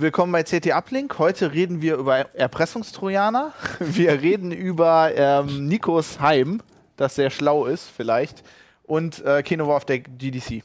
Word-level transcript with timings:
Willkommen 0.00 0.32
bei 0.32 0.44
CT 0.44 0.68
Uplink. 0.72 1.18
Heute 1.18 1.52
reden 1.52 1.82
wir 1.82 1.96
über 1.96 2.34
Erpressungstrojaner. 2.34 3.52
Wir 3.80 4.12
reden 4.22 4.50
über 4.50 5.14
ähm, 5.14 5.66
Nikos 5.68 6.20
Heim, 6.20 6.62
das 6.96 7.16
sehr 7.16 7.28
schlau 7.28 7.66
ist, 7.66 7.84
vielleicht. 7.84 8.42
Und 8.84 9.22
äh, 9.26 9.42
Kinova 9.42 9.76
auf 9.76 9.84
der 9.84 9.98
GDC. 9.98 10.62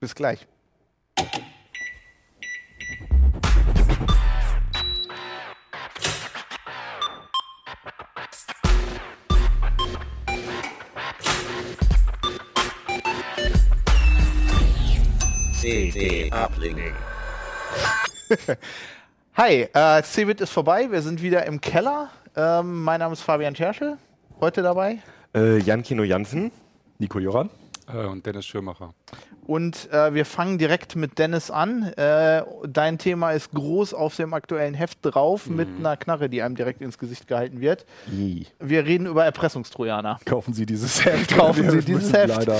Bis 0.00 0.14
gleich. 0.14 0.46
CT 15.62 16.34
Uplink. 16.34 16.92
Hi, 19.34 19.68
äh, 19.72 20.02
CeBIT 20.02 20.40
ist 20.40 20.50
vorbei. 20.50 20.90
Wir 20.90 21.02
sind 21.02 21.22
wieder 21.22 21.46
im 21.46 21.60
Keller. 21.60 22.10
Ähm, 22.36 22.84
mein 22.84 23.00
Name 23.00 23.12
ist 23.12 23.22
Fabian 23.22 23.54
Scherschel. 23.54 23.96
Heute 24.40 24.62
dabei. 24.62 24.98
Äh, 25.34 25.58
Jan 25.58 25.82
Kino 25.82 26.02
Jansen. 26.02 26.52
Nico 26.98 27.18
Joran. 27.18 27.50
Äh, 27.92 28.06
und 28.06 28.24
Dennis 28.24 28.46
Schirmacher. 28.46 28.94
Und 29.46 29.90
äh, 29.92 30.14
wir 30.14 30.24
fangen 30.24 30.58
direkt 30.58 30.94
mit 30.94 31.18
Dennis 31.18 31.50
an. 31.50 31.82
Äh, 31.94 32.42
dein 32.68 32.98
Thema 32.98 33.32
ist 33.32 33.50
groß 33.52 33.94
auf 33.94 34.14
dem 34.14 34.32
aktuellen 34.32 34.74
Heft 34.74 34.98
drauf 35.02 35.46
mit 35.46 35.68
einer 35.78 35.96
Knarre, 35.96 36.28
die 36.28 36.42
einem 36.42 36.54
direkt 36.54 36.80
ins 36.82 36.98
Gesicht 36.98 37.26
gehalten 37.26 37.60
wird. 37.60 37.84
I. 38.12 38.46
Wir 38.60 38.84
reden 38.84 39.06
über 39.06 39.24
Erpressungstrojaner. 39.24 40.20
Kaufen 40.24 40.54
Sie 40.54 40.66
dieses 40.66 41.04
Heft. 41.04 41.34
Kaufen 41.34 41.68
Sie 41.70 41.80
dieses 41.80 42.04
müssen 42.04 42.14
Heft. 42.14 42.36
leider 42.36 42.58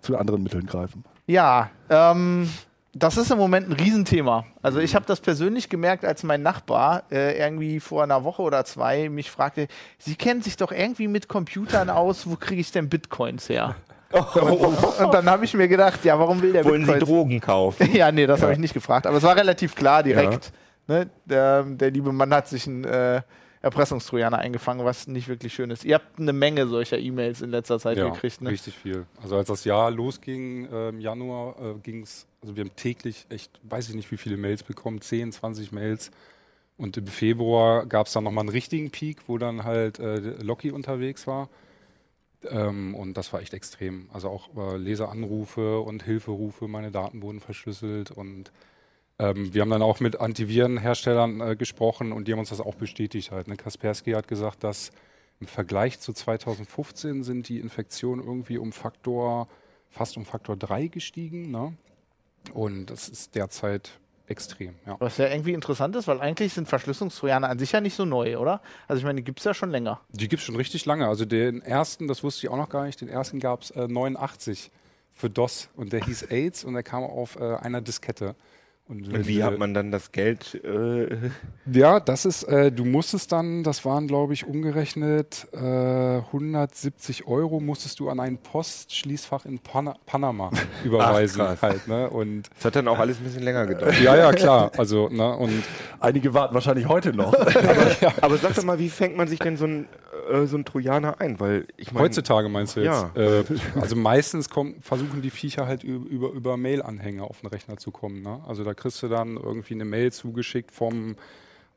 zu 0.00 0.16
anderen 0.16 0.42
Mitteln 0.42 0.66
greifen. 0.66 1.04
Ja, 1.26 1.70
ähm, 1.88 2.48
das 2.94 3.16
ist 3.16 3.30
im 3.30 3.38
Moment 3.38 3.68
ein 3.68 3.72
Riesenthema. 3.72 4.44
Also 4.60 4.78
ich 4.78 4.94
habe 4.94 5.06
das 5.06 5.20
persönlich 5.20 5.68
gemerkt, 5.68 6.04
als 6.04 6.22
mein 6.22 6.42
Nachbar 6.42 7.04
äh, 7.10 7.38
irgendwie 7.38 7.80
vor 7.80 8.02
einer 8.02 8.22
Woche 8.24 8.42
oder 8.42 8.64
zwei 8.64 9.08
mich 9.08 9.30
fragte, 9.30 9.68
Sie 9.98 10.14
kennen 10.14 10.42
sich 10.42 10.56
doch 10.56 10.72
irgendwie 10.72 11.08
mit 11.08 11.28
Computern 11.28 11.88
aus, 11.88 12.28
wo 12.28 12.36
kriege 12.36 12.60
ich 12.60 12.70
denn 12.70 12.88
Bitcoins 12.88 13.48
her? 13.48 13.76
Und 14.12 15.14
dann 15.14 15.30
habe 15.30 15.46
ich 15.46 15.54
mir 15.54 15.68
gedacht, 15.68 16.04
ja, 16.04 16.18
warum 16.18 16.42
will 16.42 16.52
der 16.52 16.66
Wollen 16.66 16.84
Sie 16.84 16.92
Bitcoins? 16.92 17.08
Drogen 17.08 17.40
kaufen? 17.40 17.88
Ja, 17.94 18.12
nee, 18.12 18.26
das 18.26 18.42
habe 18.42 18.52
ich 18.52 18.58
nicht 18.58 18.74
gefragt. 18.74 19.06
Aber 19.06 19.16
es 19.16 19.22
war 19.22 19.36
relativ 19.36 19.74
klar 19.74 20.02
direkt. 20.02 20.52
Ne? 20.86 21.08
Der, 21.24 21.62
der 21.62 21.90
liebe 21.90 22.12
Mann 22.12 22.34
hat 22.34 22.48
sich 22.48 22.66
einen 22.66 22.84
äh, 22.84 23.22
Erpressungstrojaner 23.62 24.38
eingefangen, 24.38 24.84
was 24.84 25.06
nicht 25.06 25.28
wirklich 25.28 25.54
schön 25.54 25.70
ist. 25.70 25.84
Ihr 25.84 25.94
habt 25.94 26.18
eine 26.18 26.32
Menge 26.32 26.66
solcher 26.66 26.98
E-Mails 26.98 27.42
in 27.42 27.50
letzter 27.50 27.78
Zeit 27.78 27.96
Ja, 27.96 28.08
gekriegt. 28.08 28.42
Ne? 28.42 28.50
richtig 28.50 28.76
viel. 28.76 29.06
Also 29.22 29.36
als 29.36 29.48
das 29.48 29.64
Jahr 29.64 29.90
losging 29.90 30.66
äh, 30.66 30.88
im 30.88 31.00
Januar, 31.00 31.54
äh, 31.60 31.74
ging 31.80 32.02
es, 32.02 32.26
also 32.42 32.56
wir 32.56 32.64
haben 32.64 32.74
täglich 32.74 33.26
echt, 33.28 33.60
weiß 33.62 33.88
ich 33.88 33.94
nicht, 33.94 34.10
wie 34.10 34.16
viele 34.16 34.36
Mails 34.36 34.64
bekommen, 34.64 35.00
10, 35.00 35.30
20 35.32 35.70
Mails. 35.70 36.10
Und 36.76 36.96
im 36.96 37.06
Februar 37.06 37.86
gab 37.86 38.08
es 38.08 38.12
dann 38.12 38.24
nochmal 38.24 38.42
einen 38.42 38.48
richtigen 38.48 38.90
Peak, 38.90 39.18
wo 39.28 39.38
dann 39.38 39.62
halt 39.62 40.00
äh, 40.00 40.16
Loki 40.42 40.72
unterwegs 40.72 41.28
war. 41.28 41.48
Ähm, 42.48 42.96
und 42.96 43.14
das 43.16 43.32
war 43.32 43.40
echt 43.40 43.54
extrem. 43.54 44.08
Also 44.12 44.28
auch 44.28 44.48
äh, 44.56 44.76
Leseranrufe 44.76 45.78
und 45.78 46.02
Hilferufe, 46.02 46.66
meine 46.66 46.90
Daten 46.90 47.22
wurden 47.22 47.38
verschlüsselt 47.38 48.10
und 48.10 48.50
ähm, 49.18 49.52
wir 49.54 49.62
haben 49.62 49.70
dann 49.70 49.82
auch 49.82 50.00
mit 50.00 50.20
Antivirenherstellern 50.20 51.40
äh, 51.40 51.56
gesprochen 51.56 52.12
und 52.12 52.26
die 52.26 52.32
haben 52.32 52.40
uns 52.40 52.50
das 52.50 52.60
auch 52.60 52.74
bestätigt 52.74 53.30
halt. 53.30 53.48
Ne? 53.48 53.56
Kaspersky 53.56 54.12
hat 54.12 54.28
gesagt, 54.28 54.64
dass 54.64 54.90
im 55.40 55.46
Vergleich 55.46 55.98
zu 56.00 56.12
2015 56.12 57.24
sind 57.24 57.48
die 57.48 57.58
Infektionen 57.58 58.24
irgendwie 58.24 58.58
um 58.58 58.72
Faktor, 58.72 59.48
fast 59.90 60.16
um 60.16 60.24
Faktor 60.24 60.56
3 60.56 60.86
gestiegen. 60.86 61.50
Ne? 61.50 61.76
Und 62.52 62.86
das 62.86 63.08
ist 63.08 63.34
derzeit 63.34 63.98
extrem, 64.26 64.74
ja. 64.86 64.96
Was 64.98 65.18
ja 65.18 65.28
irgendwie 65.28 65.52
interessant 65.52 65.94
ist, 65.96 66.06
weil 66.08 66.20
eigentlich 66.20 66.54
sind 66.54 66.68
Verschlüsselungstrojaner 66.68 67.48
an 67.48 67.58
sich 67.58 67.72
ja 67.72 67.80
nicht 67.80 67.94
so 67.94 68.04
neu, 68.04 68.38
oder? 68.38 68.62
Also 68.88 68.98
ich 68.98 69.04
meine, 69.04 69.16
die 69.16 69.24
gibt 69.24 69.40
es 69.40 69.44
ja 69.44 69.52
schon 69.52 69.70
länger. 69.70 70.00
Die 70.10 70.28
gibt 70.28 70.40
es 70.40 70.46
schon 70.46 70.56
richtig 70.56 70.86
lange. 70.86 71.06
Also 71.06 71.24
den 71.24 71.60
ersten, 71.60 72.08
das 72.08 72.22
wusste 72.22 72.46
ich 72.46 72.52
auch 72.52 72.56
noch 72.56 72.68
gar 72.68 72.86
nicht, 72.86 73.00
den 73.00 73.08
ersten 73.08 73.40
gab 73.40 73.62
es 73.62 73.70
äh, 73.72 73.88
89 73.88 74.70
für 75.12 75.28
DOS 75.28 75.68
und 75.76 75.92
der 75.92 76.04
hieß 76.04 76.22
AIDS 76.30 76.64
und 76.64 76.74
der 76.74 76.82
kam 76.82 77.04
auf 77.04 77.36
äh, 77.36 77.56
einer 77.56 77.80
Diskette. 77.80 78.34
Und, 78.88 79.12
Und 79.12 79.26
wie 79.28 79.38
äh, 79.40 79.42
hat 79.44 79.58
man 79.58 79.74
dann 79.74 79.90
das 79.90 80.12
Geld? 80.12 80.60
Äh, 80.64 81.30
Ja, 81.72 82.00
das 82.00 82.24
ist, 82.24 82.42
äh, 82.42 82.70
du 82.72 82.84
musstest 82.84 83.30
dann, 83.32 83.62
das 83.62 83.84
waren 83.84 84.08
glaube 84.08 84.34
ich 84.34 84.44
umgerechnet 84.44 85.46
äh, 85.52 86.18
170 86.18 87.26
Euro 87.26 87.60
musstest 87.60 88.00
du 88.00 88.10
an 88.10 88.18
ein 88.20 88.38
Postschließfach 88.38 89.46
in 89.46 89.60
Pana 89.60 89.96
Panama 90.04 90.50
überweisen 90.84 91.38
krass. 91.40 91.62
halt, 91.62 91.88
ne? 91.88 92.10
Und 92.10 92.50
das 92.56 92.64
hat 92.66 92.76
dann 92.76 92.88
auch 92.88 92.98
alles 92.98 93.18
ein 93.18 93.24
bisschen 93.24 93.44
länger 93.44 93.66
gedauert. 93.66 94.00
ja, 94.00 94.16
ja, 94.16 94.32
klar. 94.32 94.72
Also, 94.76 95.08
ne, 95.08 95.36
und 95.36 95.62
Einige 96.00 96.34
warten 96.34 96.54
wahrscheinlich 96.54 96.88
heute 96.88 97.12
noch. 97.14 97.32
Aber 98.20 98.36
sag 98.36 98.54
doch 98.56 98.64
mal, 98.64 98.80
wie 98.80 98.90
fängt 98.90 99.16
man 99.16 99.28
sich 99.28 99.38
denn 99.38 99.56
so 99.56 99.66
ein, 99.66 99.86
äh, 100.30 100.46
so 100.46 100.56
ein 100.56 100.64
Trojaner 100.64 101.20
ein? 101.20 101.38
Weil 101.40 101.66
ich 101.76 101.92
meine, 101.92 102.04
heutzutage 102.04 102.48
meinst 102.48 102.76
du 102.76 102.80
jetzt? 102.80 103.06
Ja. 103.14 103.22
Äh, 103.22 103.44
also 103.80 103.96
meistens 103.96 104.48
kommen, 104.50 104.76
versuchen 104.80 105.22
die 105.22 105.30
Viecher 105.30 105.66
halt 105.66 105.84
über, 105.84 106.30
über 106.30 106.56
Mail-Anhänger 106.56 107.24
auf 107.24 107.40
den 107.40 107.48
Rechner 107.48 107.76
zu 107.76 107.90
kommen. 107.90 108.22
Ne? 108.22 108.40
Also 108.46 108.64
da 108.64 108.74
kriegst 108.74 109.02
du 109.02 109.08
dann 109.08 109.36
irgendwie 109.36 109.74
eine 109.74 109.84
Mail 109.84 110.12
zugeschickt 110.12 110.70
vom 110.70 111.16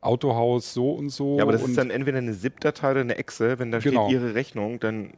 Autohaus 0.00 0.72
so 0.74 0.92
und 0.92 1.08
so. 1.10 1.36
ja, 1.38 1.42
aber 1.42 1.52
das 1.52 1.62
und 1.62 1.70
ist 1.70 1.78
dann 1.78 1.90
entweder 1.90 2.18
eine 2.18 2.32
ZIP-Datei 2.32 2.90
oder 2.92 3.00
eine 3.00 3.16
Excel. 3.16 3.58
Wenn 3.58 3.70
da 3.72 3.78
Genau. 3.78 4.06
steht 4.08 4.20
Ihre 4.20 4.34
Rechnung, 4.34 4.78
dann 4.78 5.14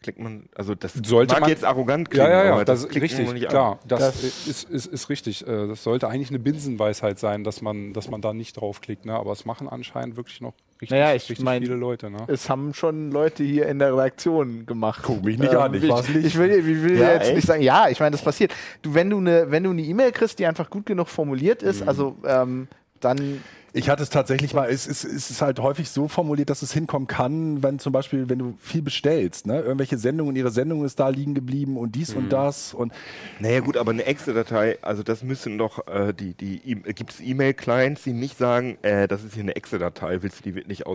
klickt 0.00 0.20
man, 0.20 0.48
also 0.54 0.76
das 0.76 0.92
Sollte 0.94 1.32
mag 1.34 1.40
man- 1.40 1.50
jetzt 1.50 1.64
arrogant 1.64 2.08
klingen, 2.10 2.26
Ja, 2.30 2.32
ja, 2.32 2.44
ja, 2.44 2.52
aber 2.52 2.64
das, 2.64 2.82
das, 2.82 2.84
ist 2.84 2.90
klickt 2.96 3.12
man 3.14 3.18
richtig, 3.20 3.34
nicht 3.34 3.46
an. 3.46 3.50
klar. 3.50 3.78
Das, 3.88 3.98
Das- 4.00 4.22
ist, 4.46 4.70
ist, 4.70 4.86
ist 4.86 5.08
richtig. 5.08 5.44
Äh, 5.46 5.66
Das 5.66 5.82
sollte 5.82 6.06
eigentlich 6.08 6.28
eine 6.28 6.38
Binsenweisheit 6.38 7.18
sein, 7.18 7.42
dass 7.42 7.62
man, 7.62 7.92
dass 7.94 8.08
man 8.08 8.20
da 8.20 8.32
nicht 8.32 8.52
draufklickt. 8.60 9.06
Ne? 9.06 9.14
Aber 9.14 9.32
es 9.32 9.44
machen 9.44 9.68
anscheinend 9.68 10.16
wirklich 10.16 10.40
noch 10.40 10.52
richtig, 10.80 10.90
Naja, 10.90 11.14
ich 11.14 11.28
richtig 11.28 11.44
mein- 11.44 11.62
viele 11.62 11.74
Leute. 11.74 12.10
Ne? 12.10 12.18
Es 12.28 12.48
haben 12.48 12.72
schon 12.74 13.10
Leute 13.10 13.42
hier 13.44 13.66
in 13.68 13.78
der 13.78 13.92
Redaktion 13.92 14.66
gemacht. 14.66 15.02
Guck 15.04 15.24
mich 15.24 15.38
nicht 15.38 15.54
an, 15.54 15.74
ich 15.74 15.82
ich, 15.84 15.90
nicht. 16.14 16.26
ich 16.26 16.38
will, 16.38 16.50
ich 16.50 16.64
will 16.82 16.98
Ja, 16.98 17.12
jetzt 17.14 17.26
echt? 17.28 17.36
nicht 17.36 17.46
sagen, 17.46 17.62
ja, 17.62 17.88
ich 17.88 18.00
meine, 18.00 18.12
das 18.12 18.22
passiert. 18.22 18.54
Du, 18.82 18.94
wenn 18.94 19.10
du 19.10 19.18
eine, 19.18 19.50
wenn 19.50 19.64
du 19.64 19.70
eine 19.70 19.82
E-Mail 19.82 20.12
kriegst, 20.12 20.38
die 20.38 20.46
einfach 20.46 20.70
gut 20.70 20.86
genug 20.86 21.08
formuliert 21.08 21.62
ist, 21.62 21.82
Mhm. 21.82 21.88
also 21.88 22.16
ähm, 22.26 22.68
dann 23.00 23.42
Ich 23.72 23.90
hatte 23.90 24.02
es 24.02 24.10
tatsächlich 24.10 24.54
mal, 24.54 24.70
es 24.70 24.86
ist, 24.86 25.04
es 25.04 25.30
ist 25.30 25.42
halt 25.42 25.60
häufig 25.60 25.90
so 25.90 26.08
formuliert, 26.08 26.48
dass 26.48 26.62
es 26.62 26.72
hinkommen 26.72 27.06
kann, 27.06 27.62
wenn 27.62 27.78
zum 27.78 27.92
Beispiel, 27.92 28.28
wenn 28.28 28.38
du 28.38 28.54
viel 28.60 28.82
bestellst, 28.82 29.46
ne? 29.46 29.60
irgendwelche 29.60 29.98
Sendungen, 29.98 30.34
ihre 30.36 30.50
Sendung 30.50 30.84
ist 30.84 30.98
da 30.98 31.08
liegen 31.08 31.34
geblieben 31.34 31.76
und 31.76 31.94
dies 31.94 32.14
und 32.14 32.30
das 32.30 32.72
und 32.72 32.92
Naja 33.40 33.60
gut, 33.60 33.76
aber 33.76 33.90
eine 33.90 34.04
Excel-Datei, 34.04 34.78
also 34.82 35.02
das 35.02 35.22
müssen 35.22 35.58
doch 35.58 35.86
äh, 35.86 36.14
die, 36.14 36.34
die 36.34 36.60
e 36.64 36.92
gibt 36.92 37.10
es 37.10 37.20
E-Mail-Clients, 37.20 38.02
die 38.02 38.12
nicht 38.12 38.38
sagen, 38.38 38.78
äh, 38.82 39.06
das 39.06 39.22
ist 39.24 39.34
hier 39.34 39.42
eine 39.42 39.56
Excel-Datei, 39.56 40.22
willst 40.22 40.40
du 40.40 40.42
die 40.44 40.54
wirklich 40.54 40.86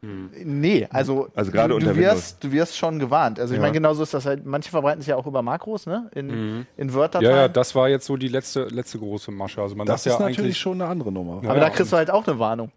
Nee, 0.00 0.86
also, 0.90 1.28
Also 1.34 1.50
gerade 1.50 1.74
du, 1.74 1.80
du, 1.80 1.96
wirst, 1.96 2.42
du 2.44 2.52
wirst 2.52 2.76
schon 2.76 2.98
gewarnt. 3.00 3.40
Also 3.40 3.54
ich 3.54 3.58
Ja. 3.58 3.62
meine, 3.62 3.72
genauso 3.72 4.02
ist 4.04 4.14
das 4.14 4.26
halt, 4.26 4.46
manche 4.46 4.70
verbreiten 4.70 5.00
sich 5.00 5.08
ja 5.08 5.16
auch 5.16 5.26
über 5.26 5.42
Makros, 5.42 5.86
ne? 5.86 6.08
In, 6.14 6.66
in 6.76 6.94
Word-Dateien. 6.94 7.28
Mhm. 7.30 7.36
Ja, 7.36 7.42
ja, 7.42 7.48
das 7.48 7.74
war 7.74 7.88
jetzt 7.88 8.06
so 8.06 8.16
die 8.16 8.28
letzte, 8.28 8.64
letzte 8.66 8.98
große 8.98 9.32
Masche. 9.32 9.60
Also 9.60 9.74
man 9.74 9.86
das 9.86 10.06
ist 10.06 10.12
ja 10.12 10.18
natürlich 10.20 10.38
eigentlich, 10.38 10.58
schon 10.58 10.80
eine 10.80 10.88
andere 10.90 11.10
Nummer. 11.10 11.40
Ja, 11.42 11.50
Aber 11.50 11.58
da 11.60 11.66
ja, 11.66 11.70
kriegst 11.70 11.92
du 11.92 11.96
halt 11.96 12.10
auch 12.10 12.26
eine 12.28 12.38
Warnung. 12.38 12.70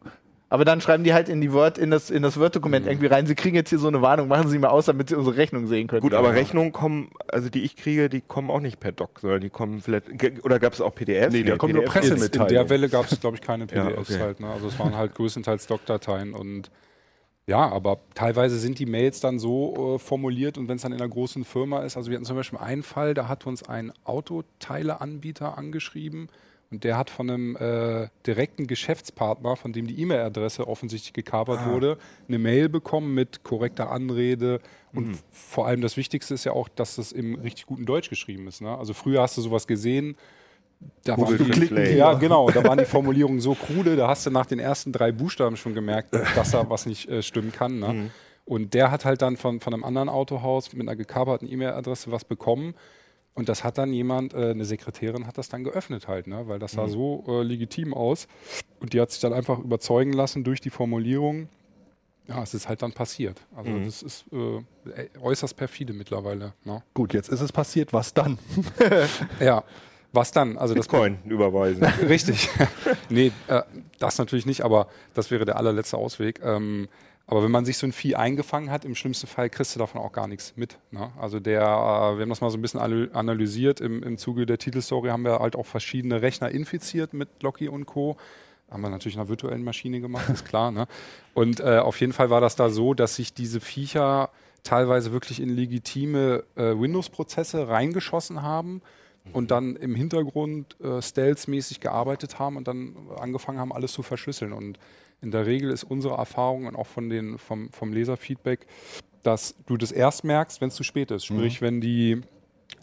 Aber 0.49 0.65
dann 0.65 0.81
schreiben 0.81 1.05
die 1.05 1.13
halt 1.13 1.29
in 1.29 1.39
die 1.39 1.53
Word, 1.53 1.77
in 1.77 1.91
das, 1.91 2.09
in 2.09 2.23
das 2.23 2.35
Mhm. 2.35 2.41
Word-Dokument 2.41 2.85
irgendwie 2.87 3.05
rein, 3.05 3.25
sie 3.27 3.35
kriegen 3.35 3.55
jetzt 3.55 3.69
hier 3.69 3.79
so 3.79 3.87
eine 3.87 4.01
Warnung, 4.01 4.27
machen 4.27 4.49
sie 4.49 4.57
mal 4.59 4.67
aus, 4.69 4.87
damit 4.87 5.07
sie 5.09 5.15
unsere 5.15 5.37
Rechnung 5.37 5.67
sehen 5.67 5.87
können. 5.87 6.01
Gut, 6.01 6.13
aber 6.13 6.33
Rechnungen 6.33 6.73
kommen, 6.73 7.11
also 7.29 7.49
die 7.49 7.61
ich 7.61 7.77
kriege, 7.77 8.09
die 8.09 8.19
kommen 8.19 8.49
auch 8.49 8.59
nicht 8.59 8.79
per 8.79 8.91
Doc, 8.91 9.19
sondern 9.21 9.39
die 9.41 9.49
kommen 9.49 9.79
vielleicht, 9.79 10.07
oder 10.43 10.59
gab 10.59 10.73
es 10.73 10.81
auch 10.81 10.93
PDFs? 10.93 11.31
Nee, 11.31 11.43
da 11.43 11.55
kommen 11.55 11.73
nur 11.73 11.83
PDF. 11.85 11.93
Presse- 12.17 12.35
in, 12.35 12.41
in 12.41 12.47
der 12.49 12.69
Welle 12.69 12.89
gab 12.89 13.09
es, 13.09 13.17
glaube 13.19 13.35
ich, 13.37 13.41
keine 13.41 13.65
Ja, 13.73 13.85
PDFs 13.85 14.09
okay. 14.11 14.19
halt. 14.19 14.39
Ne? 14.41 14.49
Also 14.49 14.67
es 14.67 14.77
waren 14.77 14.97
halt 14.97 15.15
größtenteils 15.15 15.67
Doc-Dateien 15.67 16.33
und 16.33 16.69
ja, 17.47 17.69
aber 17.69 17.99
teilweise 18.13 18.59
sind 18.59 18.79
die 18.79 18.85
Mails 18.85 19.19
dann 19.19 19.39
so 19.39 19.95
äh, 19.95 19.99
formuliert 19.99 20.57
und 20.57 20.67
wenn 20.67 20.75
es 20.75 20.83
dann 20.83 20.91
in 20.91 21.01
einer 21.01 21.09
großen 21.09 21.43
Firma 21.43 21.81
ist, 21.81 21.97
also 21.97 22.09
wir 22.09 22.17
hatten 22.17 22.25
zum 22.25 22.35
Beispiel 22.35 22.59
einen 22.59 22.83
Fall, 22.83 23.13
da 23.13 23.27
hat 23.27 23.47
uns 23.47 23.63
ein 23.63 23.91
Autoteileanbieter 24.03 25.57
angeschrieben 25.57 26.29
und 26.69 26.83
der 26.83 26.97
hat 26.97 27.09
von 27.09 27.29
einem 27.29 27.55
äh, 27.57 28.07
direkten 28.25 28.67
Geschäftspartner, 28.67 29.55
von 29.57 29.73
dem 29.73 29.87
die 29.87 29.99
E-Mail-Adresse 29.99 30.67
offensichtlich 30.67 31.13
gekapert 31.13 31.65
wurde, 31.65 31.97
eine 32.27 32.39
Mail 32.39 32.69
bekommen 32.69 33.13
mit 33.13 33.43
korrekter 33.43 33.91
Anrede 33.91 34.61
und 34.93 35.17
vor 35.31 35.67
allem 35.67 35.81
das 35.81 35.97
Wichtigste 35.97 36.33
ist 36.33 36.43
ja 36.43 36.53
auch, 36.53 36.69
dass 36.69 36.95
das 36.95 37.11
im 37.11 37.35
richtig 37.35 37.65
guten 37.65 37.85
Deutsch 37.85 38.09
geschrieben 38.09 38.47
ist. 38.47 38.61
Ne? 38.61 38.77
Also 38.77 38.93
früher 38.93 39.21
hast 39.21 39.37
du 39.37 39.41
sowas 39.41 39.67
gesehen, 39.67 40.15
da 41.03 41.15
Google 41.15 41.37
die, 41.39 41.51
Translate. 41.51 41.91
ja, 41.95 42.13
genau. 42.13 42.49
Da 42.49 42.63
waren 42.63 42.77
die 42.77 42.85
Formulierungen 42.85 43.39
so 43.39 43.55
krude, 43.55 43.95
da 43.95 44.07
hast 44.07 44.25
du 44.25 44.29
nach 44.31 44.45
den 44.45 44.59
ersten 44.59 44.91
drei 44.91 45.11
Buchstaben 45.11 45.57
schon 45.57 45.73
gemerkt, 45.73 46.13
dass 46.35 46.51
da 46.51 46.69
was 46.69 46.85
nicht 46.85 47.09
äh, 47.09 47.21
stimmen 47.23 47.51
kann. 47.51 47.79
Ne? 47.79 47.87
Mhm. 47.93 48.11
Und 48.45 48.73
der 48.73 48.91
hat 48.91 49.05
halt 49.05 49.21
dann 49.21 49.37
von, 49.37 49.59
von 49.59 49.73
einem 49.73 49.83
anderen 49.83 50.09
Autohaus 50.09 50.73
mit 50.73 50.81
einer 50.87 50.95
gekaperten 50.95 51.47
E-Mail-Adresse 51.51 52.11
was 52.11 52.25
bekommen. 52.25 52.75
Und 53.33 53.47
das 53.49 53.63
hat 53.63 53.77
dann 53.77 53.93
jemand, 53.93 54.33
äh, 54.33 54.51
eine 54.51 54.65
Sekretärin 54.65 55.25
hat 55.25 55.37
das 55.37 55.47
dann 55.49 55.63
geöffnet 55.63 56.07
halt, 56.07 56.27
ne? 56.27 56.47
weil 56.47 56.59
das 56.59 56.73
sah 56.73 56.83
Mhm. 56.85 56.89
so 56.89 57.23
äh, 57.27 57.43
legitim 57.43 57.93
aus. 57.93 58.27
Und 58.79 58.93
die 58.93 58.99
hat 58.99 59.09
sich 59.11 59.21
dann 59.21 59.31
einfach 59.33 59.57
überzeugen 59.59 60.11
lassen 60.13 60.43
durch 60.43 60.59
die 60.59 60.69
Formulierung. 60.69 61.47
Ja, 62.27 62.43
es 62.43 62.53
ist 62.53 62.67
halt 62.69 62.81
dann 62.81 62.91
passiert. 62.91 63.41
Also 63.55 63.71
Mhm. 63.71 63.85
das 63.85 64.03
ist 64.03 64.25
äh, 64.33 65.07
äußerst 65.21 65.55
perfide 65.55 65.93
mittlerweile. 65.93 66.53
Ne? 66.65 66.83
Gut, 66.93 67.13
jetzt 67.13 67.29
ist 67.29 67.41
es 67.41 67.51
passiert, 67.51 67.93
was 67.93 68.13
dann? 68.13 68.37
Ja, 69.39 69.63
Was 70.13 70.31
dann? 70.31 70.57
Also 70.57 70.73
das 70.73 70.87
Bitcoin 70.87 71.19
überweisen. 71.25 71.83
Richtig. 72.07 72.49
nee, 73.09 73.31
äh, 73.47 73.61
das 73.99 74.17
natürlich 74.17 74.45
nicht, 74.45 74.61
aber 74.61 74.87
das 75.13 75.31
wäre 75.31 75.45
der 75.45 75.57
allerletzte 75.57 75.97
Ausweg. 75.97 76.41
Ähm, 76.43 76.89
aber 77.27 77.43
wenn 77.43 77.51
man 77.51 77.63
sich 77.63 77.77
so 77.77 77.87
ein 77.87 77.93
Vieh 77.93 78.15
eingefangen 78.15 78.71
hat, 78.71 78.83
im 78.83 78.93
schlimmsten 78.93 79.27
Fall 79.27 79.49
kriegst 79.49 79.73
du 79.73 79.79
davon 79.79 80.01
auch 80.01 80.11
gar 80.11 80.27
nichts 80.27 80.53
mit. 80.57 80.77
Ne? 80.91 81.11
Also 81.17 81.39
der, 81.39 81.61
äh, 81.61 81.65
wir 82.17 82.21
haben 82.23 82.29
das 82.29 82.41
mal 82.41 82.49
so 82.49 82.57
ein 82.57 82.61
bisschen 82.61 82.81
analysiert. 83.13 83.79
Im, 83.79 84.03
Im 84.03 84.17
Zuge 84.17 84.45
der 84.45 84.57
Titelstory 84.57 85.09
haben 85.09 85.23
wir 85.23 85.39
halt 85.39 85.55
auch 85.55 85.65
verschiedene 85.65 86.21
Rechner 86.21 86.49
infiziert 86.49 87.13
mit 87.13 87.29
Locky 87.41 87.69
und 87.69 87.85
Co. 87.85 88.17
Haben 88.69 88.81
wir 88.81 88.89
natürlich 88.89 89.15
in 89.15 89.21
einer 89.21 89.29
virtuellen 89.29 89.63
Maschine 89.63 90.01
gemacht, 90.01 90.29
ist 90.29 90.45
klar. 90.45 90.71
Ne? 90.71 90.87
Und 91.33 91.61
äh, 91.61 91.77
auf 91.77 92.01
jeden 92.01 92.11
Fall 92.11 92.29
war 92.29 92.41
das 92.41 92.57
da 92.57 92.69
so, 92.69 92.93
dass 92.93 93.15
sich 93.15 93.33
diese 93.33 93.61
Viecher 93.61 94.29
teilweise 94.63 95.13
wirklich 95.13 95.39
in 95.41 95.49
legitime 95.49 96.43
äh, 96.55 96.77
Windows-Prozesse 96.77 97.69
reingeschossen 97.69 98.41
haben 98.41 98.81
und 99.33 99.51
dann 99.51 99.75
im 99.75 99.95
Hintergrund 99.95 100.79
äh, 100.81 101.01
stealth-mäßig 101.01 101.79
gearbeitet 101.79 102.39
haben 102.39 102.57
und 102.57 102.67
dann 102.67 102.95
angefangen 103.17 103.59
haben, 103.59 103.73
alles 103.73 103.93
zu 103.93 104.03
verschlüsseln. 104.03 104.53
Und 104.53 104.79
in 105.21 105.31
der 105.31 105.45
Regel 105.45 105.71
ist 105.71 105.83
unsere 105.83 106.15
Erfahrung 106.15 106.65
und 106.65 106.75
auch 106.75 106.87
von 106.87 107.09
den, 107.09 107.37
vom, 107.37 107.71
vom 107.71 107.93
Leserfeedback, 107.93 108.65
dass 109.23 109.55
du 109.67 109.77
das 109.77 109.91
erst 109.91 110.23
merkst, 110.23 110.61
wenn 110.61 110.69
es 110.69 110.75
zu 110.75 110.83
spät 110.83 111.11
ist. 111.11 111.25
Sprich, 111.25 111.61
wenn 111.61 111.79
die 111.81 112.21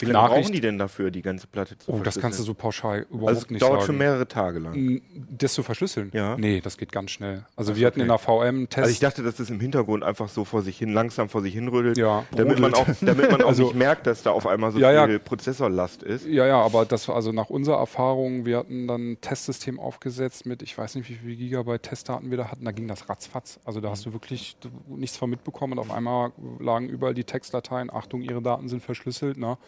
Wie 0.01 0.07
lange 0.07 0.29
Nachricht- 0.29 0.43
brauchen 0.45 0.53
die 0.53 0.61
denn 0.61 0.79
dafür, 0.79 1.11
die 1.11 1.23
ganze 1.23 1.47
Platte 1.47 1.77
zu 1.79 1.91
Oh, 1.93 1.99
das 2.01 2.15
kannst 2.19 2.39
du 2.39 2.45
verschlüsseln? 2.45 2.47
so 2.47 2.55
pauschal 2.55 3.07
überhaupt 3.11 3.29
Also 3.29 3.47
nicht 3.51 3.63
dauert 3.63 3.73
sagen. 3.81 3.87
schon 3.87 3.99
mehrere 3.99 4.29
Tage 4.29 4.59
lang. 4.61 4.75
Mm, 4.77 5.03
Das 5.37 5.55
zu 5.55 5.63
verschlüsseln? 5.63 6.11
Ja. 6.15 6.37
Nee, 6.37 6.61
das 6.61 6.77
geht 6.79 6.93
ganz 6.93 7.11
schnell. 7.11 7.45
Also 7.57 7.77
wir 7.77 7.87
hatten 7.87 8.01
in 8.01 8.09
der 8.09 8.19
VM 8.19 8.69
Test. 8.69 8.79
Also 8.79 8.91
ich 8.91 9.01
dachte, 9.01 9.23
dass 9.23 9.37
das 9.37 9.51
im 9.51 9.61
Hintergrund 9.61 10.05
einfach 10.05 10.29
so 10.29 10.45
vor 10.45 10.63
sich 10.63 10.79
hin, 10.79 10.93
langsam 10.93 11.29
vor 11.29 11.43
sich 11.43 11.55
hin 11.55 11.69
rödelt, 11.69 11.97
Ja. 11.99 12.25
damit 12.33 12.59
man 12.61 12.75
auch, 12.75 12.87
damit 13.01 13.31
man 13.31 13.43
auch 13.43 13.49
Also- 13.49 13.65
nicht 13.65 13.75
merkt, 13.75 14.07
dass 14.07 14.23
da 14.23 14.31
auf 14.31 14.47
einmal 14.47 14.73
so 14.73 14.79
Ja, 14.79 14.93
ja. 14.93 15.07
viel 15.07 15.19
Prozessorlast 15.19 16.03
ist. 16.03 16.27
Ja, 16.27 16.47
ja, 16.47 16.61
aber 16.61 16.85
das 16.87 17.09
war 17.09 17.17
also 17.17 17.33
nach 17.33 17.51
unserer 17.51 17.79
Erfahrung, 17.79 18.45
wir 18.47 18.59
hatten 18.59 18.87
dann 18.87 19.13
ein 19.13 19.21
Testsystem 19.21 19.81
aufgesetzt 19.81 20.47
mit, 20.47 20.63
ich 20.63 20.77
weiß 20.77 20.95
nicht, 20.95 21.09
wie 21.11 21.15
viel 21.15 21.37
Gigabyte 21.37 21.83
Testdaten 21.83 22.31
wir 22.31 22.37
da 22.39 22.51
hatten, 22.51 22.65
da 22.65 22.73
ging 22.73 22.89
das 22.89 23.09
ratzfatz. 23.09 23.59
Also 23.65 23.81
da 23.81 23.91
hast 23.91 24.07
du 24.07 24.13
wirklich 24.13 24.57
d- 24.63 24.69
nichts 24.89 25.17
von 25.17 25.29
mitbekommen 25.31 25.73
und 25.75 25.79
auf 25.81 25.91
einmal 25.91 26.33
lagen 26.61 26.89
überall 26.89 27.15
die 27.15 27.25
Textdateien, 27.25 27.91
Achtung, 27.93 28.23
ihre 28.23 28.43
Daten 28.43 28.69
sind 28.69 28.83
verschlüsselt, 28.83 29.37
ne? 29.39 29.59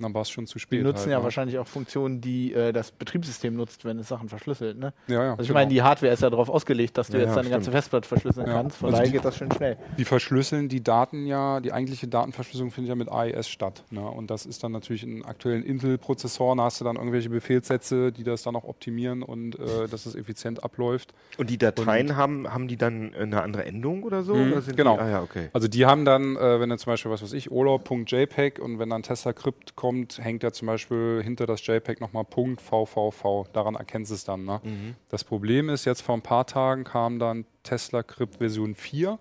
Und 0.00 0.04
dann 0.04 0.14
war 0.14 0.22
es 0.22 0.30
schon 0.30 0.46
zu 0.46 0.58
spät. 0.58 0.80
Die 0.80 0.82
nutzen 0.82 1.00
halt, 1.00 1.10
ja 1.10 1.18
ne? 1.18 1.24
wahrscheinlich 1.24 1.58
auch 1.58 1.66
Funktionen, 1.66 2.22
die 2.22 2.54
äh, 2.54 2.72
das 2.72 2.90
Betriebssystem 2.90 3.54
nutzt, 3.54 3.84
wenn 3.84 3.98
es 3.98 4.08
Sachen 4.08 4.30
verschlüsselt. 4.30 4.78
Ne? 4.78 4.94
Ja, 5.08 5.14
ja, 5.14 5.30
Also 5.32 5.42
ich 5.42 5.48
genau. 5.48 5.58
meine, 5.60 5.68
die 5.70 5.82
Hardware 5.82 6.10
ist 6.10 6.22
ja 6.22 6.30
darauf 6.30 6.48
ausgelegt, 6.48 6.96
dass 6.96 7.08
du 7.08 7.18
Ja, 7.18 7.24
jetzt 7.24 7.28
ja, 7.28 7.34
deine 7.34 7.44
stimmt. 7.48 7.54
ganze 7.56 7.70
Festplatte 7.72 8.08
verschlüsseln 8.08 8.46
Ja. 8.46 8.54
kannst. 8.54 8.78
Von 8.78 8.86
Also 8.86 8.96
daher 8.96 9.06
die- 9.06 9.12
geht 9.12 9.24
das 9.26 9.36
schön 9.36 9.52
schnell. 9.52 9.76
Die 9.98 10.06
verschlüsseln 10.06 10.70
die 10.70 10.82
Daten 10.82 11.26
ja, 11.26 11.60
die 11.60 11.70
eigentliche 11.74 12.08
Datenverschlüsselung 12.08 12.70
findet 12.70 12.88
ja 12.88 12.94
mit 12.94 13.10
AES 13.10 13.50
statt. 13.50 13.84
Ne? 13.90 14.00
Und 14.00 14.30
das 14.30 14.46
ist 14.46 14.64
dann 14.64 14.72
natürlich 14.72 15.02
in 15.02 15.22
aktuellen 15.22 15.62
Intel-Prozessoren, 15.62 16.56
da 16.56 16.64
hast 16.64 16.80
du 16.80 16.84
dann 16.86 16.96
irgendwelche 16.96 17.28
Befehlssätze, 17.28 18.10
die 18.10 18.24
das 18.24 18.42
dann 18.42 18.56
auch 18.56 18.64
optimieren 18.64 19.22
und 19.22 19.58
äh, 19.58 19.86
dass 19.90 20.06
es 20.06 20.14
effizient 20.14 20.64
abläuft. 20.64 21.12
Und 21.36 21.50
die 21.50 21.58
Dateien 21.58 22.16
haben, 22.16 22.50
haben 22.50 22.68
die 22.68 22.78
dann 22.78 23.14
eine 23.14 23.42
andere 23.42 23.66
Endung 23.66 24.02
oder 24.02 24.22
so? 24.22 24.34
Mhm, 24.34 24.52
oder 24.52 24.62
sind 24.62 24.78
genau. 24.78 24.94
Die, 24.96 25.02
ah 25.02 25.10
ja, 25.10 25.22
okay. 25.22 25.50
Also 25.52 25.68
die 25.68 25.84
haben 25.84 26.06
dann, 26.06 26.36
äh, 26.36 26.58
wenn 26.58 26.70
du 26.70 26.78
zum 26.78 26.90
Beispiel, 26.94 27.10
was 27.10 27.22
weiß 27.22 27.34
ich, 27.34 27.50
urlaub.jpg 27.50 28.60
und 28.60 28.78
wenn 28.78 28.88
dann 28.88 29.02
Tesla-Crypt 29.02 29.76
kommt, 29.76 29.89
hängt 30.18 30.42
ja 30.42 30.52
zum 30.52 30.66
Beispiel 30.66 31.20
hinter 31.22 31.46
das 31.46 31.66
JPEG 31.66 32.00
nochmal 32.00 32.24
Punkt 32.24 32.60
.vvv. 32.60 33.44
Daran 33.52 33.74
erkennst 33.74 34.10
du 34.10 34.14
es 34.14 34.24
dann. 34.24 34.44
Ne? 34.44 34.60
Das 35.08 35.24
Problem 35.24 35.68
ist, 35.68 35.84
jetzt 35.84 36.02
vor 36.02 36.14
ein 36.16 36.22
paar 36.22 36.46
Tagen 36.46 36.84
kam 36.84 37.18
dann 37.18 37.44
Tesla-Crypt 37.62 38.36
Version 38.36 38.74
4 38.74 39.18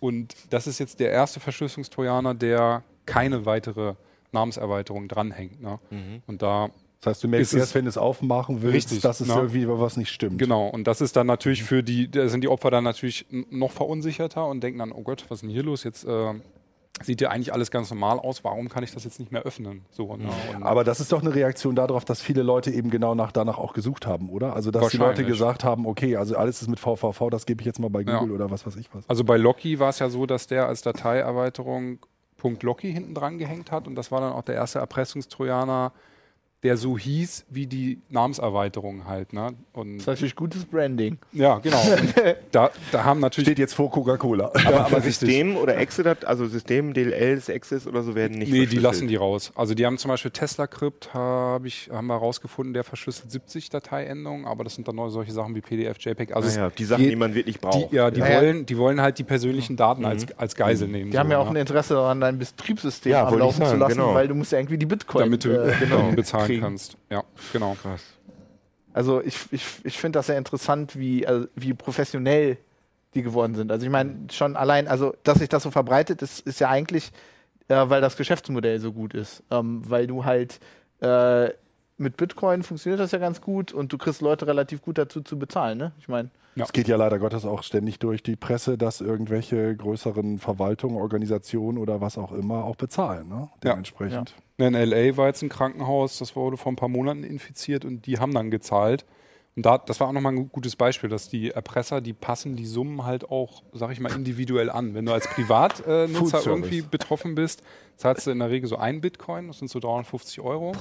und 0.00 0.34
das 0.50 0.66
ist 0.66 0.78
jetzt 0.78 1.00
der 1.00 1.10
erste 1.10 1.40
Verschlüsselungstrojaner, 1.40 2.34
der 2.34 2.82
keine 3.06 3.46
weitere 3.46 3.94
Namenserweiterung 4.32 5.08
dranhängt. 5.08 5.60
Ne? 5.60 5.78
Und 6.26 6.42
da 6.42 6.70
Das 7.00 7.10
heißt, 7.16 7.24
du 7.24 7.28
merkst 7.28 7.52
Ist 7.52 7.54
es- 7.54 7.60
erst, 7.60 7.74
wenn 7.74 7.84
du 7.84 7.88
es 7.90 7.98
aufmachen 7.98 8.62
willst, 8.62 8.74
Richtig, 8.90 9.00
dass 9.00 9.20
es 9.20 9.28
ne? 9.28 9.34
irgendwie 9.34 9.66
was 9.68 9.96
nicht 9.96 10.10
stimmt. 10.10 10.38
Genau, 10.38 10.68
und 10.68 10.86
das 10.86 11.00
ist 11.00 11.16
dann 11.16 11.26
natürlich 11.26 11.62
für 11.64 11.82
die, 11.82 12.10
da 12.10 12.28
sind 12.28 12.42
die 12.42 12.48
Opfer 12.48 12.70
dann 12.70 12.84
natürlich 12.84 13.26
noch 13.50 13.72
verunsicherter 13.72 14.46
und 14.46 14.62
denken 14.62 14.78
dann, 14.78 14.92
oh 14.92 15.02
Gott, 15.02 15.24
was 15.28 15.38
ist 15.38 15.42
denn 15.42 15.50
hier 15.50 15.64
los? 15.64 15.82
Jetzt 15.84 16.04
äh, 16.04 16.34
sieht 17.00 17.20
ja 17.20 17.30
eigentlich 17.30 17.52
alles 17.52 17.70
ganz 17.70 17.90
normal 17.90 18.18
aus, 18.18 18.44
warum 18.44 18.68
kann 18.68 18.84
ich 18.84 18.92
das 18.92 19.04
jetzt 19.04 19.18
nicht 19.18 19.32
mehr 19.32 19.42
öffnen? 19.42 19.84
So, 19.90 20.16
ne? 20.16 20.28
und, 20.54 20.62
Aber 20.62 20.84
das 20.84 21.00
ist 21.00 21.10
doch 21.12 21.22
eine 21.22 21.34
Reaktion 21.34 21.74
darauf, 21.74 22.04
dass 22.04 22.20
viele 22.20 22.42
Leute 22.42 22.70
eben 22.70 22.90
genau 22.90 23.14
nach, 23.14 23.32
danach 23.32 23.58
auch 23.58 23.72
gesucht 23.72 24.06
haben, 24.06 24.28
oder? 24.28 24.54
Also, 24.54 24.70
dass 24.70 24.88
die 24.90 24.98
Leute 24.98 25.24
gesagt 25.24 25.64
haben, 25.64 25.86
okay, 25.86 26.16
also 26.16 26.36
alles 26.36 26.62
ist 26.62 26.68
mit 26.68 26.78
VVV, 26.78 27.30
das 27.30 27.46
gebe 27.46 27.62
ich 27.62 27.66
jetzt 27.66 27.78
mal 27.78 27.88
bei 27.90 28.02
Ja. 28.02 28.18
Google 28.20 28.34
oder 28.34 28.50
was 28.50 28.66
weiß 28.66 28.76
ich 28.76 28.88
was. 28.94 29.08
also 29.08 29.24
bei 29.24 29.36
Locky 29.36 29.78
war 29.78 29.88
es 29.88 29.98
ja 29.98 30.10
so, 30.10 30.26
dass 30.26 30.46
der 30.46 30.66
als 30.68 30.82
Dateierweiterung 30.82 31.98
.locky 32.62 32.92
hinten 32.92 33.14
dran 33.14 33.38
gehängt 33.38 33.70
hat 33.70 33.86
und 33.86 33.94
das 33.94 34.10
war 34.10 34.20
dann 34.20 34.32
auch 34.32 34.42
der 34.42 34.56
erste 34.56 34.80
Erpressungstrojaner, 34.80 35.92
der 36.62 36.76
so 36.76 36.96
hieß 36.96 37.46
wie 37.50 37.66
die 37.66 37.98
Namenserweiterung 38.08 39.06
halt. 39.06 39.32
Ne? 39.32 39.48
Und 39.72 39.94
Das 39.96 40.02
ist 40.02 40.06
natürlich 40.06 40.36
gutes 40.36 40.64
Branding. 40.64 41.18
ja, 41.32 41.58
genau. 41.58 41.80
Da, 42.52 42.70
da 42.92 43.04
haben 43.04 43.20
natürlich 43.20 43.48
Steht 43.48 43.58
jetzt 43.58 43.74
vor 43.74 43.90
Coca-Cola. 43.90 44.52
Aber, 44.66 44.86
aber. 44.86 45.00
System 45.00 45.56
oder 45.56 45.76
Exit, 45.78 46.24
also 46.24 46.46
System, 46.46 46.92
DLLs, 46.92 47.48
Access 47.50 47.86
oder 47.86 48.02
so 48.02 48.14
werden 48.14 48.38
nicht 48.38 48.52
Nee, 48.52 48.66
die 48.66 48.78
lassen 48.78 49.08
die 49.08 49.16
raus. 49.16 49.52
Also 49.54 49.74
die 49.74 49.86
haben 49.86 49.96
zum 49.98 50.10
Beispiel 50.10 50.30
Tesla 50.30 50.66
Crypt, 50.66 51.14
hab 51.14 51.64
ich, 51.64 51.88
haben 51.90 52.06
wir 52.08 52.16
rausgefunden, 52.16 52.74
der 52.74 52.84
verschlüsselt 52.84 53.30
70 53.32 53.70
Dateiendungen, 53.70 54.44
aber 54.46 54.64
das 54.64 54.74
sind 54.74 54.86
dann 54.86 54.96
solche 55.10 55.32
Sachen 55.32 55.54
wie 55.54 55.60
PDF, 55.62 55.96
JPEG. 55.98 56.34
Also 56.36 56.46
Ah 56.46 56.50
es 56.50 56.56
ja, 56.56 56.70
die 56.70 56.84
Sachen, 56.84 57.02
geht- 57.02 57.12
die 57.12 57.16
man 57.16 57.34
wirklich 57.34 57.60
braucht. 57.60 57.90
die, 57.90 57.96
ja, 57.96 58.10
die, 58.10 58.20
Ja, 58.20 58.28
ja. 58.30 58.40
wollen, 58.40 58.66
die 58.66 58.76
wollen 58.78 59.00
halt 59.00 59.18
die 59.18 59.24
persönlichen 59.24 59.76
Daten 59.76 60.04
als, 60.04 60.26
als 60.38 60.54
Geisel 60.54 60.88
nehmen. 60.88 61.10
Die 61.10 61.18
haben 61.18 61.28
so, 61.28 61.32
ja 61.32 61.38
auch 61.38 61.44
ne? 61.46 61.50
ein 61.52 61.56
Interesse 61.62 61.94
daran, 61.94 62.20
dein 62.20 62.38
Betriebssystem 62.38 63.12
Ja, 63.12 63.26
am 63.26 63.38
Laufen 63.38 63.62
zu 63.62 63.66
sagen, 63.68 63.80
lassen, 63.80 63.96
genau. 63.98 64.14
weil 64.14 64.28
du 64.28 64.34
musst 64.34 64.52
ja 64.52 64.58
irgendwie 64.58 64.78
die 64.78 64.86
Bitcoin 64.86 65.24
damit 65.24 65.44
du 65.44 65.50
äh, 65.50 65.72
genau, 65.80 66.10
bezahlen 66.12 66.46
kriegen. 66.52 66.62
kannst. 66.62 66.96
Ja, 67.10 67.24
genau. 67.52 67.76
Krass. 67.80 68.02
Also 68.92 69.22
ich, 69.22 69.38
ich, 69.50 69.64
ich 69.84 69.98
finde 69.98 70.18
das 70.18 70.26
sehr 70.26 70.38
interessant, 70.38 70.98
wie, 70.98 71.26
also 71.26 71.46
wie 71.54 71.74
professionell 71.74 72.58
die 73.14 73.22
geworden 73.22 73.54
sind. 73.54 73.70
Also 73.70 73.84
ich 73.84 73.92
meine, 73.92 74.26
schon 74.30 74.56
allein, 74.56 74.88
also 74.88 75.14
dass 75.22 75.38
sich 75.38 75.48
das 75.48 75.62
so 75.62 75.70
verbreitet, 75.70 76.22
ist, 76.22 76.40
ist 76.46 76.60
ja 76.60 76.68
eigentlich, 76.68 77.12
äh, 77.68 77.88
weil 77.88 78.00
das 78.00 78.16
Geschäftsmodell 78.16 78.80
so 78.80 78.92
gut 78.92 79.14
ist. 79.14 79.42
Ähm, 79.50 79.82
weil 79.88 80.06
du 80.06 80.24
halt 80.24 80.60
äh, 81.00 81.50
mit 81.98 82.16
Bitcoin 82.16 82.62
funktioniert 82.62 83.00
das 83.00 83.12
ja 83.12 83.18
ganz 83.18 83.40
gut 83.40 83.72
und 83.72 83.92
du 83.92 83.98
kriegst 83.98 84.20
Leute 84.20 84.46
relativ 84.46 84.82
gut 84.82 84.98
dazu 84.98 85.20
zu 85.20 85.38
bezahlen, 85.38 85.78
ne? 85.78 85.92
Ich 85.98 86.08
meine, 86.08 86.30
Ja. 86.54 86.64
Es 86.64 86.72
geht 86.72 86.86
ja 86.86 86.96
leider 86.96 87.18
Gottes 87.18 87.44
auch 87.44 87.62
ständig 87.62 87.98
durch 87.98 88.22
die 88.22 88.36
Presse, 88.36 88.76
dass 88.76 89.00
irgendwelche 89.00 89.74
größeren 89.74 90.38
Verwaltungen, 90.38 90.96
Organisationen 90.96 91.78
oder 91.78 92.00
was 92.00 92.18
auch 92.18 92.32
immer 92.32 92.64
auch 92.64 92.76
bezahlen. 92.76 93.28
Ne? 93.28 93.48
Ja. 93.64 93.70
Dementsprechend. 93.70 94.34
In 94.58 94.74
L.A. 94.74 95.16
war 95.16 95.28
jetzt 95.28 95.42
ein 95.42 95.48
Krankenhaus, 95.48 96.18
das 96.18 96.36
wurde 96.36 96.56
vor 96.56 96.70
ein 96.70 96.76
paar 96.76 96.88
Monaten 96.88 97.24
infiziert 97.24 97.84
und 97.84 98.06
die 98.06 98.18
haben 98.18 98.34
dann 98.34 98.50
gezahlt. 98.50 99.06
Und 99.54 99.66
da, 99.66 99.76
das 99.78 100.00
war 100.00 100.08
auch 100.08 100.12
nochmal 100.12 100.32
ein 100.32 100.48
gutes 100.50 100.76
Beispiel, 100.76 101.10
dass 101.10 101.28
die 101.28 101.50
Erpresser, 101.50 102.00
die 102.00 102.14
passen 102.14 102.56
die 102.56 102.64
Summen 102.64 103.04
halt 103.04 103.30
auch, 103.30 103.62
sag 103.72 103.90
ich 103.90 104.00
mal, 104.00 104.12
individuell 104.12 104.70
an. 104.70 104.94
Wenn 104.94 105.04
du 105.04 105.12
als 105.12 105.28
Privatnutzer 105.28 106.38
äh, 106.38 106.48
irgendwie 106.48 106.80
betroffen 106.80 107.34
bist, 107.34 107.62
zahlst 107.96 108.26
du 108.26 108.30
in 108.30 108.38
der 108.38 108.50
Regel 108.50 108.68
so 108.68 108.76
ein 108.76 109.00
Bitcoin, 109.00 109.48
das 109.48 109.58
sind 109.58 109.68
so 109.68 109.78
350 109.78 110.40
Euro. 110.40 110.72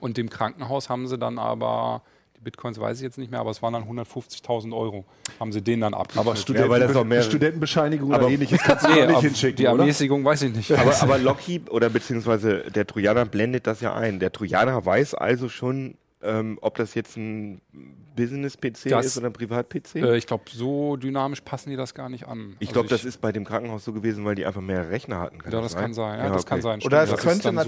Und 0.00 0.16
dem 0.16 0.30
Krankenhaus 0.30 0.88
haben 0.88 1.08
sie 1.08 1.18
dann 1.18 1.38
aber, 1.38 2.02
die 2.40 2.44
Bitcoins 2.44 2.80
weiß 2.80 2.96
ich 2.98 3.02
jetzt 3.02 3.18
nicht 3.18 3.30
mehr, 3.30 3.40
aber 3.40 3.50
es 3.50 3.60
waren 3.62 3.74
dann 3.74 3.84
150.000 3.84 4.74
Euro, 4.74 5.04
haben 5.38 5.52
sie 5.52 5.60
denen 5.60 5.82
dann 5.82 5.94
abgeknüpft. 5.94 6.26
Aber 6.26 6.36
Studenten, 6.36 6.70
weil 6.70 6.80
das 6.80 6.96
auch 6.96 7.04
mehrere- 7.04 7.24
Studentenbescheinigung 7.24 8.12
Aber- 8.14 8.24
oder 8.24 8.32
ähnliches 8.34 8.60
kannst 8.62 8.86
du 8.86 8.92
Nee, 8.92 9.06
nicht 9.06 9.20
hinschicken, 9.20 9.56
die? 9.56 9.64
Ermäßigung 9.64 10.24
weiß 10.24 10.42
ich 10.42 10.54
nicht. 10.54 10.72
Aber, 10.72 11.02
aber 11.02 11.18
Lockheed 11.18 11.70
oder 11.70 11.90
beziehungsweise 11.90 12.62
der 12.74 12.86
Trojaner 12.86 13.26
blendet 13.26 13.66
das 13.66 13.80
ja 13.80 13.94
ein. 13.94 14.20
Der 14.20 14.32
Trojaner 14.32 14.84
weiß 14.84 15.14
also 15.14 15.48
schon, 15.50 15.96
ähm, 16.22 16.58
ob 16.62 16.76
das 16.76 16.94
jetzt 16.94 17.16
ein 17.16 17.60
Business-PC 18.16 18.86
ist 19.00 19.18
oder 19.18 19.26
ein 19.28 19.32
Privat-PC. 19.32 19.96
Äh, 19.96 20.16
ich 20.16 20.26
glaube, 20.26 20.44
so 20.50 20.96
dynamisch 20.96 21.42
passen 21.42 21.70
die 21.70 21.76
das 21.76 21.94
gar 21.94 22.08
nicht 22.08 22.26
an. 22.26 22.56
ich 22.58 22.68
Also 22.68 22.72
glaube, 22.80 22.88
das 22.88 23.04
ist 23.04 23.20
bei 23.20 23.32
dem 23.32 23.44
Krankenhaus 23.44 23.84
so 23.84 23.92
gewesen, 23.92 24.24
weil 24.24 24.34
die 24.34 24.44
einfach 24.46 24.60
mehr 24.60 24.90
Rechner 24.90 25.18
hatten. 25.20 25.38
Ja, 25.44 25.60
das 25.60 25.76
kann 25.76 25.94
sein. 25.94 26.18
Ja, 26.18 26.28
das 26.28 26.42
okay. 26.42 26.48
kann 26.48 26.62
sein. 26.62 26.80
Oder 26.82 27.02
es 27.02 27.16
könnte, 27.16 27.48
also 27.48 27.58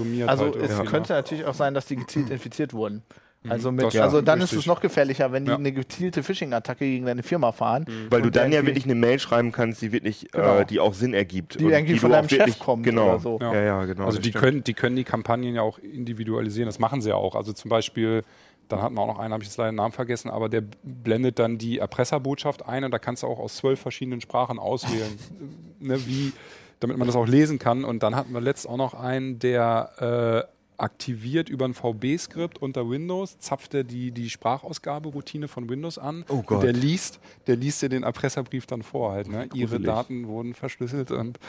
halt 0.45 0.55
es 0.55 0.71
irgendwie, 0.71 0.85
könnte 0.87 1.13
ne? 1.13 1.19
natürlich 1.19 1.45
auch 1.45 1.53
sein, 1.53 1.73
dass 1.73 1.85
die 1.85 1.95
gezielt 1.95 2.29
infiziert 2.29 2.73
wurden. 2.73 3.03
Also, 3.49 3.71
das 3.71 3.93
mit, 3.93 4.01
also 4.01 4.21
dann 4.21 4.39
ist 4.39 4.45
richtig. 4.45 4.59
es 4.59 4.65
noch 4.67 4.79
gefährlicher, 4.79 5.31
wenn 5.31 5.45
die 5.45 5.51
Ja. 5.51 5.57
eine 5.57 5.71
gezielte 5.71 6.23
Phishing-Attacke 6.23 6.85
gegen 6.85 7.05
deine 7.05 7.23
Firma 7.23 7.51
fahren. 7.51 7.85
Weil 8.09 8.21
du 8.21 8.29
dann 8.29 8.51
ja 8.51 8.65
wirklich 8.65 8.85
eine 8.85 8.95
Mail 8.95 9.19
schreiben 9.19 9.51
kannst, 9.51 9.81
die 9.81 9.91
wirklich, 9.91 10.27
Genau. 10.31 10.59
äh, 10.59 10.65
die 10.65 10.79
auch 10.79 10.93
Sinn 10.93 11.13
ergibt. 11.13 11.59
Die 11.59 11.65
irgendwie 11.65 11.97
von 11.97 12.11
du 12.11 12.17
auch 12.17 12.25
deinem 12.25 12.29
Chef 12.29 12.59
kommt 12.59 12.83
genau. 12.83 13.09
oder 13.09 13.19
so. 13.19 13.39
Ja, 13.41 13.53
ja, 13.61 13.85
genau. 13.85 14.05
Also 14.05 14.19
die 14.19 14.29
stimmt. 14.29 14.43
können, 14.43 14.63
die 14.63 14.73
können 14.73 14.95
die 14.95 15.03
Kampagnen 15.03 15.55
ja 15.55 15.61
auch 15.61 15.77
individualisieren. 15.79 16.67
Das 16.67 16.79
machen 16.79 17.01
sie 17.01 17.09
ja 17.09 17.15
auch. 17.15 17.35
Also 17.35 17.53
zum 17.53 17.69
Beispiel, 17.69 18.23
dann 18.69 18.81
hatten 18.81 18.95
wir 18.95 19.01
auch 19.01 19.07
noch 19.07 19.19
einen, 19.19 19.33
habe 19.33 19.43
ich 19.43 19.49
jetzt 19.49 19.57
leider 19.57 19.71
den 19.71 19.75
Namen 19.75 19.91
vergessen, 19.93 20.29
aber 20.29 20.47
der 20.49 20.63
blendet 20.83 21.37
dann 21.39 21.57
die 21.57 21.79
Erpresserbotschaft 21.79 22.65
ein 22.65 22.83
und 22.83 22.91
da 22.91 22.99
kannst 22.99 23.23
du 23.23 23.27
auch 23.27 23.39
aus 23.39 23.55
zwölf 23.57 23.79
verschiedenen 23.79 24.21
Sprachen 24.21 24.57
auswählen, 24.59 25.11
ne, 25.79 25.99
wie, 26.07 26.31
damit 26.79 26.97
man 26.97 27.07
das 27.07 27.15
auch 27.15 27.27
lesen 27.27 27.59
kann. 27.59 27.83
Und 27.83 28.03
dann 28.03 28.15
hatten 28.15 28.33
wir 28.33 28.41
letzt 28.41 28.67
auch 28.67 28.77
noch 28.77 28.93
einen, 28.93 29.39
der 29.39 30.47
äh, 30.47 30.53
aktiviert 30.77 31.49
über 31.49 31.65
ein 31.65 31.73
VB-Skript 31.73 32.61
unter 32.61 32.89
Windows, 32.89 33.37
zapft 33.39 33.73
er 33.73 33.83
die, 33.83 34.11
die 34.11 34.29
Sprachausgaberoutine 34.29 35.47
von 35.47 35.69
Windows 35.69 35.97
an. 35.97 36.25
Oh 36.29 36.41
Gott. 36.41 36.57
Und 36.57 36.63
der 36.63 36.73
liest, 36.73 37.19
der 37.47 37.55
liest 37.55 37.81
dir 37.81 37.89
den 37.89 38.03
Erpresserbrief 38.03 38.65
dann 38.65 38.83
vor 38.83 39.11
halt. 39.11 39.27
Ne? 39.27 39.49
Ihre. 39.53 39.79
Daten 39.79 40.27
wurden 40.27 40.53
verschlüsselt 40.53 41.11
und 41.11 41.39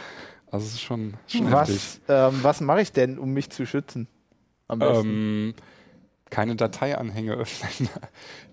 also 0.51 0.67
es 0.67 0.75
ist 0.75 0.83
schon. 0.83 1.15
Was, 1.43 2.01
ähm, 2.09 2.39
was 2.43 2.61
mache 2.61 2.81
ich 2.81 2.93
denn, 2.93 3.19
um 3.19 3.33
mich 3.33 3.51
zu 3.51 3.67
schützen? 3.67 4.09
Am 4.69 4.79
besten. 4.79 5.09
Ähm, 5.09 5.55
keine 6.31 6.57
Dateianhänge 6.57 7.33
öffnen. 7.37 7.89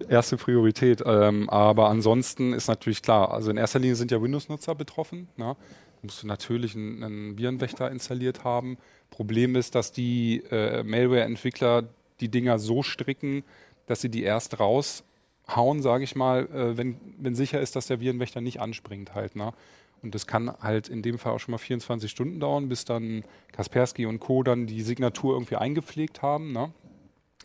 Erste 0.08 0.38
Priorität. 0.38 1.02
Ähm, 1.06 1.50
aber 1.50 1.90
ansonsten 1.90 2.54
ist 2.54 2.68
natürlich 2.68 3.02
klar, 3.02 3.32
also 3.32 3.50
in 3.50 3.58
erster 3.58 3.80
Linie 3.80 3.96
sind 3.96 4.12
ja 4.12 4.22
Windows-Nutzer 4.22 4.76
betroffen. 4.76 5.30
Ne? 5.38 5.56
Musst 6.02 6.24
du 6.24 6.28
natürlich 6.28 6.76
einen, 6.76 7.04
einen 7.04 7.38
Virenwächter 7.38 7.90
installiert 7.92 8.44
haben. 8.44 8.78
Problem 9.12 9.56
ist, 9.56 9.76
dass 9.76 9.92
die 9.92 10.44
äh, 10.50 10.82
Malware-Entwickler 10.82 11.84
die 12.20 12.30
Dinger 12.30 12.58
so 12.58 12.82
stricken, 12.82 13.44
dass 13.86 14.02
sie 14.02 14.10
die 14.10 14.24
erst 14.24 14.60
raushauen, 14.60 15.82
sage 15.82 16.04
ich 16.04 16.16
mal, 16.16 16.46
äh, 16.48 16.78
wenn, 16.78 16.98
wenn 17.20 17.36
sicher 17.36 17.62
ist, 17.62 17.76
dass 17.76 17.88
der 17.88 18.00
Virenwächter 18.00 18.42
nicht 18.42 18.60
anspringt 18.60 19.14
halt. 19.14 19.36
Ne? 19.36 19.54
Und 20.02 20.16
das 20.16 20.26
kann 20.26 20.52
halt 20.62 20.88
in 20.88 21.02
dem 21.02 21.20
Fall 21.20 21.34
auch 21.34 21.40
schon 21.40 21.52
mal 21.52 21.58
24 21.60 22.10
Stunden 22.10 22.40
dauern, 22.40 22.70
bis 22.70 22.86
dann 22.86 23.24
Kaspersky 23.52 24.06
und 24.06 24.20
Co. 24.20 24.44
dann 24.44 24.66
die 24.66 24.82
Signatur 24.82 25.34
irgendwie 25.34 25.58
eingepflegt 25.58 26.22
haben. 26.22 26.54
Ne? 26.54 26.72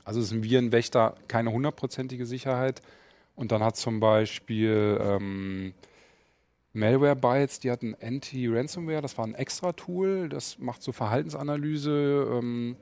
Also 0.05 0.21
ist 0.21 0.33
ein 0.33 0.45
Virenwächter 0.45 1.17
keine 1.29 1.53
hundertprozentige 1.53 2.27
Sicherheit. 2.27 2.81
Und 3.35 3.53
dann 3.53 3.63
hat 3.63 3.77
zum 3.77 4.01
Beispiel 4.01 4.99
ähm, 5.03 5.75
Malwarebytes, 6.77 7.61
die 7.61 7.71
hatten 7.71 7.97
Anti-Ransomware, 8.01 9.03
das 9.03 9.17
war 9.19 9.27
ein 9.27 9.35
extra 9.35 9.73
Tool, 9.73 10.29
das 10.29 10.59
macht 10.59 10.83
so 10.83 10.93
Verhaltensanalyse. 10.93 12.29
Ähm, 12.31 12.77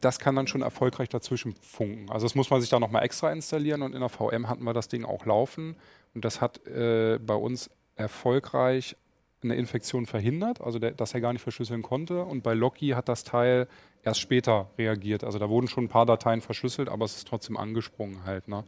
das 0.00 0.18
kann 0.18 0.36
dann 0.36 0.46
schon 0.46 0.62
erfolgreich 0.62 1.08
dazwischen 1.08 1.54
funken. 1.56 2.10
Also 2.10 2.24
das 2.24 2.34
muss 2.34 2.50
man 2.50 2.60
sich 2.60 2.70
da 2.70 2.80
nochmal 2.80 3.04
extra 3.04 3.30
installieren 3.30 3.82
und 3.82 3.94
in 3.94 4.00
der 4.00 4.08
VM 4.08 4.48
hatten 4.48 4.64
wir 4.64 4.72
das 4.72 4.88
Ding 4.88 5.04
auch 5.04 5.26
laufen. 5.26 5.76
Und 6.14 6.24
das 6.24 6.40
hat 6.40 6.66
äh, 6.66 7.18
bei 7.18 7.34
uns 7.34 7.70
erfolgreich 7.96 8.96
eine 9.42 9.56
Infektion 9.56 10.06
verhindert, 10.06 10.60
also 10.60 10.78
der, 10.78 10.92
dass 10.92 11.14
er 11.14 11.20
gar 11.20 11.32
nicht 11.32 11.42
verschlüsseln 11.42 11.82
konnte. 11.82 12.24
Und 12.24 12.42
bei 12.42 12.54
Locky 12.54 12.90
hat 12.90 13.08
das 13.08 13.24
Teil 13.24 13.68
erst 14.02 14.20
später 14.20 14.70
reagiert. 14.78 15.24
Also 15.24 15.38
da 15.38 15.48
wurden 15.48 15.68
schon 15.68 15.84
ein 15.84 15.88
paar 15.88 16.06
Dateien 16.06 16.40
verschlüsselt, 16.40 16.88
aber 16.88 17.04
es 17.04 17.16
ist 17.16 17.28
trotzdem 17.28 17.56
angesprungen 17.56 18.24
halt. 18.24 18.48
Ne? 18.48 18.64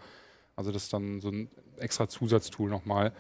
Also 0.56 0.72
das 0.72 0.84
ist 0.84 0.92
dann 0.92 1.20
so 1.20 1.28
ein 1.28 1.48
extra 1.78 2.08
Zusatztool 2.08 2.70
nochmal. 2.70 3.12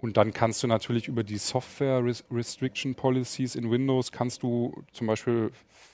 Und 0.00 0.16
dann 0.16 0.32
kannst 0.32 0.62
du 0.62 0.66
natürlich 0.66 1.08
über 1.08 1.24
die 1.24 1.36
Software 1.36 2.02
Restriction 2.30 2.94
Policies 2.94 3.54
in 3.54 3.70
Windows 3.70 4.12
kannst 4.12 4.42
du 4.42 4.82
zum 4.92 5.06
Beispiel, 5.06 5.52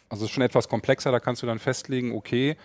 also 0.08 0.24
es 0.24 0.30
ist 0.30 0.34
schon 0.34 0.44
etwas 0.44 0.68
komplexer, 0.68 1.10
da 1.10 1.18
kannst 1.18 1.42
du 1.42 1.46
dann 1.46 1.58
festlegen, 1.58 2.12
okay, 2.12 2.56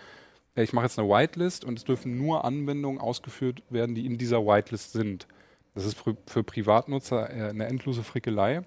ich 0.54 0.72
mache 0.72 0.84
jetzt 0.84 0.98
eine 0.98 1.08
Whitelist 1.08 1.64
und 1.64 1.78
es 1.78 1.84
dürfen 1.84 2.16
nur 2.16 2.44
Anwendungen 2.44 3.00
ausgeführt 3.00 3.62
werden, 3.70 3.94
die 3.94 4.06
in 4.06 4.18
dieser 4.18 4.44
Whitelist 4.46 4.92
sind. 4.92 5.26
Das 5.74 5.84
ist 5.84 5.98
für, 5.98 6.44
Privatnutzer 6.44 7.28
eine 7.28 7.66
endlose 7.66 8.02
Frickelei, 8.04 8.62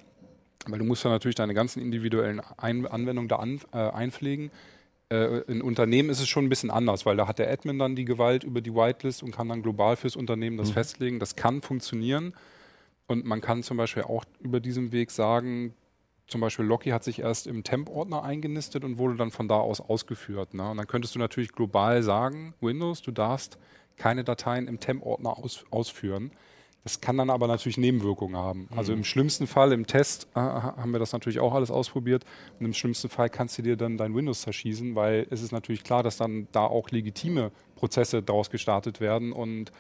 weil 0.67 0.79
du 0.79 0.85
musst 0.85 1.03
ja 1.03 1.11
natürlich 1.11 1.35
deine 1.35 1.53
ganzen 1.53 1.81
individuellen 1.81 2.41
ein 2.57 2.87
Anwendungen 2.87 3.29
da 3.29 3.37
an, 3.37 3.61
äh, 3.71 3.77
einpflegen. 3.77 4.51
Äh, 5.09 5.41
in 5.41 5.61
Unternehmen 5.61 6.09
ist 6.09 6.19
es 6.19 6.27
schon 6.27 6.45
ein 6.45 6.49
bisschen 6.49 6.71
anders, 6.71 7.05
weil 7.05 7.15
da 7.15 7.27
hat 7.27 7.37
der 7.37 7.51
Admin 7.51 7.77
dann 7.77 7.95
die 7.95 8.05
Gewalt 8.05 8.43
über 8.43 8.61
die 8.61 8.73
Whitelist 8.73 9.21
und 9.21 9.31
kann 9.31 9.47
dann 9.47 9.61
global 9.61 9.95
fürs 9.95 10.15
Unternehmen 10.15 10.57
das 10.57 10.69
mhm. 10.69 10.73
festlegen. 10.73 11.19
Das 11.19 11.35
kann 11.35 11.61
funktionieren. 11.61 12.33
Und 13.07 13.25
man 13.25 13.41
kann 13.41 13.63
zum 13.63 13.77
Beispiel 13.77 14.03
auch 14.03 14.25
über 14.39 14.59
diesen 14.59 14.91
Weg 14.91 15.11
sagen, 15.11 15.73
zum 16.27 16.41
Beispiel 16.41 16.65
Locky 16.65 16.89
hat 16.89 17.03
sich 17.03 17.19
erst 17.19 17.45
im 17.45 17.63
Temp-Ordner 17.63 18.23
eingenistet 18.23 18.83
und 18.83 18.97
wurde 18.97 19.15
dann 19.15 19.29
von 19.29 19.47
da 19.47 19.57
aus 19.57 19.79
ausgeführt. 19.79 20.55
Ne? 20.55 20.71
Und 20.71 20.77
dann 20.77 20.87
könntest 20.87 21.13
du 21.13 21.19
natürlich 21.19 21.51
global 21.51 22.01
sagen, 22.01 22.55
Windows, 22.61 23.01
du 23.03 23.11
darfst 23.11 23.59
keine 23.95 24.23
Dateien 24.23 24.67
im 24.67 24.79
Temp-Ordner 24.79 25.37
aus, 25.37 25.65
ausführen. 25.69 26.31
Das 26.83 27.01
kann 27.01 27.17
dann 27.17 27.31
aber 27.31 27.47
natürlich 27.47 27.77
Nebenwirkungen 27.77 28.37
haben. 28.37 28.69
Also 28.75 28.93
im 28.93 29.03
schlimmsten 29.03 29.47
Fall, 29.47 29.71
im 29.71 29.87
Test 29.87 30.27
äh, 30.35 30.39
haben 30.39 30.91
wir 30.91 30.99
das 30.99 31.13
natürlich 31.13 31.39
auch 31.39 31.53
alles 31.53 31.71
ausprobiert. 31.71 32.25
Und 32.59 32.65
im 32.65 32.73
schlimmsten 32.73 33.09
Fall 33.09 33.27
kannst 33.29 33.57
du 33.57 33.63
dir 33.63 33.75
dann 33.75 33.97
dein 33.97 34.13
Windows 34.13 34.41
zerschießen, 34.41 34.93
weil 34.93 35.25
es 35.31 35.41
ist 35.41 35.51
natürlich 35.51 35.83
klar, 35.83 36.03
dass 36.03 36.17
dann 36.17 36.47
da 36.51 36.65
auch 36.65 36.91
legitime 36.91 37.51
Prozesse 37.75 38.21
daraus 38.21 38.51
gestartet 38.51 38.99
werden. 38.99 39.31
Und 39.31 39.71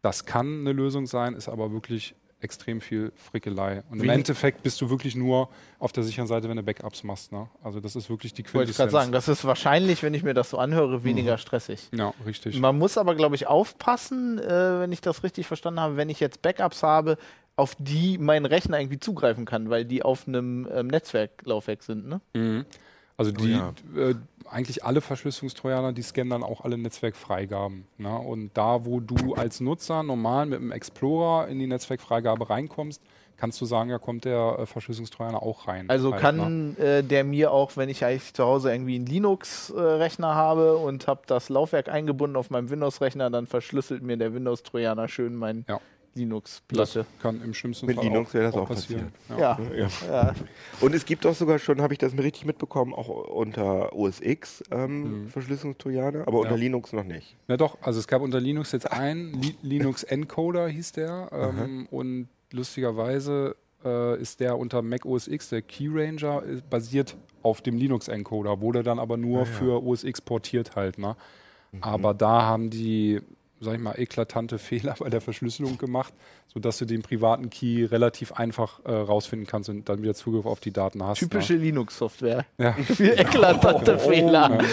das 0.00 0.24
kann 0.24 0.60
eine 0.60 0.72
Lösung 0.72 1.06
sein, 1.06 1.34
ist 1.34 1.50
aber 1.50 1.70
wirklich 1.70 2.14
extrem 2.42 2.80
viel 2.80 3.12
Frickelei. 3.16 3.82
Und 3.90 4.00
Wie? 4.00 4.04
im 4.04 4.10
Endeffekt 4.10 4.62
bist 4.62 4.80
du 4.80 4.90
wirklich 4.90 5.14
nur 5.14 5.48
auf 5.78 5.92
der 5.92 6.02
sicheren 6.02 6.26
Seite, 6.26 6.48
wenn 6.48 6.56
du 6.56 6.62
Backups 6.62 7.04
machst. 7.04 7.32
Ne? 7.32 7.48
Also 7.62 7.80
das 7.80 7.96
ist 7.96 8.10
wirklich 8.10 8.34
die 8.34 8.42
Quintessenz. 8.42 8.54
Wollte 8.54 8.70
ich 8.70 8.76
gerade 8.76 8.90
sagen, 8.90 9.12
das 9.12 9.28
ist 9.28 9.44
wahrscheinlich, 9.44 10.02
wenn 10.02 10.14
ich 10.14 10.22
mir 10.22 10.34
das 10.34 10.50
so 10.50 10.58
anhöre, 10.58 11.04
weniger 11.04 11.34
mhm. 11.34 11.38
stressig. 11.38 11.88
Ja, 11.94 12.12
richtig. 12.26 12.58
Man 12.58 12.78
muss 12.78 12.98
aber, 12.98 13.14
glaube 13.14 13.36
ich, 13.36 13.46
aufpassen, 13.46 14.38
äh, 14.38 14.80
wenn 14.80 14.92
ich 14.92 15.00
das 15.00 15.22
richtig 15.22 15.46
verstanden 15.46 15.80
habe, 15.80 15.96
wenn 15.96 16.08
ich 16.08 16.20
jetzt 16.20 16.42
Backups 16.42 16.82
habe, 16.82 17.16
auf 17.56 17.74
die 17.78 18.18
mein 18.18 18.46
Rechner 18.46 18.80
irgendwie 18.80 18.98
zugreifen 18.98 19.44
kann, 19.44 19.70
weil 19.70 19.84
die 19.84 20.02
auf 20.02 20.26
einem 20.26 20.68
ähm, 20.72 20.86
Netzwerklaufwerk 20.88 21.82
sind. 21.82 22.08
Ne? 22.08 22.20
Mhm. 22.34 22.64
Also 23.16 23.32
oh 23.32 23.42
die, 23.42 23.54
oh 23.54 23.98
ja. 23.98 24.08
äh, 24.10 24.14
eigentlich 24.50 24.84
alle 24.84 25.00
Verschlüsselungstrojaner, 25.00 25.92
die 25.92 26.02
scannen 26.02 26.30
dann 26.30 26.42
auch 26.42 26.62
alle 26.62 26.76
Netzwerkfreigaben. 26.78 27.84
Ne? 27.98 28.16
Und 28.18 28.50
da, 28.54 28.84
wo 28.84 29.00
du 29.00 29.34
als 29.34 29.60
Nutzer 29.60 30.02
normal 30.02 30.46
mit 30.46 30.60
dem 30.60 30.72
Explorer 30.72 31.48
in 31.48 31.58
die 31.58 31.66
Netzwerkfreigabe 31.66 32.50
reinkommst, 32.50 33.00
kannst 33.36 33.60
du 33.60 33.64
sagen, 33.64 33.90
ja, 33.90 33.98
kommt 33.98 34.24
der 34.24 34.58
äh, 34.60 34.66
Verschlüsselungstrojaner 34.66 35.42
auch 35.42 35.66
rein. 35.66 35.90
Also 35.90 36.12
halt, 36.12 36.22
kann 36.22 36.72
ne? 36.74 36.78
äh, 36.78 37.02
der 37.02 37.24
mir 37.24 37.50
auch, 37.50 37.76
wenn 37.76 37.88
ich 37.88 38.04
eigentlich 38.04 38.34
zu 38.34 38.44
Hause 38.44 38.72
irgendwie 38.72 38.94
einen 38.94 39.06
Linux-Rechner 39.06 40.30
äh, 40.30 40.34
habe 40.34 40.76
und 40.76 41.08
habe 41.08 41.22
das 41.26 41.48
Laufwerk 41.48 41.88
eingebunden 41.88 42.36
auf 42.36 42.50
meinem 42.50 42.70
Windows-Rechner, 42.70 43.30
dann 43.30 43.46
verschlüsselt 43.46 44.02
mir 44.02 44.16
der 44.16 44.34
Windows-Trojaner 44.34 45.08
schön 45.08 45.34
mein 45.34 45.64
ja. 45.68 45.80
Linux-Platte. 46.14 47.06
Kann 47.20 47.42
im 47.42 47.54
schlimmsten 47.54 47.86
Mit 47.86 47.96
Fall 47.96 48.04
Linux 48.04 48.34
wäre 48.34 48.44
das 48.44 48.54
auch 48.54 48.68
passieren. 48.68 49.12
Ja. 49.30 49.58
Ja. 49.74 49.88
ja. 50.08 50.34
Und 50.80 50.94
es 50.94 51.04
gibt 51.04 51.24
auch 51.26 51.34
sogar 51.34 51.58
schon, 51.58 51.80
habe 51.80 51.94
ich 51.94 51.98
das 51.98 52.12
mir 52.12 52.22
richtig 52.22 52.44
mitbekommen, 52.44 52.94
auch 52.94 53.08
unter 53.08 53.92
OS 53.94 54.20
X 54.20 54.62
ähm, 54.70 55.24
mhm. 55.24 55.28
Verschlüsselungstrojaner, 55.28 56.26
aber 56.26 56.40
unter 56.40 56.56
Linux 56.56 56.92
noch 56.92 57.04
nicht. 57.04 57.36
Na 57.48 57.56
doch, 57.56 57.78
also 57.82 57.98
es 57.98 58.06
gab 58.06 58.22
unter 58.22 58.40
Linux 58.40 58.72
jetzt 58.72 58.90
einen, 58.90 59.32
Li 59.34 59.54
Linux 59.62 60.02
Encoder 60.02 60.68
hieß 60.68 60.92
der 60.92 61.28
ähm, 61.32 61.86
und 61.90 62.28
lustigerweise 62.52 63.56
äh, 63.84 64.20
ist 64.20 64.40
der 64.40 64.58
unter 64.58 64.82
Mac 64.82 65.04
OS 65.04 65.28
X, 65.28 65.48
der 65.48 65.62
Key 65.62 65.88
Ranger, 65.90 66.42
äh, 66.44 66.60
basiert 66.68 67.16
auf 67.42 67.60
dem 67.60 67.76
Linux 67.76 68.08
Encoder, 68.08 68.60
wurde 68.60 68.82
dann 68.82 68.98
aber 68.98 69.16
nur 69.16 69.42
ah, 69.42 69.44
für 69.44 69.82
OS 69.82 70.04
X 70.04 70.20
portiert 70.20 70.76
halt. 70.76 70.98
Ne? 70.98 71.16
Mhm. 71.72 71.82
Aber 71.82 72.14
da 72.14 72.42
haben 72.42 72.70
die 72.70 73.20
sag 73.62 73.74
ich 73.74 73.80
mal, 73.80 73.98
eklatante 73.98 74.58
Fehler 74.58 74.94
bei 74.98 75.08
der 75.08 75.20
Verschlüsselung 75.20 75.78
gemacht, 75.78 76.12
sodass 76.52 76.78
du 76.78 76.84
den 76.84 77.02
privaten 77.02 77.48
Key 77.50 77.84
relativ 77.84 78.32
einfach 78.32 78.84
äh, 78.84 78.92
rausfinden 78.92 79.46
kannst 79.46 79.68
und 79.68 79.88
dann 79.88 80.02
wieder 80.02 80.14
Zugriff 80.14 80.46
auf 80.46 80.60
die 80.60 80.72
Daten 80.72 81.02
hast. 81.02 81.20
Typische 81.20 81.54
ne? 81.54 81.60
Linux-Software. 81.60 82.44
Ja. 82.58 82.76
eklatante 82.98 83.96
oh, 83.96 84.08
Fehler. 84.08 84.58
Oh, 84.58 84.64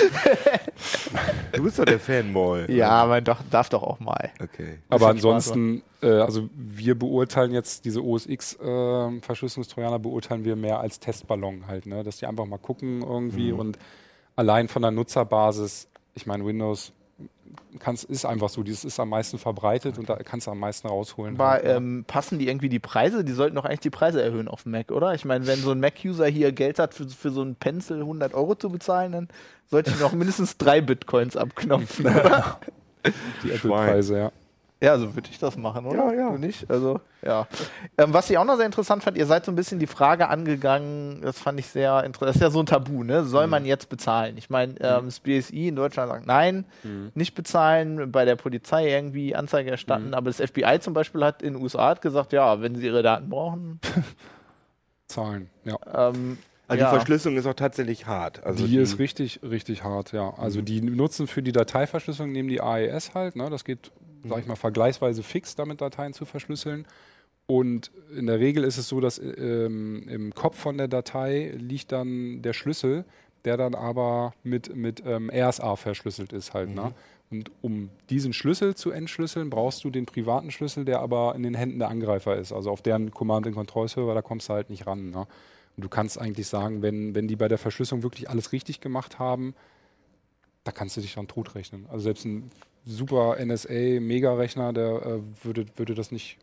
du 1.54 1.64
bist 1.64 1.80
doch 1.80 1.86
der 1.86 2.00
Fanboy. 2.00 2.72
Ja, 2.72 3.06
man 3.06 3.24
doch, 3.24 3.42
darf 3.50 3.70
doch 3.70 3.84
auch 3.84 4.00
mal. 4.00 4.32
Okay. 4.42 4.80
Aber 4.90 5.08
ansonsten, 5.08 5.84
äh, 6.02 6.08
also 6.08 6.50
wir 6.56 6.98
beurteilen 6.98 7.54
jetzt 7.54 7.86
diese 7.86 8.04
OS 8.04 8.26
X 8.26 8.56
äh, 8.56 9.22
Verschlüsselungstrojaner 9.22 10.00
beurteilen 10.00 10.44
wir 10.44 10.56
mehr 10.56 10.80
als 10.80 11.00
Testballon 11.00 11.68
halt, 11.68 11.86
ne? 11.86 12.04
dass 12.04 12.18
die 12.18 12.26
einfach 12.26 12.46
mal 12.46 12.58
gucken 12.58 13.02
irgendwie 13.02 13.54
mhm. 13.54 13.60
und 13.60 13.80
allein 14.36 14.68
von 14.68 14.82
der 14.82 14.92
Nutzerbasis, 14.92 15.90
ich 16.16 16.26
meine 16.26 16.46
Windows 16.46 16.94
kannst, 17.80 18.06
ist 18.06 18.26
einfach 18.26 18.50
so, 18.50 18.64
dieses 18.64 18.86
ist 18.86 19.00
am 19.00 19.10
meisten 19.10 19.38
verbreitet 19.38 19.98
und 19.98 20.10
da 20.10 20.16
kannst 20.18 20.48
du 20.48 20.52
am 20.52 20.60
meisten 20.60 20.88
rausholen. 20.88 21.36
Aber 21.36 21.52
halt, 21.52 21.66
ähm, 21.66 22.04
passen 22.08 22.40
die 22.40 22.48
irgendwie 22.48 22.70
die 22.70 22.80
Preise? 22.80 23.24
Die 23.24 23.32
sollten 23.32 23.56
doch 23.56 23.66
eigentlich 23.66 23.80
die 23.80 23.90
Preise 23.90 24.22
erhöhen 24.22 24.48
auf 24.48 24.64
dem 24.64 24.72
Mac, 24.72 24.92
oder? 24.92 25.14
Ich 25.14 25.26
meine, 25.26 25.48
wenn 25.48 25.60
so 25.60 25.72
ein 25.72 25.80
Mac-User 25.80 26.28
hier 26.28 26.52
Geld 26.52 26.80
hat, 26.80 26.94
für, 26.94 27.08
für 27.08 27.32
so 27.32 27.42
einen 27.42 27.56
Pencil 27.56 28.00
100 28.00 28.34
Euro 28.34 28.56
zu 28.56 28.70
bezahlen, 28.70 29.12
dann 29.12 29.28
sollte 29.68 29.92
ich 29.92 30.00
noch 30.00 30.14
mindestens 30.14 30.58
drei 30.58 30.82
Bitcoins 30.82 31.38
abknopfen? 31.38 32.06
Die 33.44 33.52
Apple-Preise, 33.52 34.18
ja. 34.18 34.32
Ja, 34.82 34.98
so 34.98 35.14
würde 35.14 35.28
ich 35.30 35.38
das 35.38 35.58
machen, 35.58 35.86
oder? 35.86 36.14
Ja, 36.14 36.30
ja. 36.32 36.38
Nicht? 36.38 36.70
Also, 36.70 37.02
ja. 37.22 37.48
Ähm, 37.98 38.14
was 38.14 38.30
ich 38.30 38.38
auch 38.38 38.46
noch 38.46 38.56
sehr 38.56 38.66
interessant 38.66 39.04
fand, 39.04 39.18
ihr 39.18 39.26
seid 39.26 39.44
so 39.44 39.52
ein 39.52 39.56
bisschen 39.56 39.78
die 39.78 39.88
Frage 39.88 40.30
angegangen, 40.30 41.22
das 41.22 41.38
fand 41.38 41.60
ich 41.60 41.68
sehr 41.68 42.06
interessant. 42.06 42.30
Das 42.30 42.36
ist 42.38 42.42
ja 42.42 42.50
so 42.50 42.62
ein 42.62 42.66
Tabu, 42.66 43.04
ne? 43.04 43.26
Soll 43.26 43.48
mhm. 43.48 43.52
man 43.52 43.66
jetzt 43.66 43.90
bezahlen? 43.90 44.38
Ich 44.38 44.50
meine, 44.50 44.76
ähm, 44.80 45.06
das 45.06 45.20
BSI 45.20 45.68
in 45.68 45.76
Deutschland 45.76 46.10
sagt 46.10 46.28
nein, 46.28 46.66
mhm. 46.84 47.12
nicht 47.14 47.36
bezahlen, 47.36 48.10
bei 48.10 48.24
der 48.24 48.38
Polizei 48.38 48.90
irgendwie 48.90 49.36
Anzeige 49.36 49.70
erstatten, 49.70 50.08
mhm. 50.08 50.14
aber 50.14 50.30
das 50.30 50.38
FBI 50.38 50.80
zum 50.80 50.94
Beispiel 50.94 51.26
hat 51.26 51.42
in 51.42 51.56
den 51.56 51.62
USA 51.62 51.90
hat 51.90 52.02
gesagt, 52.02 52.32
ja, 52.32 52.62
wenn 52.62 52.76
sie 52.76 52.86
ihre 52.86 53.04
Daten 53.04 53.30
brauchen. 53.30 53.82
Zahlen, 55.08 55.50
ja. 55.66 55.78
Ähm, 55.94 56.38
also 56.70 56.84
ja. 56.84 56.90
die 56.90 56.96
Verschlüsselung 56.96 57.38
ist 57.38 57.48
auch 57.48 57.54
tatsächlich 57.54 58.06
hart. 58.06 58.46
Also 58.46 58.66
die, 58.66 58.74
die, 58.74 58.78
ist 58.78 58.98
richtig, 59.00 59.42
richtig 59.44 59.84
hart, 59.84 60.14
ja. 60.14 60.36
Also 60.38 60.62
mhm. 60.62 60.66
die 60.66 60.82
nutzen 60.82 61.28
für 61.28 61.42
die 61.42 61.52
Dateiverschlüsselung, 61.52 62.32
nehmen 62.32 62.48
die 62.48 62.62
AES 62.62 63.14
halt, 63.14 63.36
ne? 63.36 63.50
Das 63.50 63.66
geht 63.66 63.92
sage 64.24 64.42
ich 64.42 64.48
mal, 64.48 64.56
vergleichsweise 64.56 65.24
fix 65.24 65.56
damit 65.56 65.82
Dateien 65.82 66.14
zu 66.14 66.26
verschlüsseln. 66.26 66.86
Und 67.48 67.92
in 68.16 68.28
der 68.28 68.40
Regel 68.40 68.64
ist 68.64 68.78
es 68.78 68.88
so, 68.88 69.00
dass 69.00 69.18
ähm, 69.18 70.08
im 70.08 70.36
Kopf 70.36 70.58
von 70.58 70.78
der 70.78 70.88
Datei 70.88 71.52
liegt 71.58 71.92
dann 71.92 72.42
der 72.42 72.54
Schlüssel, 72.54 73.06
der 73.46 73.58
dann 73.58 73.74
aber 73.74 74.34
mit, 74.44 74.76
mit 74.76 75.02
ähm, 75.06 75.32
RSA 75.34 75.76
verschlüsselt 75.76 76.32
ist 76.34 76.54
halt. 76.54 76.70
Ne? 76.70 76.82
Mhm. 76.82 76.88
Ne? 76.88 76.94
Und 77.32 77.52
um 77.62 77.90
diesen 78.10 78.34
Schlüssel 78.34 78.76
zu 78.76 78.92
entschlüsseln, 78.92 79.50
brauchst 79.50 79.84
du 79.84 79.92
den 79.92 80.06
privaten 80.06 80.50
Schlüssel, 80.50 80.86
der 80.86 81.00
aber 81.00 81.36
in 81.36 81.44
den 81.44 81.54
Händen 81.54 81.80
der 81.80 81.90
Angreifer 81.90 82.36
ist. 82.36 82.52
Also 82.52 82.72
auf 82.72 82.82
deren 82.82 83.12
Command-and-Control-Server, 83.12 84.16
da 84.16 84.22
kommst 84.22 84.50
du 84.50 84.54
halt 84.54 84.70
nicht 84.70 84.88
ran. 84.88 85.12
Ne? 85.12 85.28
Und 85.76 85.84
du 85.84 85.90
kannst 85.90 86.20
eigentlich 86.20 86.48
sagen, 86.48 86.82
wenn, 86.82 87.14
wenn 87.14 87.28
die 87.28 87.36
bei 87.36 87.48
der 87.48 87.60
Verschlüsselung 87.60 88.04
wirklich 88.04 88.30
alles 88.30 88.52
richtig 88.52 88.82
gemacht 88.82 89.20
haben, 89.20 89.54
da 90.64 90.72
kannst 90.72 90.98
du 90.98 91.02
dich 91.02 91.16
dann 91.16 91.28
totrechnen. 91.28 91.86
Also 91.90 92.04
selbst 92.04 92.26
ein 92.26 92.52
super 92.86 93.38
NSA-Mega-Rechner, 93.44 94.74
der 94.74 94.88
äh, 95.06 95.46
würde, 95.46 95.66
würde 95.76 95.96
das 95.96 96.12
nicht. 96.12 96.38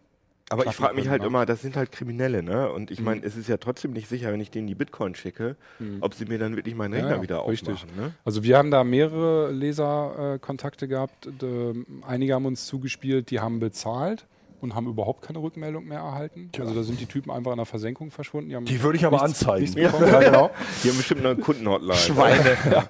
Aber 0.49 0.64
ich 0.64 0.73
frage 0.76 0.95
mich 0.95 1.02
können, 1.05 1.11
halt 1.11 1.23
ne? 1.23 1.26
immer, 1.26 1.45
das 1.45 1.61
sind 1.61 1.75
halt 1.76 1.90
Kriminelle, 1.90 2.40
ne? 2.40 2.71
Und 2.71 2.93
ich 2.93 3.00
meine, 3.00 3.21
Mhm. 3.23 3.26
es 3.26 3.37
ist 3.37 3.49
ja 3.49 3.57
trotzdem 3.57 3.93
nicht 3.93 4.09
sicher, 4.09 4.33
wenn 4.33 4.40
ich 4.40 4.52
denen 4.52 4.69
die 4.69 4.76
Bitcoin 4.76 5.16
schicke, 5.16 5.57
Mhm. 5.81 5.99
ob 6.02 6.14
sie 6.14 6.25
mir 6.25 6.38
dann 6.38 6.55
wirklich 6.55 6.76
meinen 6.76 6.93
Ja, 6.95 7.00
Rechner 7.00 7.16
ja, 7.16 7.23
wieder 7.23 7.49
richtig. 7.49 7.75
aufmachen, 7.75 7.97
ne? 7.97 8.12
Also 8.25 8.45
wir 8.45 8.57
haben 8.57 8.71
da 8.71 8.85
mehrere 8.85 9.50
Leserkontakte 9.50 10.87
gehabt. 10.87 11.28
D- 11.43 11.75
einige 12.07 12.35
haben 12.35 12.47
uns 12.47 12.64
zugespielt, 12.66 13.31
die 13.31 13.40
haben 13.40 13.59
bezahlt 13.59 14.25
und 14.61 14.76
haben 14.76 14.87
überhaupt 14.87 15.23
keine 15.26 15.40
Rückmeldung 15.40 15.85
mehr 15.88 15.99
erhalten. 15.99 16.49
Also 16.61 16.75
da 16.75 16.85
sind 16.85 17.00
die 17.00 17.07
Typen 17.07 17.33
einfach 17.33 17.50
in 17.50 17.57
der 17.57 17.66
Versenkung 17.66 18.12
verschwunden. 18.12 18.55
haben 18.55 18.66
Die 18.66 18.81
würde 18.85 18.99
ich 18.99 19.05
aber 19.05 19.23
nichts- 19.25 19.40
anzeigen. 19.45 19.64
nichts. 19.75 19.99
Ja, 20.00 20.21
genau. 20.21 20.50
Die 20.85 20.90
haben 20.90 20.97
bestimmt 20.97 21.26
eine 21.26 21.35
Kundenhotline. 21.37 21.95
Schweine. 21.99 22.57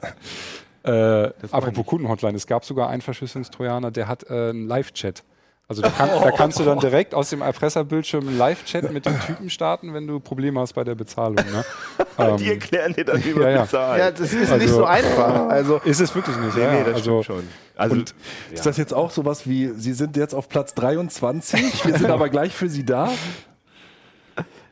Äh, 0.87 1.33
apropos. 1.51 1.85
Kundenhotline, 1.87 2.37
es 2.37 2.47
gab 2.47 2.65
sogar 2.65 2.89
einen 2.91 3.03
Verschlüsselungstrojaner, 3.03 3.91
der 3.91 4.09
hat 4.09 4.25
äh, 4.31 4.51
einen 4.51 4.67
Live-Chat. 4.69 5.25
Also 5.69 5.83
da, 5.83 5.89
kann, 5.99 6.09
da 6.23 6.31
kannst 6.31 6.61
du 6.61 6.65
dann 6.65 6.79
direkt 6.79 7.13
aus 7.13 7.31
dem 7.31 7.43
Erpresserbildschirm 7.43 8.29
einen 8.29 8.39
Live-Chat 8.39 8.93
mit 8.93 9.05
dem 9.05 9.19
Typen 9.21 9.51
starten, 9.51 9.93
wenn 9.95 10.07
du 10.07 10.21
Probleme 10.21 10.61
hast 10.61 10.75
bei 10.75 10.85
der 10.85 10.95
Bezahlung. 10.95 11.35
Ne? 11.37 11.65
Ähm, 12.19 12.39
Die 12.39 12.49
erklären 12.49 12.95
dir 12.95 13.05
dann, 13.05 13.23
wie 13.23 13.35
man 13.35 13.43
Ja, 13.43 13.51
ja. 13.51 13.63
bezahlt. 13.65 14.01
Ja, 14.01 14.11
das 14.11 14.21
ist 14.33 14.41
nicht 14.41 14.51
Also- 14.51 14.75
so 14.77 14.85
einfach. 14.87 15.49
Also, 15.51 15.77
ist 15.85 16.01
es 16.01 16.15
wirklich 16.15 16.35
nicht. 16.39 16.57
nee, 16.57 16.63
ja. 16.63 16.73
nee, 16.73 16.79
das 16.85 16.95
also, 16.95 17.23
stimmt 17.23 17.25
schon. 17.41 17.49
Also, 17.77 17.95
Und 17.97 18.15
ist 18.55 18.65
das 18.65 18.79
jetzt 18.79 18.95
auch 18.95 19.11
sowas 19.11 19.47
wie, 19.47 19.69
Sie 19.77 19.93
sind 19.93 20.17
jetzt 20.17 20.35
auf 20.35 20.49
Platz 20.49 20.73
23, 20.75 21.85
wir 21.85 21.99
sind 21.99 22.11
aber 22.11 22.31
gleich 22.31 22.55
für 22.55 22.71
Sie 22.71 22.87
da? 22.87 23.11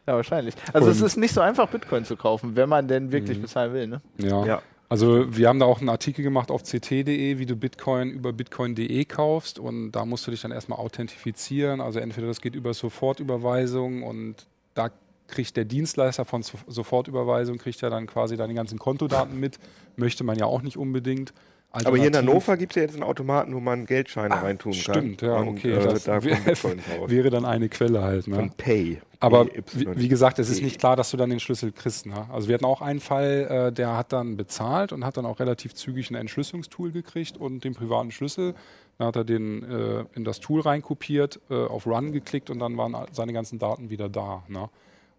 ja, 0.07 0.15
wahrscheinlich. 0.17 0.55
Also, 0.73 0.89
es 0.91 1.01
Und- 1.01 1.07
ist 1.07 1.17
nicht 1.19 1.35
so 1.35 1.43
einfach, 1.43 1.69
Bitcoin 1.69 2.07
zu 2.07 2.17
kaufen, 2.17 2.57
wenn 2.57 2.69
man 2.71 2.89
denn 2.89 3.13
wirklich 3.13 3.41
bezahlen 3.43 3.75
will. 3.75 3.87
Ne? 3.89 4.01
Ja. 4.17 4.63
Also 4.89 5.35
wir 5.37 5.49
haben 5.49 5.59
da 5.59 5.67
auch 5.67 5.81
einen 5.81 5.89
Artikel 5.89 6.23
gemacht 6.23 6.51
auf 6.51 6.63
ct.de, 6.63 7.39
wie 7.39 7.47
du 7.47 7.57
Bitcoin 7.57 8.11
über 8.11 8.33
bitcoin.de 8.33 9.05
kaufst 9.07 9.59
und 9.59 9.93
da 9.93 10.05
musst 10.05 10.27
du 10.27 10.31
dich 10.31 10.43
dann 10.43 10.53
erstmal 10.53 10.79
authentifizieren. 10.79 11.81
Also 11.81 11.99
entweder 12.01 12.27
das 12.27 12.41
geht 12.41 12.55
über 12.55 12.75
Sofortüberweisung 12.75 14.03
und 14.03 14.47
da 14.75 14.91
kriegt 15.27 15.57
der 15.57 15.65
Dienstleister 15.65 16.25
von 16.25 16.43
So- 16.43 16.59
Sofortüberweisung 16.67 17.57
kriegt 17.59 17.81
ja 17.81 17.89
dann 17.91 18.07
quasi 18.07 18.37
deine 18.37 18.55
ganzen 18.55 18.79
Kontodaten 18.79 19.41
mit. 19.41 19.59
Möchte 19.97 20.23
man 20.23 20.39
ja 20.39 20.45
auch 20.47 20.63
nicht 20.63 20.77
unbedingt. 20.77 21.33
Aber 21.75 21.97
hier 21.97 22.07
in 22.07 22.17
Hannover 22.17 22.57
gibt 22.57 22.73
es 22.73 22.77
ja 22.77 22.83
jetzt 22.83 22.95
einen 22.95 23.03
Automaten, 23.03 23.55
wo 23.55 23.61
man 23.61 23.87
Geldscheine 23.87 24.41
reintun 24.41 24.73
kann. 24.73 24.81
Stimmt, 24.81 25.23
ja, 25.23 25.37
Und, 25.37 25.49
okay. 25.49 25.73
Äh, 25.73 25.85
das 25.85 26.05
da 26.05 26.23
wäre 26.23 27.31
dann 27.31 27.45
eine 27.45 27.69
Quelle 27.69 28.03
halt. 28.03 28.29
Ne? 28.29 28.37
Von 28.37 28.51
Pay. 28.51 29.01
Aber 29.21 29.47
wie, 29.73 29.87
wie 29.97 30.09
gesagt, 30.09 30.39
es 30.39 30.51
ist 30.51 30.63
nicht 30.63 30.79
klar, 30.79 30.97
dass 30.97 31.11
du 31.11 31.17
dann 31.17 31.31
den 31.31 31.41
Schlüssel 31.41 31.73
kriegst. 31.73 32.07
Ne? 32.07 32.27
Also 32.31 32.49
wir 32.49 32.55
hatten 32.55 32.65
auch 32.65 32.83
einen 32.83 33.01
Fall, 33.01 33.69
äh, 33.69 33.73
der 33.73 33.97
hat 33.97 34.13
dann 34.13 34.37
bezahlt 34.37 34.93
und 34.93 35.05
hat 35.05 35.17
dann 35.17 35.27
auch 35.27 35.41
relativ 35.41 35.75
zügig 35.75 36.11
ein 36.11 36.15
Entschlüsselungstool 36.15 36.93
gekriegt 36.93 37.37
und 37.37 37.65
den 37.65 37.75
privaten 37.75 38.11
Schlüssel. 38.11 38.55
Dann 38.99 39.09
hat 39.09 39.17
er 39.17 39.25
den 39.25 39.63
äh, 39.65 40.05
in 40.15 40.25
das 40.25 40.41
Tool 40.41 40.61
reinkopiert, 40.61 41.41
äh, 41.51 41.55
auf 41.55 41.87
Run 41.87 42.13
geklickt 42.13 42.51
und 42.51 42.59
dann 42.59 42.77
waren 42.77 42.95
seine 43.13 43.33
ganzen 43.33 43.59
Daten 43.59 43.91
wieder 43.91 44.09
da. 44.09 44.45
Ne? 44.49 44.69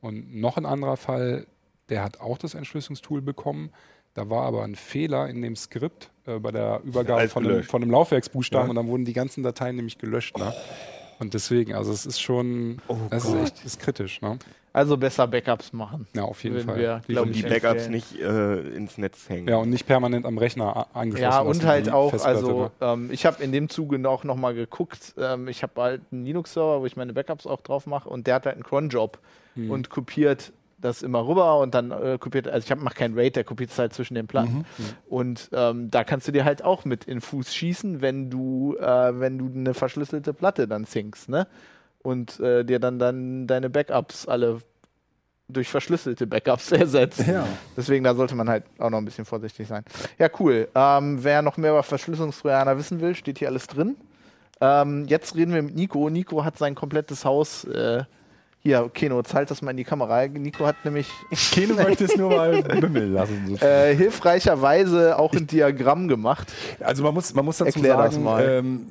Und 0.02 0.36
noch 0.36 0.58
ein 0.58 0.66
anderer 0.66 0.98
Fall, 0.98 1.48
der 1.90 2.04
hat 2.04 2.22
auch 2.22 2.38
das 2.38 2.54
Entschlüsselungstool 2.54 3.22
bekommen. 3.22 3.72
Da 4.16 4.30
war 4.30 4.44
aber 4.44 4.64
ein 4.64 4.76
Fehler 4.76 5.30
in 5.30 5.42
dem 5.44 5.56
Skript 5.56 6.10
äh, 6.26 6.40
bei 6.40 6.52
der 6.52 6.82
Übergabe 6.84 7.28
von 7.30 7.46
einem, 7.46 7.64
von 7.64 7.82
einem 7.84 7.92
Laufwerksbuchstaben 7.92 8.66
Ja. 8.66 8.70
und 8.72 8.76
dann 8.78 8.88
wurden 8.88 9.06
die 9.06 9.14
ganzen 9.14 9.44
Dateien 9.44 9.76
nämlich 9.76 9.98
gelöscht. 10.00 10.38
Ne? 10.38 10.52
Und 11.20 11.34
deswegen, 11.34 11.76
also 11.76 11.92
es 11.92 12.06
ist 12.06 12.20
schon, 12.22 12.82
Oh 12.88 12.98
es 13.10 13.26
ist 13.26 13.36
echt 13.36 13.66
ist 13.66 13.80
kritisch. 13.80 14.22
Ne? 14.22 14.38
Also 14.74 14.98
besser 14.98 15.26
Backups 15.28 15.72
machen. 15.72 16.06
Ja, 16.14 16.24
auf 16.24 16.44
jeden 16.44 16.60
Fall. 16.62 16.78
wir, 16.78 17.02
glaub 17.08 17.32
die 17.32 17.42
Backups 17.44 17.88
nicht 17.88 18.20
äh, 18.20 18.60
ins 18.76 18.98
Netz 18.98 19.30
hängen. 19.30 19.48
Ja, 19.48 19.58
und 19.58 19.70
nicht 19.70 19.86
permanent 19.86 20.26
am 20.26 20.38
Rechner 20.38 20.88
angeschlossen. 20.94 21.32
Ja, 21.32 21.40
und 21.40 21.66
halt 21.66 21.90
auch, 21.90 22.10
Festplatte, 22.12 22.38
also 22.38 22.62
ne? 22.64 22.72
ähm, 22.82 23.10
ich 23.12 23.26
habe 23.26 23.42
in 23.42 23.54
dem 23.54 23.70
Zuge 23.70 24.00
noch, 24.00 24.26
noch 24.26 24.36
mal 24.36 24.54
geguckt, 24.54 25.14
ähm, 25.18 25.48
ich 25.48 25.64
habe 25.64 25.82
halt 25.82 26.02
einen 26.12 26.26
Linux-Server, 26.26 26.82
wo 26.82 26.86
ich 26.86 26.98
meine 26.98 27.14
Backups 27.14 27.48
auch 27.48 27.62
drauf 27.62 27.86
mache 27.86 28.10
und 28.10 28.28
der 28.28 28.36
hat 28.36 28.46
halt 28.46 28.56
einen 28.56 28.64
Cron-Job 28.64 29.18
Hm. 29.56 29.72
und 29.72 29.90
kopiert 29.90 30.52
das 30.78 31.02
immer 31.02 31.26
rüber 31.28 31.60
und 31.60 31.74
dann 31.74 31.92
äh, 31.92 32.18
kopiert, 32.20 32.48
also 32.48 32.66
ich 32.66 32.72
hab, 32.72 32.80
mach 32.80 32.94
keinen 32.96 33.18
RAID, 33.18 33.36
der 33.36 33.44
kopiert 33.44 33.72
es 33.72 33.80
halt 33.80 33.94
zwischen 33.94 34.16
den 34.16 34.28
Platten. 34.28 34.66
Und 35.08 35.50
ähm, 35.54 35.90
da 35.90 36.04
kannst 36.04 36.28
du 36.28 36.32
dir 36.32 36.46
halt 36.46 36.64
auch 36.64 36.86
mit 36.86 37.06
in 37.06 37.22
Fuß 37.22 37.54
schießen, 37.54 38.02
wenn 38.02 38.30
du, 38.30 38.76
äh, 38.78 39.20
wenn 39.20 39.38
du 39.38 39.48
eine 39.48 39.74
verschlüsselte 39.74 40.34
Platte 40.34 40.68
dann 40.68 40.86
zinkst, 40.86 41.30
ne? 41.30 41.48
Und 42.02 42.40
äh, 42.40 42.64
dir 42.64 42.80
dann, 42.80 43.00
dann 43.00 43.48
deine 43.48 43.70
Backups 43.70 44.28
alle 44.28 44.60
durch 45.48 45.70
verschlüsselte 45.70 46.28
Backups 46.28 46.72
ersetzt. 46.72 47.26
Ja. 47.26 47.48
Deswegen, 47.76 48.04
da 48.04 48.14
sollte 48.14 48.36
man 48.36 48.50
halt 48.50 48.66
auch 48.78 48.90
noch 48.90 48.98
ein 48.98 49.06
bisschen 49.06 49.26
vorsichtig 49.26 49.68
sein. 49.68 49.84
Ja, 50.18 50.30
cool. 50.40 50.68
Ähm, 50.76 51.24
wer 51.24 51.42
noch 51.42 51.58
mehr 51.58 51.72
über 51.72 51.84
Verschlüsselungstrojaner 51.84 52.78
wissen 52.78 53.02
will, 53.02 53.16
steht 53.16 53.40
hier 53.40 53.48
alles 53.48 53.68
drin. 53.68 53.96
Ähm, 54.62 55.06
jetzt 55.08 55.36
reden 55.36 55.54
wir 55.54 55.62
mit 55.62 55.76
Nico. 55.76 56.10
Nico 56.10 56.44
hat 56.44 56.58
sein 56.58 56.76
komplettes 56.76 57.26
Haus. 57.26 57.64
Äh, 57.66 58.04
hier, 58.66 58.90
Keno, 58.94 59.22
zahlt 59.22 59.52
das 59.52 59.62
mal 59.62 59.72
in 59.72 59.78
die 59.78 59.84
Kamera. 59.84 60.28
Nico 60.28 60.66
hat 60.66 60.84
nämlich 60.84 61.08
Keno 61.52 61.76
möchte 61.84 62.06
es 62.06 62.18
nur 62.18 62.32
mal 62.32 62.64
bimmeln 62.64 63.14
lassen. 63.14 63.58
äh, 63.62 63.96
hilfreicherweise 63.96 65.20
auch 65.20 65.32
ein 65.34 65.46
Diagramm 65.46 66.08
gemacht. 66.08 66.52
Also 66.80 67.04
man 67.04 67.14
muss, 67.14 67.34
man 67.36 67.46
muss 67.46 67.58
dazu 67.58 67.78
Erklär 67.78 67.96
das 67.98 68.14
sagen, 68.16 68.24
mal. 68.26 68.44
ähm, 68.44 68.88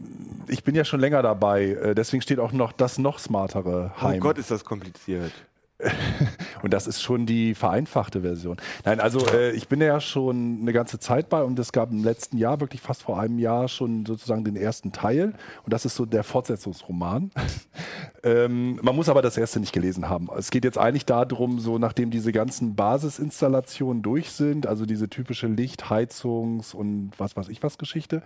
ich 0.46 0.62
bin 0.62 0.74
ja 0.76 0.84
schon 0.84 1.00
länger 1.00 1.22
dabei, 1.22 1.70
äh, 1.70 1.94
deswegen 1.94 2.22
steht 2.22 2.38
auch 2.38 2.52
noch 2.52 2.70
das 2.72 2.98
noch 2.98 3.18
smartere 3.18 3.90
Oh 3.98 4.02
Heim. 4.02 4.20
Gott, 4.20 4.38
ist 4.38 4.50
das 4.50 4.64
kompliziert. 4.64 5.32
Und 6.62 6.72
das 6.72 6.86
ist 6.86 7.02
schon 7.02 7.26
die 7.26 7.54
vereinfachte 7.54 8.22
Version. 8.22 8.56
Nein, 8.86 8.98
also 8.98 9.26
äh, 9.26 9.50
ich 9.50 9.68
bin 9.68 9.82
ja 9.82 10.00
schon 10.00 10.60
eine 10.62 10.72
ganze 10.72 10.98
Zeit 10.98 11.28
bei 11.28 11.42
und 11.42 11.58
es 11.58 11.72
gab 11.72 11.90
im 11.90 12.02
letzten 12.02 12.38
Jahr, 12.38 12.58
wirklich 12.60 12.80
fast 12.80 13.02
vor 13.02 13.20
einem 13.20 13.38
Jahr, 13.38 13.68
schon 13.68 14.06
sozusagen 14.06 14.44
den 14.44 14.56
ersten 14.56 14.90
Teil. 14.90 15.34
Und 15.64 15.72
das 15.74 15.84
ist 15.84 15.94
so 15.94 16.06
der 16.06 16.24
Fortsetzungsroman. 16.24 17.30
ähm, 18.22 18.78
man 18.80 18.96
muss 18.96 19.10
aber 19.10 19.20
das 19.20 19.36
erste 19.36 19.60
nicht 19.60 19.74
gelesen 19.74 20.08
haben. 20.08 20.30
Es 20.38 20.50
geht 20.50 20.64
jetzt 20.64 20.78
eigentlich 20.78 21.04
darum, 21.04 21.58
so 21.58 21.78
nachdem 21.78 22.10
diese 22.10 22.32
ganzen 22.32 22.76
Basisinstallationen 22.76 24.02
durch 24.02 24.30
sind, 24.30 24.66
also 24.66 24.86
diese 24.86 25.10
typische 25.10 25.48
Licht-, 25.48 25.90
Heizungs- 25.90 26.74
und 26.74 27.12
was 27.18 27.36
weiß 27.36 27.50
ich 27.50 27.62
was 27.62 27.76
Geschichte, 27.76 28.22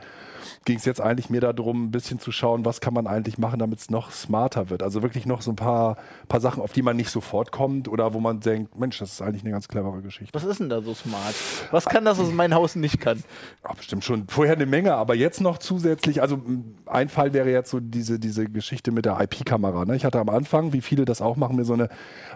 ging 0.65 0.79
es 0.79 0.85
jetzt 0.85 1.01
eigentlich 1.01 1.29
mehr 1.29 1.41
darum, 1.41 1.87
ein 1.87 1.91
bisschen 1.91 2.21
zu 2.21 2.31
schauen, 2.31 2.65
was 2.65 2.81
kann 2.81 2.95
man 2.95 3.09
eigentlich 3.09 3.39
machen, 3.39 3.59
damit 3.59 3.81
es 3.81 3.91
noch 3.91 4.13
smarter 4.13 4.71
wird. 4.71 4.85
Also 4.85 5.03
wirklich 5.03 5.27
noch 5.27 5.43
so 5.43 5.51
ein 5.51 5.57
paar, 5.57 5.97
paar 6.29 6.41
Sachen, 6.41 6.63
auf 6.63 6.73
die 6.73 6.83
man 6.83 6.97
nicht 6.97 7.11
sofort 7.11 7.48
kommt 7.51 7.89
oder 7.89 8.15
wo 8.15 8.21
man 8.21 8.41
denkt, 8.41 8.79
Mensch, 8.79 8.99
das 8.99 9.13
ist 9.13 9.23
eigentlich 9.23 9.43
eine 9.43 9.53
ganz 9.53 9.69
clevere 9.69 10.03
Geschichte. 10.03 10.35
Was 10.35 10.45
ist 10.45 10.61
denn 10.61 10.69
da 10.69 10.83
so 10.83 10.95
smart? 10.95 11.35
Was 11.71 11.87
kann 11.87 12.05
das, 12.05 12.19
was 12.19 12.31
mein 12.31 12.55
Haus 12.55 12.77
nicht 12.77 13.01
kann? 13.01 13.23
Ja, 13.65 13.73
bestimmt 13.75 14.05
schon 14.05 14.27
vorher 14.29 14.55
eine 14.55 14.67
Menge, 14.67 14.95
aber 14.95 15.15
jetzt 15.15 15.41
noch 15.41 15.59
zusätzlich, 15.59 16.23
also 16.23 16.41
ein 16.87 17.09
Fall 17.09 17.33
wäre 17.33 17.51
jetzt 17.51 17.71
so 17.71 17.81
diese, 17.81 18.19
diese 18.19 18.47
Geschichte 18.47 18.91
mit 18.91 19.05
der 19.05 19.21
IP-Kamera. 19.21 19.85
Ne? 19.85 19.97
Ich 19.97 20.05
hatte 20.05 20.19
am 20.19 20.29
Anfang, 20.29 20.73
wie 20.73 20.81
viele 20.81 21.05
das 21.05 21.21
auch 21.21 21.37
machen, 21.37 21.57
mir 21.57 21.65
so 21.65 21.75
eine 21.75 21.89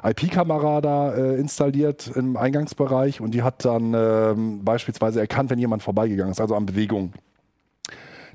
IP-Kamera 0.03 0.81
da 0.81 1.15
äh, 1.15 1.37
installiert 1.37 2.11
im 2.15 2.37
Eingangsbereich 2.37 3.21
und 3.21 3.33
die 3.33 3.43
hat 3.43 3.65
dann 3.65 3.95
ähm, 3.95 4.65
beispielsweise 4.65 5.21
erkannt, 5.21 5.51
wenn 5.51 5.59
jemand 5.59 5.83
vorbeigegangen 5.83 6.33
ist, 6.33 6.41
also 6.41 6.55
an 6.55 6.67
Bewegung. 6.67 7.13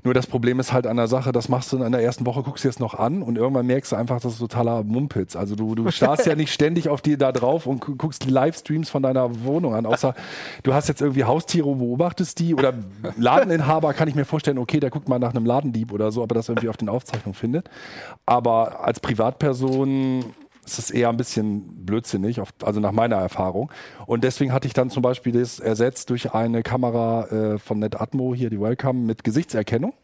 Nur 0.04 0.14
das 0.14 0.26
Problem 0.26 0.60
ist 0.60 0.72
halt 0.72 0.86
an 0.86 0.96
der 0.96 1.08
Sache, 1.08 1.32
das 1.32 1.48
machst 1.48 1.72
du 1.72 1.82
in 1.82 1.92
der 1.92 2.02
ersten 2.02 2.24
Woche, 2.26 2.42
guckst 2.42 2.64
dir 2.64 2.68
es 2.68 2.78
noch 2.78 2.94
an 2.94 3.22
und 3.22 3.36
irgendwann 3.36 3.66
merkst 3.66 3.92
du 3.92 3.96
einfach, 3.96 4.20
das 4.20 4.34
ist 4.34 4.38
totaler 4.38 4.82
Mumpitz. 4.84 5.36
Also 5.36 5.56
du, 5.56 5.74
du 5.74 5.90
starrst 5.90 6.26
ja 6.26 6.34
nicht 6.34 6.52
ständig 6.52 6.88
auf 6.88 7.00
die 7.02 7.16
da 7.16 7.32
drauf 7.32 7.66
und 7.66 7.80
gu- 7.80 7.96
guckst 7.96 8.24
Livestreams 8.28 8.90
von 8.90 9.02
deiner 9.02 9.44
Wohnung 9.44 9.74
an, 9.74 9.86
außer 9.86 10.14
du 10.62 10.74
hast 10.74 10.88
jetzt 10.88 11.00
irgendwie 11.00 11.24
Haustiere 11.24 11.74
beobachtest 11.74 12.38
die 12.38 12.54
oder 12.54 12.74
Ladeninhaber 13.16 13.92
kann 13.94 14.08
ich 14.08 14.14
mir 14.14 14.24
vorstellen, 14.24 14.58
okay, 14.58 14.80
der 14.80 14.90
guckt 14.90 15.08
mal 15.08 15.18
nach 15.18 15.34
einem 15.34 15.44
Ladendieb 15.46 15.92
oder 15.92 16.12
so, 16.12 16.22
aber 16.22 16.34
das 16.34 16.48
irgendwie 16.48 16.68
auf 16.68 16.76
den 16.76 16.88
Aufzeichnungen 16.88 17.34
findet. 17.34 17.68
Aber 18.26 18.84
als 18.84 19.00
Privatperson 19.00 20.24
ist 20.68 20.78
es 20.78 20.90
eher 20.90 21.08
ein 21.08 21.16
bisschen 21.16 21.84
blödsinnig, 21.84 22.40
also 22.62 22.80
nach 22.80 22.92
meiner 22.92 23.16
Erfahrung. 23.16 23.70
Und 24.06 24.24
deswegen 24.24 24.52
hatte 24.52 24.66
ich 24.66 24.74
dann 24.74 24.90
zum 24.90 25.02
Beispiel 25.02 25.32
das 25.32 25.60
ersetzt 25.60 26.10
durch 26.10 26.34
eine 26.34 26.62
Kamera 26.62 27.26
äh, 27.26 27.58
von 27.58 27.78
NetAtmo, 27.78 28.34
hier 28.34 28.50
die 28.50 28.60
Welcome, 28.60 29.00
mit 29.00 29.24
Gesichtserkennung. 29.24 29.94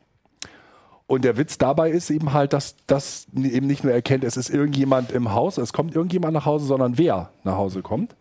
Und 1.07 1.25
der 1.25 1.37
Witz 1.37 1.59
dabei 1.59 1.91
ist 1.91 2.11
eben 2.11 2.33
halt, 2.33 2.55
dass 2.55 2.77
das 2.87 3.27
eben 3.35 3.67
nicht 3.67 3.85
nur 3.85 3.93
erkennt, 3.93 4.25
es 4.25 4.37
ist 4.37 4.49
irgendjemand 4.49 5.13
im 5.13 5.33
Haus, 5.33 5.59
es 5.59 5.73
kommt 5.73 5.95
irgendjemand 5.95 6.33
nach 6.33 6.47
Hause, 6.47 6.65
sondern 6.65 6.97
wer 6.97 7.31
nach 7.45 7.57
Hause 7.57 7.83
kommt. 7.83 8.17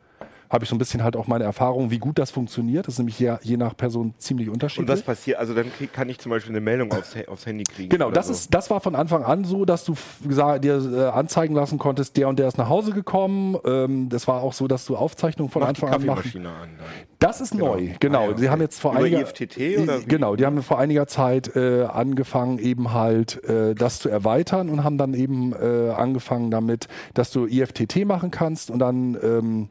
Habe 0.53 0.63
ich 0.65 0.69
so 0.69 0.75
ein 0.75 0.77
bisschen 0.77 1.03
halt 1.03 1.15
auch 1.15 1.25
meine 1.25 1.45
Erfahrung, 1.45 1.89
wie 1.89 1.97
gut 1.97 2.19
das 2.19 2.29
funktioniert. 2.29 2.85
Das 2.87 2.93
ist 2.93 2.99
nämlich 2.99 3.17
je, 3.19 3.35
je 3.41 3.57
nach 3.57 3.75
Person 3.75 4.13
ziemlich 4.19 4.47
Und 4.49 4.53
unterschiedlich. 4.53 4.87
was 4.87 5.01
passiert? 5.01 5.39
Also 5.39 5.55
dann 5.55 5.73
krieg, 5.73 5.91
kann 5.91 6.07
ich 6.09 6.19
zum 6.19 6.29
Beispiel 6.29 6.51
eine 6.51 6.61
Meldung 6.61 6.91
aufs, 6.93 7.15
aufs 7.27 7.47
Handy 7.47 7.63
kriegen. 7.63 7.89
Genau, 7.89 8.11
das, 8.11 8.27
so. 8.27 8.33
ist, 8.33 8.53
das 8.53 8.69
war 8.69 8.79
von 8.79 8.93
Anfang 8.95 9.23
an 9.23 9.45
so, 9.45 9.65
dass 9.65 9.83
du 9.83 9.95
dir 10.23 10.75
äh, 10.93 11.05
anzeigen 11.09 11.55
lassen 11.55 11.79
konntest, 11.79 12.15
der 12.17 12.27
und 12.29 12.37
der 12.37 12.47
ist 12.47 12.59
nach 12.59 12.69
Hause 12.69 12.91
gekommen. 12.91 13.57
Ähm, 13.65 14.09
das 14.09 14.27
war 14.27 14.43
auch 14.43 14.53
so, 14.53 14.67
dass 14.67 14.85
du 14.85 14.95
Aufzeichnungen 14.95 15.49
von 15.51 15.61
Macht 15.63 15.77
die 15.77 15.81
Anfang 15.83 15.89
an. 15.89 16.05
Kaffeemaschine 16.15 16.49
an. 16.49 16.69
Das 17.17 17.41
ist 17.41 17.53
Genau. 17.53 17.75
neu, 17.75 17.89
genau. 17.99 18.27
Ah, 18.27 18.31
ja, 18.31 18.37
Sie 18.37 18.49
haben 18.49 18.61
jetzt 18.61 18.79
vor 18.79 18.91
Über 18.91 18.99
einiger 19.01 19.21
IFTT 19.21 19.79
oder 19.81 20.01
wie? 20.01 20.05
Genau, 20.05 20.35
die 20.35 20.45
haben 20.45 20.61
vor 20.61 20.77
einiger 20.77 21.07
Zeit 21.07 21.55
äh, 21.55 21.83
angefangen, 21.85 22.59
eben 22.59 22.93
halt 22.93 23.43
äh, 23.45 23.73
das 23.73 23.99
zu 23.99 24.09
erweitern 24.09 24.69
und 24.69 24.83
haben 24.83 24.97
dann 24.99 25.13
eben 25.15 25.53
äh, 25.53 25.89
angefangen 25.89 26.51
damit, 26.51 26.87
dass 27.15 27.31
du 27.31 27.47
IFTT 27.47 28.05
machen 28.05 28.29
kannst 28.29 28.69
und 28.69 28.79
dann 28.79 29.17
ähm, 29.23 29.69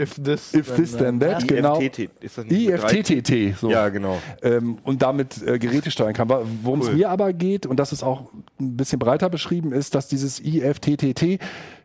If 0.00 0.14
this, 0.14 0.54
If 0.54 0.74
this 0.74 0.96
then 0.96 1.20
that, 1.20 1.46
genau. 1.46 1.78
IFTTT, 1.78 3.56
so. 3.58 3.70
Ja, 3.70 3.88
genau. 3.90 4.18
ähm, 4.42 4.78
und 4.82 5.02
damit 5.02 5.46
äh, 5.46 5.58
Geräte 5.58 5.90
steuern 5.90 6.14
kann. 6.14 6.28
Worum 6.28 6.80
es 6.80 6.88
Cool. 6.88 6.94
mir 6.94 7.10
aber 7.10 7.32
geht, 7.32 7.66
und 7.66 7.78
das 7.78 7.92
ist 7.92 8.02
auch 8.02 8.32
ein 8.58 8.76
bisschen 8.76 8.98
breiter 8.98 9.28
beschrieben, 9.28 9.72
ist, 9.72 9.94
dass 9.94 10.08
dieses 10.08 10.40
IFTTT 10.40 11.38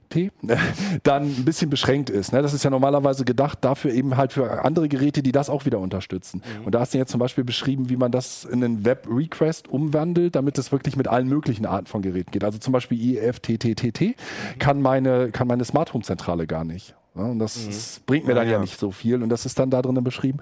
T, 0.10 0.32
dann 1.04 1.24
ein 1.24 1.46
bisschen 1.46 1.70
beschränkt 1.70 2.10
ist. 2.10 2.32
Ne? 2.32 2.42
Das 2.42 2.54
ist 2.54 2.64
ja 2.64 2.70
normalerweise 2.70 3.26
gedacht 3.26 3.60
dafür 3.62 3.92
eben 3.92 4.18
halt 4.18 4.34
für 4.34 4.64
andere 4.64 4.88
Geräte, 4.88 5.24
die 5.24 5.32
das 5.32 5.50
auch 5.50 5.66
wieder 5.66 5.80
unterstützen. 5.80 6.42
Und 6.64 6.76
da 6.76 6.82
hast 6.82 6.94
du 6.94 6.98
jetzt 6.98 7.12
zum 7.12 7.20
Beispiel 7.20 7.44
beschrieben, 7.44 7.90
wie 7.90 7.98
man 7.98 8.12
das 8.12 8.46
in 8.46 8.64
einen 8.64 8.86
Web-Request 8.86 9.68
umwandelt, 9.68 10.36
damit 10.36 10.58
es 10.58 10.72
wirklich 10.72 10.96
mit 10.96 11.08
allen 11.08 11.28
möglichen 11.28 11.66
Arten 11.66 11.88
von 11.88 12.02
Geräten 12.02 12.32
geht. 12.32 12.44
Also 12.44 12.60
zum 12.60 12.72
Beispiel 12.72 13.18
IFTTT 13.18 14.16
kann 14.60 14.82
meine, 14.82 15.32
kann 15.32 15.48
meine 15.48 15.66
Smart 15.66 15.94
Home 15.94 16.04
Zentrale 16.04 16.48
gar 16.48 16.64
nicht. 16.64 16.96
Ja, 17.16 17.24
und 17.24 17.40
das, 17.40 17.66
das 17.66 18.02
bringt 18.06 18.28
mir 18.28 18.36
dann 18.36 18.48
ja 18.48 18.54
ja. 18.54 18.60
nicht 18.60 18.78
so 18.80 18.92
viel. 18.92 19.24
Und 19.24 19.30
das 19.30 19.46
ist 19.46 19.58
dann 19.58 19.70
da 19.70 19.82
drinnen 19.82 20.04
beschrieben. 20.04 20.40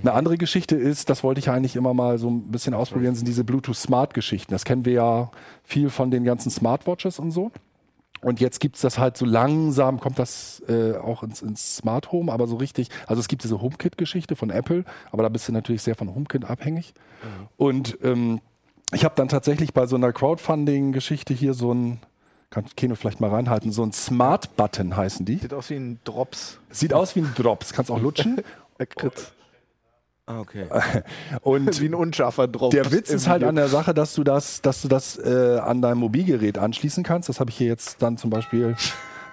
Eine 0.00 0.12
andere 0.12 0.38
Geschichte 0.38 0.74
ist, 0.74 1.10
das 1.10 1.22
wollte 1.22 1.38
ich 1.38 1.50
eigentlich 1.50 1.76
immer 1.76 1.94
mal 1.94 2.18
so 2.18 2.28
ein 2.28 2.50
bisschen 2.50 2.74
ausprobieren, 2.74 3.14
sind 3.14 3.28
diese 3.28 3.44
Bluetooth 3.44 3.76
Smart 3.76 4.14
Geschichten. 4.14 4.50
Das 4.52 4.64
kennen 4.64 4.84
wir 4.84 4.92
ja 4.92 5.30
viel 5.62 5.90
von 5.90 6.10
den 6.10 6.24
ganzen 6.24 6.50
Smartwatches 6.50 7.18
und 7.18 7.30
so. 7.30 7.52
Und 8.22 8.40
jetzt 8.40 8.58
gibt's 8.58 8.80
das 8.80 8.98
halt 8.98 9.18
so 9.18 9.26
langsam, 9.26 10.00
kommt 10.00 10.18
das 10.18 10.62
äh, 10.66 10.96
auch 10.96 11.22
ins, 11.22 11.42
ins 11.42 11.76
Smart 11.76 12.10
Home, 12.10 12.32
aber 12.32 12.46
so 12.46 12.56
richtig, 12.56 12.88
also 13.06 13.20
es 13.20 13.28
gibt 13.28 13.44
diese 13.44 13.60
HomeKit-Geschichte 13.60 14.34
von 14.34 14.48
Apple, 14.48 14.84
aber 15.12 15.22
da 15.22 15.28
bist 15.28 15.46
du 15.46 15.52
natürlich 15.52 15.82
sehr 15.82 15.94
von 15.94 16.14
HomeKit 16.14 16.46
abhängig. 16.46 16.94
Und 17.58 17.98
ähm, 18.02 18.40
ich 18.92 19.04
habe 19.04 19.14
dann 19.16 19.28
tatsächlich 19.28 19.74
bei 19.74 19.86
so 19.86 19.96
einer 19.96 20.12
Crowdfunding-Geschichte 20.12 21.34
hier 21.34 21.52
so 21.52 21.74
ein, 21.74 22.00
kann 22.54 22.64
Keno 22.76 22.94
vielleicht 22.94 23.20
mal 23.20 23.30
reinhalten, 23.30 23.72
so 23.72 23.82
ein 23.82 23.92
Smart-Button 23.92 24.96
heißen 24.96 25.26
die. 25.26 25.38
Sieht 25.38 25.52
aus 25.52 25.70
wie 25.70 25.74
ein 25.74 25.98
Drops. 26.04 26.60
Sieht 26.70 26.94
aus 26.94 27.16
wie 27.16 27.20
ein 27.20 27.32
Drops, 27.34 27.72
kannst 27.72 27.90
auch 27.90 28.00
lutschen. 28.00 28.40
Lakritz. 28.78 29.32
Ah, 30.26 30.40
okay. 30.40 30.66
Und 31.42 31.80
Wie 31.80 31.86
ein 31.86 31.94
unscharfer 31.94 32.48
Drops. 32.48 32.74
Der 32.74 32.90
Witz 32.92 33.10
ist 33.10 33.28
halt 33.28 33.44
an 33.44 33.56
der 33.56 33.68
Sache, 33.68 33.92
dass 33.92 34.14
du 34.14 34.24
das, 34.24 34.62
dass 34.62 34.80
du 34.82 34.88
das 34.88 35.18
äh, 35.18 35.58
an 35.58 35.82
deinem 35.82 35.98
Mobilgerät 35.98 36.56
anschließen 36.56 37.02
kannst. 37.02 37.28
Das 37.28 37.40
habe 37.40 37.50
ich 37.50 37.56
hier 37.58 37.66
jetzt 37.66 38.00
dann 38.00 38.16
zum 38.16 38.30
Beispiel. 38.30 38.74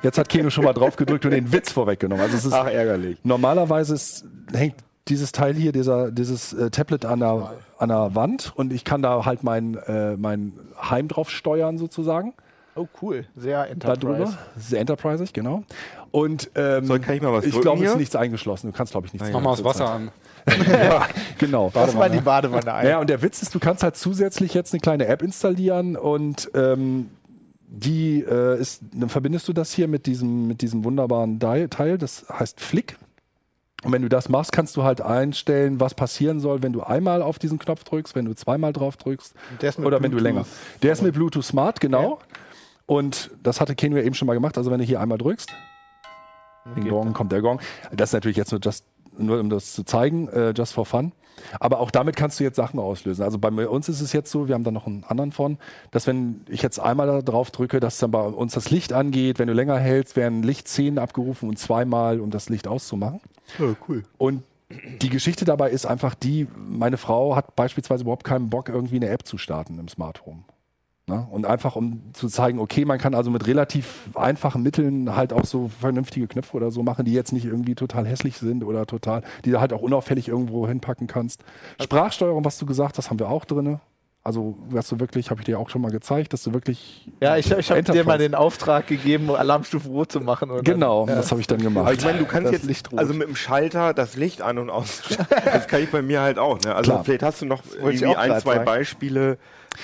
Jetzt 0.03 0.17
hat 0.17 0.27
Keno 0.27 0.49
schon 0.49 0.65
mal 0.65 0.73
drauf 0.73 0.95
gedrückt 0.95 1.23
und 1.23 1.31
den 1.31 1.53
Witz 1.53 1.71
vorweggenommen. 1.71 2.23
Also 2.23 2.35
es 2.35 2.43
ist 2.43 2.53
Ach, 2.53 2.67
ärgerlich. 2.67 3.19
normalerweise 3.23 3.93
ist, 3.93 4.25
hängt 4.51 4.75
dieses 5.07 5.31
Teil 5.31 5.53
hier, 5.53 5.71
dieser, 5.71 6.11
dieses 6.11 6.53
äh, 6.53 6.71
Tablet 6.71 7.05
an 7.05 7.19
der, 7.19 7.53
an 7.77 7.89
der 7.89 8.15
Wand 8.15 8.51
und 8.55 8.73
ich 8.73 8.83
kann 8.83 9.01
da 9.01 9.25
halt 9.25 9.43
mein, 9.43 9.75
äh, 9.75 10.17
mein 10.17 10.53
Heim 10.81 11.07
drauf 11.07 11.29
steuern 11.29 11.77
sozusagen. 11.77 12.33
Oh, 12.75 12.87
cool. 13.01 13.25
Sehr 13.35 13.67
Da 13.75 13.95
drüber. 13.95 14.15
Enterprise. 14.15 14.37
Sehr 14.57 14.79
enterprisig, 14.79 15.33
genau. 15.33 15.63
Und 16.11 16.49
ähm, 16.55 16.85
Soll- 16.85 16.99
kann 16.99 17.15
ich 17.15 17.21
mal 17.21 17.33
was 17.33 17.45
ich 17.45 17.59
glaube, 17.59 17.83
es 17.83 17.91
ist 17.91 17.97
nichts 17.97 18.15
eingeschlossen. 18.15 18.71
Du 18.71 18.77
kannst, 18.77 18.91
glaube 18.93 19.07
ich, 19.07 19.13
nichts 19.13 19.27
Mach 19.29 19.39
ja. 19.39 19.43
mal 19.43 19.51
das 19.51 19.63
Wasser 19.63 19.89
an. 19.89 20.11
ja, 20.71 21.05
genau. 21.37 21.71
Lass 21.73 21.93
mal 21.93 22.07
in 22.07 22.13
die 22.13 22.21
Badewanne 22.21 22.73
ein. 22.73 22.85
Naja, 22.85 22.99
und 22.99 23.09
der 23.09 23.21
Witz 23.21 23.41
ist, 23.41 23.53
du 23.53 23.59
kannst 23.59 23.83
halt 23.83 23.95
zusätzlich 23.95 24.53
jetzt 24.53 24.73
eine 24.73 24.79
kleine 24.79 25.05
App 25.05 25.21
installieren 25.21 25.95
und 25.95 26.49
ähm, 26.55 27.09
die 27.67 28.21
äh, 28.21 28.59
ist, 28.59 28.81
dann 28.93 29.09
verbindest 29.09 29.47
du 29.47 29.53
das 29.53 29.71
hier 29.71 29.87
mit 29.87 30.05
diesem, 30.05 30.47
mit 30.47 30.61
diesem 30.61 30.83
wunderbaren 30.83 31.39
Teil, 31.39 31.97
das 31.97 32.25
heißt 32.29 32.59
Flick. 32.59 32.97
Und 33.83 33.91
wenn 33.91 34.01
du 34.01 34.09
das 34.09 34.29
machst, 34.29 34.51
kannst 34.51 34.75
du 34.77 34.83
halt 34.83 35.01
einstellen, 35.01 35.79
was 35.79 35.95
passieren 35.95 36.39
soll, 36.39 36.61
wenn 36.61 36.73
du 36.73 36.81
einmal 36.81 37.21
auf 37.21 37.39
diesen 37.39 37.57
Knopf 37.59 37.83
drückst, 37.83 38.13
wenn 38.13 38.25
du 38.25 38.35
zweimal 38.35 38.73
drauf 38.73 38.95
drückst 38.97 39.33
oder 39.79 40.01
wenn 40.03 40.11
du 40.11 40.17
Bluetooth. 40.17 40.21
länger. 40.21 40.45
Der 40.83 40.93
ist 40.93 41.01
mit 41.01 41.15
Bluetooth 41.15 41.43
Smart, 41.43 41.79
genau. 41.79 42.19
Und 42.85 43.31
das 43.43 43.61
hatte 43.61 43.75
Keno 43.75 43.97
ja 43.97 44.03
eben 44.03 44.15
schon 44.15 44.25
mal 44.25 44.33
gemacht. 44.33 44.57
Also 44.57 44.71
wenn 44.71 44.79
du 44.79 44.85
hier 44.85 44.99
einmal 44.99 45.17
drückst, 45.17 45.49
Ding 46.75 46.87
Dong, 46.87 47.13
kommt 47.13 47.31
der 47.31 47.41
Gong. 47.41 47.59
Das 47.91 48.09
ist 48.09 48.13
natürlich 48.13 48.37
jetzt 48.37 48.51
nur, 48.51 48.61
just, 48.61 48.85
nur 49.17 49.39
um 49.39 49.49
das 49.49 49.73
zu 49.73 49.83
zeigen, 49.83 50.27
äh, 50.29 50.51
just 50.51 50.73
for 50.73 50.85
fun. 50.85 51.11
Aber 51.59 51.79
auch 51.79 51.91
damit 51.91 52.15
kannst 52.15 52.39
du 52.39 52.43
jetzt 52.43 52.55
Sachen 52.55 52.79
auslösen. 52.79 53.23
Also 53.23 53.39
bei 53.39 53.49
uns 53.67 53.89
ist 53.89 54.01
es 54.01 54.13
jetzt 54.13 54.31
so, 54.31 54.47
wir 54.47 54.55
haben 54.55 54.63
da 54.63 54.71
noch 54.71 54.85
einen 54.85 55.03
anderen 55.03 55.31
von, 55.31 55.57
dass 55.89 56.05
wenn 56.05 56.41
ich 56.49 56.61
jetzt 56.61 56.79
einmal 56.79 57.07
da 57.07 57.21
drauf 57.21 57.51
drücke, 57.51 57.79
dass 57.79 57.97
dann 57.97 58.11
bei 58.11 58.21
uns 58.21 58.53
das 58.53 58.69
Licht 58.69 58.93
angeht. 58.93 59.39
Wenn 59.39 59.47
du 59.47 59.53
länger 59.53 59.77
hältst, 59.79 60.15
werden 60.15 60.43
Lichtszenen 60.43 60.99
abgerufen 60.99 61.49
und 61.49 61.57
zweimal, 61.57 62.19
um 62.19 62.29
das 62.29 62.49
Licht 62.49 62.67
auszumachen. 62.67 63.21
Oh, 63.59 63.73
cool. 63.87 64.03
Und 64.17 64.43
die 65.01 65.09
Geschichte 65.09 65.45
dabei 65.45 65.71
ist 65.71 65.85
einfach 65.85 66.15
die, 66.15 66.47
meine 66.55 66.97
Frau 66.97 67.35
hat 67.35 67.55
beispielsweise 67.55 68.03
überhaupt 68.03 68.23
keinen 68.23 68.49
Bock, 68.49 68.69
irgendwie 68.69 68.97
eine 68.97 69.09
App 69.09 69.25
zu 69.25 69.37
starten 69.37 69.79
im 69.79 69.87
Smart 69.87 70.25
Home. 70.25 70.43
Ne? 71.07 71.27
Und 71.31 71.45
einfach 71.45 71.75
um 71.75 72.13
zu 72.13 72.27
zeigen, 72.27 72.59
okay, 72.59 72.85
man 72.85 72.99
kann 72.99 73.15
also 73.15 73.31
mit 73.31 73.47
relativ 73.47 74.09
einfachen 74.15 74.61
Mitteln 74.61 75.15
halt 75.15 75.33
auch 75.33 75.45
so 75.45 75.69
vernünftige 75.79 76.27
Knöpfe 76.27 76.55
oder 76.55 76.71
so 76.71 76.83
machen, 76.83 77.05
die 77.05 77.13
jetzt 77.13 77.33
nicht 77.33 77.45
irgendwie 77.45 77.75
total 77.75 78.05
hässlich 78.05 78.37
sind 78.37 78.63
oder 78.63 78.85
total, 78.85 79.23
die 79.43 79.51
du 79.51 79.59
halt 79.59 79.73
auch 79.73 79.81
unauffällig 79.81 80.27
irgendwo 80.27 80.67
hinpacken 80.67 81.07
kannst. 81.07 81.43
Sprachsteuerung, 81.81 82.45
was 82.45 82.57
du 82.59 82.65
gesagt 82.65 82.97
hast, 82.97 83.09
haben 83.09 83.19
wir 83.19 83.29
auch 83.29 83.45
drin. 83.45 83.79
Also, 84.23 84.55
dass 84.71 84.87
du 84.87 84.99
wirklich, 84.99 85.31
habe 85.31 85.41
ich 85.41 85.45
dir 85.45 85.57
auch 85.57 85.69
schon 85.71 85.81
mal 85.81 85.89
gezeigt, 85.89 86.31
dass 86.33 86.43
du 86.43 86.53
wirklich. 86.53 87.09
Ja, 87.19 87.37
ich, 87.37 87.49
ich 87.49 87.71
habe 87.71 87.81
dir 87.81 88.03
mal 88.03 88.19
den 88.19 88.35
Auftrag 88.35 88.85
gegeben, 88.85 89.31
Alarmstufe 89.31 89.89
rot 89.89 90.11
zu 90.11 90.21
machen. 90.21 90.51
Und 90.51 90.63
Genau, 90.63 91.07
Dann, 91.07 91.15
das 91.15 91.31
habe 91.31 91.41
ich 91.41 91.47
dann 91.47 91.57
gemacht. 91.59 91.85
Aber 91.85 91.93
ich 91.93 92.05
meine, 92.05 92.19
du 92.19 92.25
kannst 92.25 92.45
Das 92.45 92.51
jetzt 92.51 92.65
Licht 92.65 92.91
rot. 92.91 92.99
also 92.99 93.15
mit 93.15 93.27
dem 93.27 93.35
Schalter 93.35 93.95
das 93.95 94.15
Licht 94.15 94.43
an 94.43 94.59
und 94.59 94.69
aus. 94.69 95.01
das 95.45 95.67
kann 95.67 95.81
ich 95.81 95.89
bei 95.89 96.03
mir 96.03 96.21
halt 96.21 96.37
auch. 96.37 96.59
Ne? 96.61 96.75
Also 96.75 96.91
Klar. 96.91 97.03
vielleicht 97.03 97.23
hast 97.23 97.41
du 97.41 97.47
noch 97.47 97.63
irgendwie 97.75 98.15
ein, 98.15 98.39
zwei 98.39 98.57
sagen. 98.57 98.65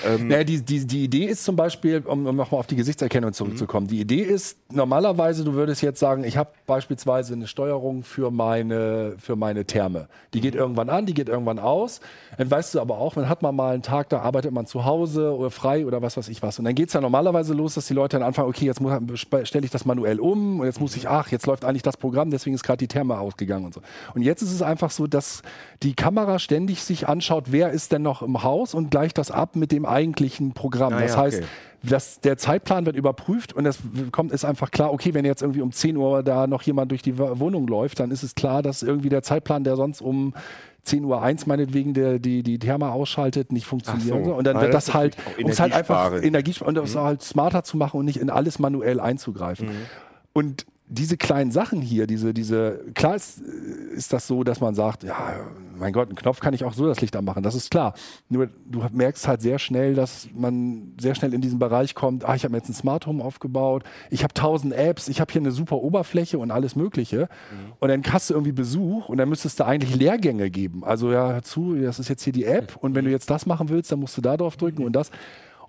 Ähm, 0.04 0.28
Naja, 0.28 0.44
die, 0.44 0.62
die, 0.62 0.86
die 0.86 1.04
Idee 1.04 1.24
ist 1.24 1.44
zum 1.44 1.56
Beispiel, 1.56 2.02
um, 2.04 2.26
um 2.26 2.36
nochmal 2.36 2.60
auf 2.60 2.66
die 2.66 2.76
Gesichtserkennung 2.76 3.32
zurückzukommen, 3.32 3.86
die 3.86 4.00
Idee 4.00 4.22
ist 4.22 4.58
normalerweise, 4.70 5.44
du 5.44 5.54
würdest 5.54 5.82
jetzt 5.82 5.98
sagen, 5.98 6.24
ich 6.24 6.36
habe 6.36 6.50
beispielsweise 6.66 7.32
eine 7.32 7.46
Steuerung 7.46 8.02
für 8.02 8.30
meine, 8.30 9.14
für 9.18 9.34
meine 9.34 9.64
Therme. 9.64 10.08
Die 10.34 10.40
geht 10.40 10.54
irgendwann 10.54 10.90
an, 10.90 11.06
die 11.06 11.14
geht 11.14 11.28
irgendwann 11.28 11.58
aus. 11.58 12.00
Dann 12.36 12.50
weißt 12.50 12.74
du 12.74 12.80
aber 12.80 12.98
auch, 12.98 13.16
man 13.16 13.28
hat 13.28 13.42
man 13.42 13.56
mal 13.56 13.74
einen 13.74 13.82
Tag, 13.82 14.08
da 14.10 14.20
arbeitet 14.20 14.52
man 14.52 14.66
zu 14.66 14.84
Hause 14.84 15.34
oder 15.34 15.50
frei 15.50 15.86
oder 15.86 16.02
was 16.02 16.16
weiß 16.16 16.28
ich 16.28 16.42
was. 16.42 16.58
Und 16.58 16.66
dann 16.66 16.74
geht 16.74 16.88
es 16.88 16.94
ja 16.94 17.00
normalerweise 17.00 17.54
los, 17.54 17.74
dass 17.74 17.86
die 17.86 17.94
Leute 17.94 18.18
dann 18.18 18.26
anfangen, 18.26 18.48
okay, 18.48 18.66
jetzt 18.66 18.80
stelle 19.48 19.64
ich 19.64 19.70
das 19.70 19.84
manuell 19.84 20.20
um 20.20 20.60
und 20.60 20.66
jetzt 20.66 20.80
muss 20.80 20.96
ich, 20.96 21.08
ach, 21.08 21.30
jetzt 21.30 21.46
läuft 21.46 21.64
eigentlich 21.64 21.82
das 21.82 21.96
Programm, 21.96 22.30
deswegen 22.30 22.54
ist 22.54 22.62
gerade 22.62 22.78
die 22.78 22.88
Therme 22.88 23.18
ausgegangen 23.18 23.64
und 23.64 23.74
so. 23.74 23.80
Und 24.14 24.22
jetzt 24.22 24.42
ist 24.42 24.52
es 24.52 24.62
einfach 24.62 24.90
so, 24.90 25.06
dass 25.06 25.42
die 25.82 25.94
Kamera 25.94 26.38
ständig 26.38 26.84
sich 26.84 27.08
anschaut, 27.08 27.46
wer 27.48 27.70
ist 27.70 27.92
denn 27.92 28.02
noch 28.02 28.22
im 28.22 28.42
Haus 28.42 28.74
und 28.74 28.90
gleicht 28.90 29.18
das 29.18 29.30
ab 29.30 29.56
mit 29.56 29.72
dem 29.72 29.77
eigentlichen 29.86 30.52
Programm. 30.52 30.92
Ah 30.92 31.00
das 31.00 31.12
ja, 31.12 31.18
heißt, 31.18 31.38
okay. 31.38 31.46
das, 31.82 32.20
der 32.20 32.36
Zeitplan 32.36 32.86
wird 32.86 32.96
überprüft 32.96 33.52
und 33.52 33.66
es 33.66 33.78
kommt, 34.12 34.32
ist 34.32 34.44
einfach 34.44 34.70
klar, 34.70 34.92
okay, 34.92 35.14
wenn 35.14 35.24
jetzt 35.24 35.42
irgendwie 35.42 35.60
um 35.60 35.72
10 35.72 35.96
Uhr 35.96 36.22
da 36.22 36.46
noch 36.46 36.62
jemand 36.62 36.90
durch 36.90 37.02
die 37.02 37.18
Wo- 37.18 37.38
Wohnung 37.38 37.66
läuft, 37.66 38.00
dann 38.00 38.10
ist 38.10 38.22
es 38.22 38.34
klar, 38.34 38.62
dass 38.62 38.82
irgendwie 38.82 39.08
der 39.08 39.22
Zeitplan, 39.22 39.64
der 39.64 39.76
sonst 39.76 40.00
um 40.00 40.34
10 40.84 41.04
Uhr 41.04 41.20
eins 41.22 41.46
meinetwegen 41.46 41.92
der, 41.92 42.18
die, 42.18 42.42
die 42.42 42.58
Therme 42.58 42.90
ausschaltet, 42.90 43.52
nicht 43.52 43.66
funktioniert. 43.66 44.24
So. 44.24 44.34
Und 44.34 44.46
dann 44.46 44.56
Ah, 44.56 44.62
wird 44.62 44.72
das 44.74 44.86
das, 44.86 44.94
halt, 44.94 45.16
um 45.42 45.50
es 45.50 45.60
halt 45.60 45.74
einfach. 45.74 46.22
Energie 46.22 46.54
und 46.64 46.78
es 46.78 46.96
halt 46.96 47.22
smarter 47.22 47.62
zu 47.62 47.76
machen 47.76 47.98
und 48.00 48.06
nicht 48.06 48.18
in 48.18 48.30
alles 48.30 48.58
manuell 48.58 48.98
einzugreifen. 48.98 49.68
Und 50.32 50.64
diese 50.90 51.16
kleinen 51.16 51.50
Sachen 51.50 51.82
hier, 51.82 52.06
diese, 52.06 52.32
diese, 52.32 52.80
klar 52.94 53.14
ist, 53.14 53.40
ist 53.40 54.12
das 54.12 54.26
so, 54.26 54.42
dass 54.42 54.60
man 54.60 54.74
sagt, 54.74 55.04
ja, 55.04 55.34
mein 55.78 55.92
Gott, 55.92 56.08
einen 56.08 56.16
Knopf 56.16 56.40
kann 56.40 56.54
ich 56.54 56.64
auch 56.64 56.72
so 56.72 56.86
das 56.86 57.00
Licht 57.00 57.14
anmachen, 57.14 57.42
das 57.42 57.54
ist 57.54 57.70
klar. 57.70 57.94
Nur 58.28 58.48
du 58.66 58.82
merkst 58.92 59.28
halt 59.28 59.42
sehr 59.42 59.58
schnell, 59.58 59.94
dass 59.94 60.28
man 60.34 60.94
sehr 60.98 61.14
schnell 61.14 61.34
in 61.34 61.40
diesen 61.40 61.58
Bereich 61.58 61.94
kommt, 61.94 62.24
ah, 62.24 62.34
ich 62.34 62.44
habe 62.44 62.52
mir 62.52 62.58
jetzt 62.58 62.70
ein 62.70 62.74
Smart 62.74 63.06
Home 63.06 63.22
aufgebaut, 63.22 63.84
ich 64.10 64.22
habe 64.24 64.32
tausend 64.32 64.72
Apps, 64.72 65.08
ich 65.08 65.20
habe 65.20 65.30
hier 65.30 65.42
eine 65.42 65.52
super 65.52 65.76
Oberfläche 65.76 66.38
und 66.38 66.50
alles 66.50 66.74
Mögliche. 66.74 67.28
Und 67.80 67.88
dann 67.88 68.02
hast 68.10 68.30
du 68.30 68.34
irgendwie 68.34 68.52
Besuch 68.52 69.08
und 69.08 69.18
dann 69.18 69.28
müsstest 69.28 69.60
du 69.60 69.66
eigentlich 69.66 69.94
Lehrgänge 69.94 70.50
geben. 70.50 70.84
Also 70.84 71.12
ja, 71.12 71.32
hör 71.32 71.42
zu, 71.42 71.74
das 71.74 71.98
ist 71.98 72.08
jetzt 72.08 72.24
hier 72.24 72.32
die 72.32 72.44
App 72.44 72.76
und 72.80 72.94
wenn 72.94 73.04
du 73.04 73.10
jetzt 73.10 73.30
das 73.30 73.46
machen 73.46 73.68
willst, 73.68 73.92
dann 73.92 74.00
musst 74.00 74.16
du 74.16 74.22
da 74.22 74.36
drauf 74.36 74.56
drücken 74.56 74.84
und 74.84 74.92
das. 74.92 75.10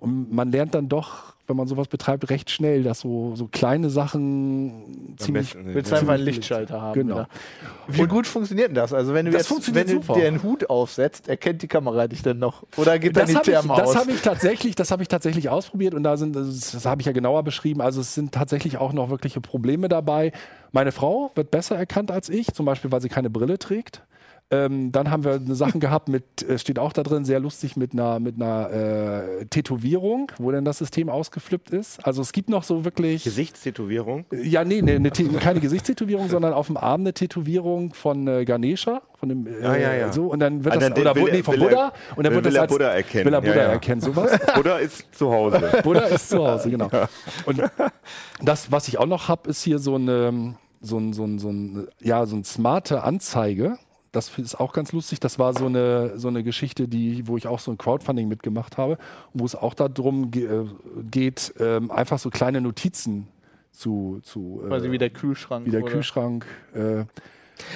Und 0.00 0.32
man 0.32 0.50
lernt 0.50 0.74
dann 0.74 0.88
doch, 0.88 1.34
wenn 1.46 1.56
man 1.56 1.66
sowas 1.66 1.88
betreibt, 1.88 2.30
recht 2.30 2.50
schnell, 2.50 2.82
dass 2.82 3.00
so, 3.00 3.34
so 3.36 3.48
kleine 3.48 3.90
Sachen 3.90 5.14
ziemlich. 5.18 5.48
besten 5.48 5.64
sind. 5.64 5.74
Willst 5.74 5.92
du 5.92 5.96
einfach 5.96 6.14
einen 6.14 6.24
Lichtschalter 6.24 6.80
haben? 6.80 6.94
Genau. 7.00 7.14
Oder? 7.16 7.28
Wie 7.88 8.06
gut 8.06 8.26
funktioniert 8.26 8.68
denn 8.68 8.76
das? 8.76 8.92
Also 8.92 9.12
wenn 9.14 9.26
du 9.26 9.32
Das 9.32 9.48
jetzt, 9.50 9.74
wenn 9.74 9.86
du 9.86 9.98
dir 10.14 10.26
einen 10.26 10.42
Hut 10.42 10.70
aufsetzt, 10.70 11.28
erkennt 11.28 11.62
die 11.62 11.68
Kamera 11.68 12.06
dich 12.08 12.22
dann 12.22 12.38
noch? 12.38 12.62
Oder 12.76 12.98
geht 12.98 13.16
dann 13.16 13.22
Das 13.24 13.30
die 13.30 13.36
habe 13.36 13.50
ich, 13.50 13.56
Therme 13.58 13.74
aus? 13.74 13.92
das 13.92 13.96
hab 13.96 14.08
ich 14.08 14.22
tatsächlich, 14.22 14.74
das 14.74 14.90
habe 14.90 15.02
ich 15.02 15.08
tatsächlich 15.08 15.48
ausprobiert 15.48 15.94
und 15.94 16.02
da 16.02 16.16
sind, 16.16 16.34
das, 16.34 16.70
das 16.70 16.86
habe 16.86 17.02
ich 17.02 17.06
ja 17.06 17.12
genauer 17.12 17.42
beschrieben. 17.42 17.80
Also 17.80 18.00
es 18.00 18.14
sind 18.14 18.32
tatsächlich 18.32 18.78
auch 18.78 18.92
noch 18.92 19.10
wirkliche 19.10 19.40
Probleme 19.40 19.88
dabei. 19.88 20.32
Meine 20.72 20.92
Frau 20.92 21.32
wird 21.34 21.50
besser 21.50 21.76
erkannt 21.76 22.10
als 22.10 22.28
ich, 22.28 22.54
zum 22.54 22.64
Beispiel, 22.64 22.90
weil 22.92 23.00
sie 23.02 23.08
keine 23.08 23.28
Brille 23.28 23.58
trägt. 23.58 24.02
Ähm, 24.52 24.90
dann 24.90 25.10
haben 25.12 25.22
wir 25.22 25.34
eine 25.34 25.54
Sachen 25.54 25.78
gehabt 25.80 26.08
mit, 26.08 26.42
äh, 26.42 26.58
steht 26.58 26.80
auch 26.80 26.92
da 26.92 27.04
drin, 27.04 27.24
sehr 27.24 27.38
lustig 27.38 27.76
mit 27.76 27.92
einer, 27.92 28.18
mit 28.18 28.34
einer 28.34 28.70
äh, 28.70 29.46
Tätowierung, 29.46 30.32
wo 30.38 30.50
denn 30.50 30.64
das 30.64 30.78
System 30.78 31.08
ausgeflippt 31.08 31.70
ist. 31.70 32.04
Also 32.04 32.20
es 32.20 32.32
gibt 32.32 32.48
noch 32.48 32.64
so 32.64 32.84
wirklich. 32.84 33.22
Gesichtstätowierung. 33.22 34.24
Ja, 34.32 34.64
nee, 34.64 34.82
ne, 34.82 34.98
ne, 34.98 35.10
Tä- 35.10 35.38
keine 35.38 35.60
Gesichtstätowierung, 35.60 36.28
sondern 36.28 36.52
auf 36.52 36.66
dem 36.66 36.76
Arm 36.76 37.02
eine 37.02 37.14
Tätowierung 37.14 37.94
von 37.94 38.26
äh, 38.26 38.44
Ganesha, 38.44 39.02
von 39.20 39.28
dem 39.28 39.46
äh, 39.46 39.64
Ah, 39.64 39.76
ja, 39.76 39.94
ja. 39.94 40.12
so 40.12 40.26
und 40.26 40.40
dann 40.40 40.64
wird 40.64 40.74
Ah, 40.74 40.78
das 40.80 40.98
oder 40.98 41.14
will 41.14 41.30
nee, 41.30 41.42
von 41.44 41.54
will 41.54 41.62
er- 41.62 41.68
Buddha 41.68 41.92
und 42.16 42.24
dann 42.24 42.32
will 42.32 42.36
wird 42.36 42.46
das 42.46 42.54
er 42.56 42.62
als 42.62 42.72
Buddha 42.72 42.88
erkennen. 42.88 43.24
Will 43.26 43.34
er 43.34 43.42
Ja, 43.44 43.48
Buddha 43.52 43.62
ja. 43.66 43.70
erkennen, 43.72 44.00
sowas. 44.00 44.32
Oder 44.58 44.80
ist 44.80 45.14
zu 45.14 45.30
Hause. 45.30 45.60
Buddha 45.84 46.00
ist 46.06 46.28
zu 46.28 46.38
Hause, 46.44 46.70
genau. 46.70 46.88
Und 47.46 47.62
das, 48.42 48.72
was 48.72 48.88
ich 48.88 48.98
auch 48.98 49.06
noch 49.06 49.28
habe, 49.28 49.48
ist 49.48 49.62
hier 49.62 49.78
so 49.78 49.94
eine 49.94 50.54
so 50.82 50.98
ein, 50.98 51.12
so 51.12 51.24
ein, 51.24 51.38
so 51.38 51.50
ein, 51.50 51.86
ja, 52.00 52.24
so 52.26 52.34
ein 52.36 52.42
smarte 52.44 53.02
Anzeige. 53.04 53.76
Das 54.12 54.36
ist 54.38 54.58
auch 54.58 54.72
ganz 54.72 54.92
lustig. 54.92 55.20
Das 55.20 55.38
war 55.38 55.52
so 55.54 55.66
eine, 55.66 56.18
so 56.18 56.28
eine 56.28 56.42
Geschichte, 56.42 56.88
die, 56.88 57.28
wo 57.28 57.36
ich 57.36 57.46
auch 57.46 57.60
so 57.60 57.70
ein 57.70 57.78
Crowdfunding 57.78 58.26
mitgemacht 58.28 58.76
habe, 58.76 58.98
wo 59.34 59.44
es 59.44 59.54
auch 59.54 59.74
darum 59.74 60.30
ge 60.32 60.46
äh, 60.46 60.64
geht, 61.10 61.54
ähm, 61.60 61.90
einfach 61.90 62.18
so 62.18 62.28
kleine 62.30 62.60
Notizen 62.60 63.28
zu, 63.70 64.20
zu 64.24 64.62
äh, 64.64 64.68
Quasi 64.68 64.90
wie 64.90 64.98
der 64.98 65.10
Kühlschrank. 65.10 65.64
wie 65.66 65.70
der 65.70 65.82
oder? 65.82 65.92
Kühlschrank. 65.92 66.44
Äh, 66.74 67.04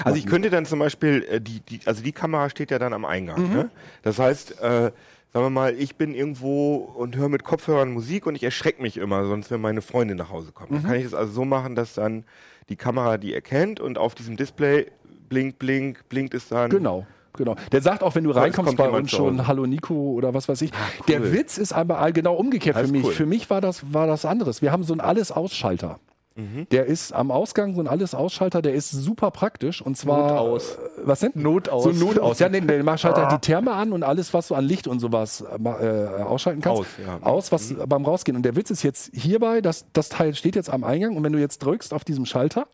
Also 0.02 0.18
ich 0.18 0.26
könnte 0.26 0.50
dann 0.50 0.66
zum 0.66 0.78
Beispiel, 0.80 1.24
äh, 1.30 1.40
die, 1.40 1.60
die, 1.60 1.80
also 1.86 2.02
die 2.02 2.12
Kamera 2.12 2.50
steht 2.50 2.70
ja 2.70 2.78
dann 2.78 2.92
am 2.94 3.04
Eingang. 3.04 3.52
Ne? 3.52 3.70
Das 4.02 4.18
heißt, 4.18 4.60
äh, 4.60 4.90
sagen 5.32 5.46
wir 5.46 5.50
mal, 5.50 5.74
ich 5.74 5.96
bin 5.96 6.14
irgendwo 6.14 6.76
und 6.76 7.16
höre 7.16 7.28
mit 7.28 7.44
Kopfhörern 7.44 7.92
Musik 7.92 8.26
und 8.26 8.34
ich 8.34 8.42
erschrecke 8.42 8.82
mich 8.82 8.96
immer, 8.96 9.24
sonst 9.26 9.50
wenn 9.50 9.60
meine 9.60 9.82
Freundin 9.82 10.16
nach 10.16 10.30
Hause 10.30 10.52
kommt. 10.52 10.72
Dann 10.72 10.82
kann 10.82 10.94
ich 10.94 11.04
es 11.04 11.14
also 11.14 11.32
so 11.32 11.44
machen, 11.44 11.74
dass 11.74 11.94
dann 11.94 12.24
die 12.70 12.76
Kamera 12.76 13.18
die 13.18 13.34
erkennt 13.34 13.78
und 13.78 13.98
auf 13.98 14.14
diesem 14.14 14.36
Display 14.36 14.86
blink, 15.34 15.58
blink, 15.58 16.08
blinkt 16.08 16.34
es 16.34 16.48
dann. 16.48 16.70
Genau. 16.70 17.06
Genau. 17.36 17.56
Der 17.72 17.82
sagt 17.82 18.04
auch, 18.04 18.14
wenn 18.14 18.22
du 18.22 18.30
reinkommst 18.30 18.76
bei 18.76 18.88
uns 18.88 19.10
schon 19.10 19.38
Hause. 19.38 19.48
Hallo 19.48 19.66
Nico 19.66 19.94
oder 20.12 20.32
was 20.34 20.48
weiß 20.48 20.62
ich. 20.62 20.70
cool. 20.70 21.04
Der 21.08 21.32
Witz 21.32 21.58
ist 21.58 21.72
aber 21.72 22.12
genau 22.12 22.34
umgekehrt 22.34 22.76
Das 22.76 22.86
für 22.86 22.92
mich. 22.92 23.04
cool. 23.04 23.12
Für 23.12 23.26
mich 23.26 23.50
war 23.50 23.60
das, 23.60 23.92
war 23.92 24.06
das 24.06 24.24
anderes. 24.24 24.62
Wir 24.62 24.70
haben 24.70 24.84
so 24.84 24.92
einen 24.94 25.00
Alles-Ausschalter. 25.00 25.98
Mhm. 26.36 26.66
Der 26.70 26.86
ist 26.86 27.12
am 27.12 27.30
Ausgang 27.30 27.74
so 27.76 27.80
ein 27.80 27.86
Alles-Ausschalter, 27.86 28.60
der 28.60 28.74
ist 28.74 28.90
super 28.90 29.30
praktisch 29.30 29.80
und 29.80 29.96
zwar. 29.96 30.30
Notaus. 30.30 30.72
Äh, 30.72 30.78
was 31.04 31.20
denn? 31.20 31.30
Notaus. 31.34 31.84
So 31.84 31.90
ein 31.90 31.98
Notaus. 31.98 32.40
Ja, 32.40 32.48
nee, 32.48 32.60
der 32.60 32.98
schaltet 32.98 33.24
halt 33.24 33.32
die 33.32 33.46
Therme 33.46 33.72
an 33.72 33.92
und 33.92 34.02
alles, 34.02 34.34
was 34.34 34.48
du 34.48 34.56
an 34.56 34.64
Licht 34.64 34.88
und 34.88 34.98
sowas 34.98 35.42
äh, 35.42 35.68
äh, 35.68 36.22
ausschalten 36.22 36.60
kannst. 36.60 36.80
Aus, 36.80 36.86
ja. 37.04 37.18
Mhm. 37.18 37.22
Aus, 37.22 37.52
was 37.52 37.74
beim 37.86 38.04
Rausgehen. 38.04 38.36
Und 38.36 38.42
der 38.42 38.56
Witz 38.56 38.70
ist 38.70 38.82
jetzt 38.82 39.10
hierbei, 39.14 39.60
dass 39.60 39.86
das 39.92 40.08
Teil 40.08 40.34
steht 40.34 40.56
jetzt 40.56 40.70
am 40.70 40.82
Eingang 40.82 41.16
und 41.16 41.22
wenn 41.22 41.32
du 41.32 41.38
jetzt 41.38 41.58
drückst 41.58 41.94
auf 41.94 42.04
diesem 42.04 42.26
Schalter, 42.26 42.66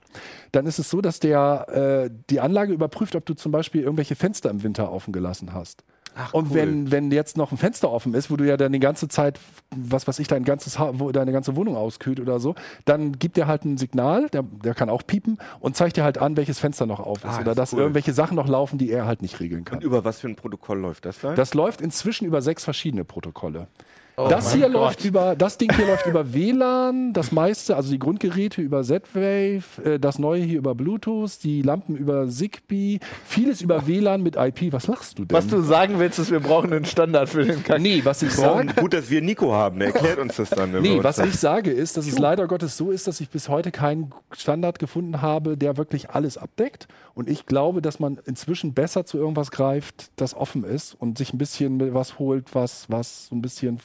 dann 0.52 0.66
ist 0.66 0.78
es 0.78 0.88
so, 0.88 1.02
dass 1.02 1.20
der 1.20 2.08
äh, 2.08 2.10
die 2.30 2.40
Anlage 2.40 2.72
überprüft, 2.72 3.14
ob 3.14 3.26
du 3.26 3.34
zum 3.34 3.52
Beispiel 3.52 3.82
irgendwelche 3.82 4.16
Fenster 4.16 4.48
im 4.48 4.62
Winter 4.62 4.90
offen 4.90 5.12
gelassen 5.12 5.52
hast. 5.52 5.84
Und 6.32 6.50
cool. 6.50 6.54
wenn, 6.54 6.90
wenn 6.90 7.10
jetzt 7.10 7.36
noch 7.36 7.52
ein 7.52 7.58
Fenster 7.58 7.90
offen 7.90 8.14
ist, 8.14 8.30
wo 8.30 8.36
du 8.36 8.46
ja 8.46 8.56
dann 8.56 8.72
die 8.72 8.80
ganze 8.80 9.08
Zeit, 9.08 9.38
was 9.70 10.06
weiß 10.06 10.18
ich, 10.18 10.28
dein 10.28 10.44
ganzes 10.44 10.78
ha 10.78 10.92
wo 10.94 11.10
deine 11.12 11.32
ganze 11.32 11.56
Wohnung 11.56 11.76
auskühlt 11.76 12.20
oder 12.20 12.40
so, 12.40 12.54
dann 12.84 13.18
gibt 13.18 13.36
der 13.36 13.46
halt 13.46 13.64
ein 13.64 13.78
Signal, 13.78 14.28
der, 14.28 14.42
der 14.42 14.74
kann 14.74 14.88
auch 14.90 15.06
piepen 15.06 15.38
und 15.60 15.76
zeigt 15.76 15.96
dir 15.96 16.04
halt 16.04 16.18
an, 16.18 16.36
welches 16.36 16.58
Fenster 16.58 16.86
noch 16.86 17.00
auf 17.00 17.18
ist. 17.18 17.26
Ah, 17.26 17.40
oder 17.40 17.52
ist 17.52 17.58
dass 17.58 17.72
cool. 17.72 17.80
irgendwelche 17.80 18.12
Sachen 18.12 18.36
noch 18.36 18.48
laufen, 18.48 18.78
die 18.78 18.90
er 18.90 19.06
halt 19.06 19.22
nicht 19.22 19.40
regeln 19.40 19.64
kann. 19.64 19.78
Und 19.78 19.84
über 19.84 20.04
was 20.04 20.20
für 20.20 20.28
ein 20.28 20.36
Protokoll 20.36 20.78
läuft 20.78 21.04
das 21.04 21.20
dann? 21.20 21.36
Das 21.36 21.54
läuft 21.54 21.80
inzwischen 21.80 22.26
über 22.26 22.42
sechs 22.42 22.64
verschiedene 22.64 23.04
Protokolle. 23.04 23.68
Oh 24.16 24.28
das 24.28 24.52
hier 24.52 24.66
Gott. 24.66 24.72
läuft 24.72 25.04
über, 25.04 25.36
das 25.36 25.58
Ding 25.58 25.72
hier 25.74 25.86
läuft 25.86 26.06
über 26.06 26.34
WLAN, 26.34 27.12
das 27.12 27.32
meiste, 27.32 27.76
also 27.76 27.90
die 27.90 27.98
Grundgeräte 27.98 28.60
über 28.60 28.82
Z-Wave, 28.82 29.62
äh, 29.84 29.98
das 29.98 30.18
neue 30.18 30.42
hier 30.42 30.58
über 30.58 30.74
Bluetooth, 30.74 31.42
die 31.42 31.62
Lampen 31.62 31.96
über 31.96 32.28
Zigbee, 32.28 32.98
vieles 33.24 33.62
über 33.62 33.86
WLAN 33.86 34.22
mit 34.22 34.36
IP. 34.36 34.72
Was 34.72 34.86
lachst 34.86 35.18
du 35.18 35.24
denn? 35.24 35.36
Was 35.36 35.46
du 35.46 35.62
sagen 35.62 35.98
willst, 35.98 36.18
ist, 36.18 36.30
wir 36.30 36.40
brauchen 36.40 36.72
einen 36.72 36.84
Standard 36.84 37.28
für 37.28 37.44
den 37.44 37.62
Kack. 37.62 37.80
nee, 37.80 38.00
was 38.04 38.22
ich 38.22 38.32
sage, 38.32 38.74
Gut, 38.74 38.92
dass 38.92 39.10
wir 39.10 39.22
Nico 39.22 39.52
haben, 39.52 39.78
der 39.78 39.88
erklärt 39.88 40.18
uns 40.18 40.36
das 40.36 40.50
dann. 40.50 40.72
Nee, 40.80 41.02
was 41.02 41.18
ich 41.18 41.36
sage 41.36 41.70
ist, 41.70 41.96
dass 41.96 42.06
es 42.06 42.18
leider 42.18 42.46
Gottes 42.46 42.76
so 42.76 42.90
ist, 42.90 43.06
dass 43.06 43.20
ich 43.20 43.30
bis 43.30 43.48
heute 43.48 43.70
keinen 43.70 44.12
Standard 44.32 44.78
gefunden 44.78 45.22
habe, 45.22 45.56
der 45.56 45.76
wirklich 45.76 46.10
alles 46.10 46.36
abdeckt. 46.36 46.88
Und 47.14 47.28
ich 47.28 47.46
glaube, 47.46 47.82
dass 47.82 48.00
man 48.00 48.18
inzwischen 48.24 48.74
besser 48.74 49.04
zu 49.04 49.18
irgendwas 49.18 49.50
greift, 49.50 50.10
das 50.16 50.34
offen 50.34 50.64
ist 50.64 50.94
und 50.94 51.18
sich 51.18 51.32
ein 51.32 51.38
bisschen 51.38 51.94
was 51.94 52.18
holt, 52.18 52.54
was, 52.54 52.86
was 52.88 53.26
so 53.28 53.34
ein 53.34 53.42
bisschen 53.42 53.78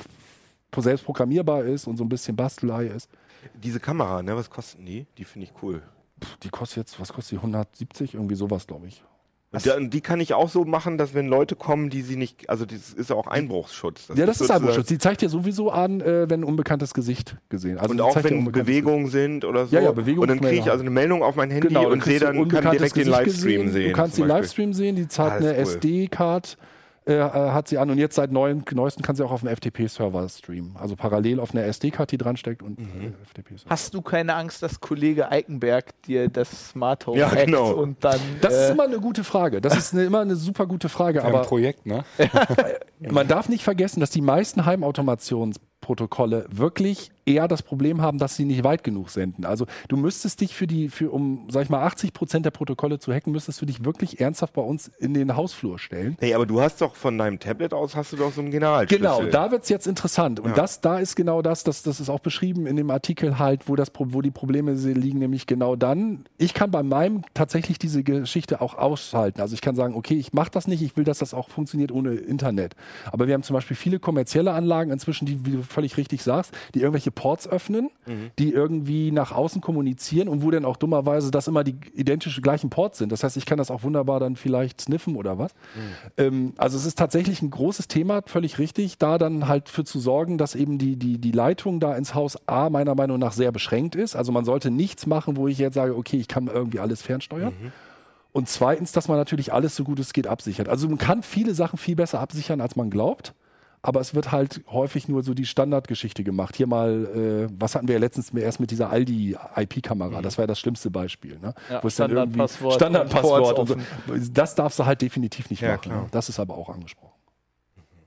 selbst 0.78 1.06
programmierbar 1.06 1.64
ist 1.64 1.88
und 1.88 1.98
so 1.98 2.04
ein 2.04 2.10
bisschen 2.10 2.36
Bastelei 2.36 2.88
ist. 2.88 3.10
Diese 3.64 3.80
Kamera, 3.80 4.22
ne, 4.24 4.36
was 4.36 4.50
kosten 4.50 4.86
die? 4.86 5.06
Die 5.18 5.24
finde 5.26 5.48
ich 5.48 5.54
cool. 5.64 5.82
Pff, 6.24 6.38
Die 6.38 6.50
kostet 6.50 6.78
jetzt, 6.78 7.00
was 7.00 7.14
kostet 7.14 7.34
die? 7.34 7.38
170? 7.38 8.14
Irgendwie 8.16 8.36
sowas, 8.36 8.68
glaube 8.68 8.88
ich. 8.88 9.04
Und 9.78 9.94
die 9.94 10.02
kann 10.02 10.20
ich 10.20 10.34
auch 10.34 10.50
so 10.50 10.66
machen, 10.66 10.98
dass 10.98 11.14
wenn 11.14 11.28
Leute 11.28 11.56
kommen, 11.56 11.90
die 11.90 12.02
sie 12.02 12.18
nicht, 12.18 12.50
also 12.50 12.66
das 12.66 12.92
ist 12.92 13.10
ja 13.10 13.16
auch 13.16 13.28
Einbruchsschutz. 13.28 14.10
ja, 14.14 14.26
das 14.26 14.42
ist 14.42 14.52
Einbruchschutz. 14.52 14.88
Die 14.88 14.98
zeigt 14.98 15.22
dir 15.22 15.30
sowieso 15.30 15.72
an, 15.72 16.02
äh, 16.02 16.30
wenn 16.30 16.42
ein 16.42 16.44
unbekanntes 16.44 16.94
Gesicht 16.94 17.38
gesehen 17.48 17.78
Also 17.78 17.92
Und 17.92 17.98
die 17.98 18.04
auch 18.04 18.22
wenn 18.22 18.52
Bewegungen 18.52 19.08
sind 19.08 19.46
oder 19.46 19.66
so. 19.68 19.74
Ja, 19.74 19.82
ja, 19.82 19.92
Bewegungen 19.94 20.30
Und 20.30 20.42
dann 20.42 20.46
kriege 20.46 20.60
ich 20.62 20.70
also 20.70 20.82
eine 20.82 20.90
Meldung 20.90 21.24
auf 21.24 21.38
mein 21.38 21.52
Handy 21.52 21.70
Genau, 21.70 21.90
und 21.90 22.04
sehe 22.04 22.20
dann, 22.20 22.50
kann 22.50 22.70
direkt 22.72 22.98
den 22.98 23.08
Livestream 23.08 23.62
gesehen. 23.66 23.72
sehen. 23.72 23.88
Du 23.92 23.94
kannst 23.96 24.18
den. 24.18 24.28
Livestream 24.28 24.74
sehen, 24.74 24.96
die 24.98 25.04
hat 25.04 25.20
Ah, 25.20 25.36
eine 25.36 25.52
cool. 25.52 25.54
SD-Card, 25.54 26.58
äh, 27.08 27.14
äh, 27.14 27.22
hat 27.22 27.68
sie 27.68 27.78
an 27.78 27.90
und 27.92 27.98
jetzt 28.00 28.16
seit 28.16 28.32
neuem, 28.32 28.64
neuesten 28.74 29.04
kann 29.04 29.16
sie 29.16 29.24
auch 29.24 29.32
auf 29.32 29.42
dem 29.42 29.50
FTP-Server 29.56 30.28
streamen. 30.28 30.76
Also 30.76 30.96
parallel 30.96 31.40
auf 31.40 31.54
einer 31.54 31.64
SD-Card, 31.66 32.12
die 32.12 32.18
dran 32.18 32.36
steckt 32.36 32.64
und 32.64 32.80
Mhm. 32.80 32.86
äh, 32.86 33.26
FTP-Server. 33.28 33.70
Hast 33.70 33.94
du 33.94 34.02
keine 34.02 34.34
Angst, 34.36 34.64
dass 34.64 34.80
Kollege 34.80 35.32
Eikenberg 35.32 36.02
dir 36.04 36.30
das 36.30 36.70
Smart 36.70 37.06
Home 37.06 37.20
Ja, 37.20 37.30
hackt 37.32 37.46
genau. 37.46 37.74
und 37.74 38.04
dann. 38.04 38.20
Das 38.42 38.54
ist 38.54 38.70
äh, 38.70 38.72
immer 38.72 38.84
eine 38.86 39.00
gute 39.00 39.24
Frage. 39.24 39.62
Das 39.62 39.78
ist 39.78 39.94
eine, 39.94 40.04
immer 40.04 40.22
eine 40.22 40.36
super 40.36 40.66
gute 40.66 40.90
Frage. 40.90 41.24
Ein 41.24 41.30
Aber 41.36 41.44
Projekt, 41.44 41.86
ne? 41.86 42.04
man 43.00 43.28
darf 43.28 43.50
nicht 43.50 43.64
vergessen, 43.64 44.00
dass 44.00 44.10
die 44.10 44.22
meisten 44.22 44.66
Heimautomationsprotokolle 44.66 46.46
wirklich 46.50 47.12
eher 47.26 47.48
das 47.48 47.62
Problem 47.64 48.02
haben, 48.02 48.18
dass 48.20 48.36
sie 48.36 48.46
nicht 48.46 48.64
weit 48.64 48.84
genug 48.84 49.10
senden. 49.10 49.46
Also 49.46 49.66
du 49.88 49.98
müsstest 49.98 50.42
dich 50.42 50.56
für 50.56 50.68
die, 50.68 50.90
für 50.90 51.12
um, 51.12 51.48
sag 51.50 51.64
ich 51.64 51.70
mal, 51.70 51.84
80 51.84 52.14
Prozent 52.14 52.46
der 52.46 52.52
Protokolle 52.52 53.00
zu 53.00 53.14
hacken, 53.14 53.32
müsstest 53.32 53.62
du 53.62 53.66
dich 53.66 53.84
wirklich 53.84 54.20
ernsthaft 54.20 54.54
bei 54.54 54.62
uns 54.62 54.90
in 55.00 55.14
den 55.14 55.36
Hausflur 55.36 55.80
stellen. 55.80 56.18
Nee, 56.22 56.34
aber 56.34 56.46
du 56.46 56.62
hast 56.62 56.82
doch 56.82 56.96
von 56.96 57.18
deinem 57.18 57.40
Tablet 57.40 57.74
aus 57.74 57.96
hast 57.96 58.14
du 58.14 58.18
doch 58.18 58.32
so 58.32 58.42
einen 58.42 58.52
Generalschlüssel. 58.52 59.00
Genau, 59.00 59.26
da 59.26 59.52
wird 59.52 59.64
es 59.64 59.70
jetzt 59.70 59.88
interessant. 59.88 60.40
Und 60.40 60.50
Ja. 60.50 60.56
das, 60.56 60.82
da 60.82 61.00
ist 61.00 61.16
genau 61.16 61.42
das, 61.42 61.64
das, 61.64 61.84
das 61.84 62.00
ist 62.00 62.10
auch 62.10 62.20
beschrieben 62.20 62.68
in 62.68 62.76
dem 62.76 62.90
Artikel 62.92 63.40
halt, 63.40 63.68
wo, 63.68 63.76
das, 63.76 63.92
wo 63.98 64.22
die 64.22 64.32
Probleme 64.32 64.74
liegen, 64.74 65.20
nämlich 65.20 65.48
genau 65.48 65.76
dann. 65.76 66.26
Ich 66.38 66.54
kann 66.54 66.72
bei 66.72 66.84
meinem 66.84 67.24
tatsächlich 67.34 67.80
diese 67.80 68.04
Geschichte 68.04 68.62
auch 68.62 68.76
ausschalten. 68.76 69.42
Also 69.42 69.54
ich 69.56 69.62
kann 69.62 69.76
sagen, 69.76 69.96
okay, 69.96 70.16
ich 70.16 70.34
mache 70.34 70.52
das 70.52 70.68
nicht, 70.68 70.82
ich 70.82 70.96
will, 70.98 71.04
dass 71.04 71.20
das 71.20 71.34
auch 71.34 71.50
funktioniert 71.50 71.92
ohne 71.92 72.14
Internet. 72.14 72.76
Aber 73.12 73.28
wir 73.28 73.34
haben 73.34 73.44
zum 73.44 73.54
Beispiel 73.56 73.76
viele 73.76 74.00
kommerzielle 74.00 74.52
Anlagen 74.52 74.92
inzwischen, 74.92 75.26
die, 75.26 75.46
wie 75.46 75.52
du 75.52 75.64
völlig 75.64 75.98
richtig 75.98 76.22
sagst, 76.24 76.54
die 76.74 76.80
irgendwelche 76.82 77.12
Ports 77.16 77.48
öffnen, 77.48 77.90
die 78.38 78.52
irgendwie 78.52 79.12
nach 79.12 79.32
außen 79.32 79.62
kommunizieren 79.62 80.28
und 80.28 80.44
wo 80.44 80.52
dann 80.52 80.66
auch 80.66 80.78
dummerweise 80.78 81.32
das 81.32 81.48
immer 81.48 81.64
die 81.64 81.76
identisch 81.96 82.42
gleichen 82.42 82.70
Ports 82.70 83.00
sind. 83.00 83.12
Das 83.12 83.24
heißt, 83.24 83.38
ich 83.38 83.46
kann 83.46 83.58
das 83.58 83.72
auch 83.72 83.84
wunderbar 83.84 84.20
dann 84.20 84.36
vielleicht 84.36 84.82
sniffen 84.82 85.16
oder 85.16 85.40
was. 85.40 85.54
Ähm, 86.18 86.54
also 86.58 86.78
es 86.78 86.86
ist 86.86 86.98
tatsächlich 86.98 87.42
ein 87.42 87.50
großes 87.50 87.88
Thema, 87.88 88.22
völlig 88.26 88.60
richtig, 88.60 88.98
da 88.98 89.18
dann 89.18 89.48
halt 89.48 89.70
für 89.70 89.84
zu 89.84 90.00
sorgen, 90.00 90.38
dass 90.38 90.54
eben 90.56 90.78
die, 90.78 90.98
die, 90.98 91.18
die 91.18 91.32
Leitung 91.32 91.80
da 91.80 91.96
ins 91.96 92.14
Haus 92.14 92.38
A 92.48 92.70
meiner 92.70 92.94
Meinung 92.96 93.18
nach 93.18 93.34
sehr 93.34 93.52
beschränkt 93.52 93.96
ist. 93.96 94.16
Also 94.16 94.32
man 94.32 94.46
sollte 94.46 94.70
nichts 94.70 95.08
machen, 95.08 95.38
wo 95.38 95.48
ich 95.48 95.58
jetzt 95.58 95.76
sage, 95.76 95.96
okay, 95.96 96.18
ich 96.18 96.28
kann 96.28 96.48
irgendwie 96.48 96.80
alles 96.80 97.02
fernsteuern. 97.02 97.54
Und 98.32 98.50
zweitens, 98.50 98.92
dass 98.92 99.08
man 99.08 99.18
natürlich 99.18 99.54
alles 99.54 99.78
so 99.78 99.86
gut 99.86 99.98
es 99.98 100.12
geht 100.12 100.28
absichert. 100.28 100.68
Also 100.68 100.90
man 100.90 100.98
kann 100.98 101.24
viele 101.24 101.54
Sachen 101.54 101.78
viel 101.80 101.96
besser 101.96 102.20
absichern, 102.20 102.60
als 102.60 102.76
man 102.76 102.90
glaubt. 102.90 103.34
Aber 103.86 104.00
es 104.00 104.16
wird 104.16 104.32
halt 104.32 104.62
häufig 104.72 105.08
nur 105.08 105.22
so 105.22 105.36
die 105.36 105.46
Standardgeschichte 105.46 106.24
gemacht. 106.24 106.56
Hier 106.56 106.66
mal, 106.66 107.46
äh, 107.50 107.54
was 107.60 107.76
hatten 107.76 107.88
wir 107.88 107.94
ja 107.94 108.00
letztens 108.00 108.32
erst 108.34 108.60
mit 108.60 108.72
dieser 108.72 108.90
Aldi-IP-Kamera? 108.90 110.24
Das 110.24 110.38
war 110.38 110.44
ja 110.44 110.48
das 110.48 110.60
schlimmste 110.60 110.90
Beispiel. 110.90 111.38
Ne? 111.40 111.54
Ja, 111.70 111.84
Wo 111.84 111.88
es 111.88 111.96
dann 111.96 112.10
irgendwie- 112.12 112.48
Standardpasswort 112.72 113.60
und 113.60 113.68
so. 113.68 113.76
Das 114.34 114.56
darfst 114.56 114.80
du 114.80 114.86
halt 114.86 115.02
definitiv 115.02 115.50
nicht 115.52 115.62
Ja, 115.62 115.76
machen. 115.76 115.92
Ne? 115.92 116.06
Das 116.12 116.30
ist 116.30 116.40
aber 116.40 116.58
auch 116.58 116.70
angesprochen. 116.70 117.15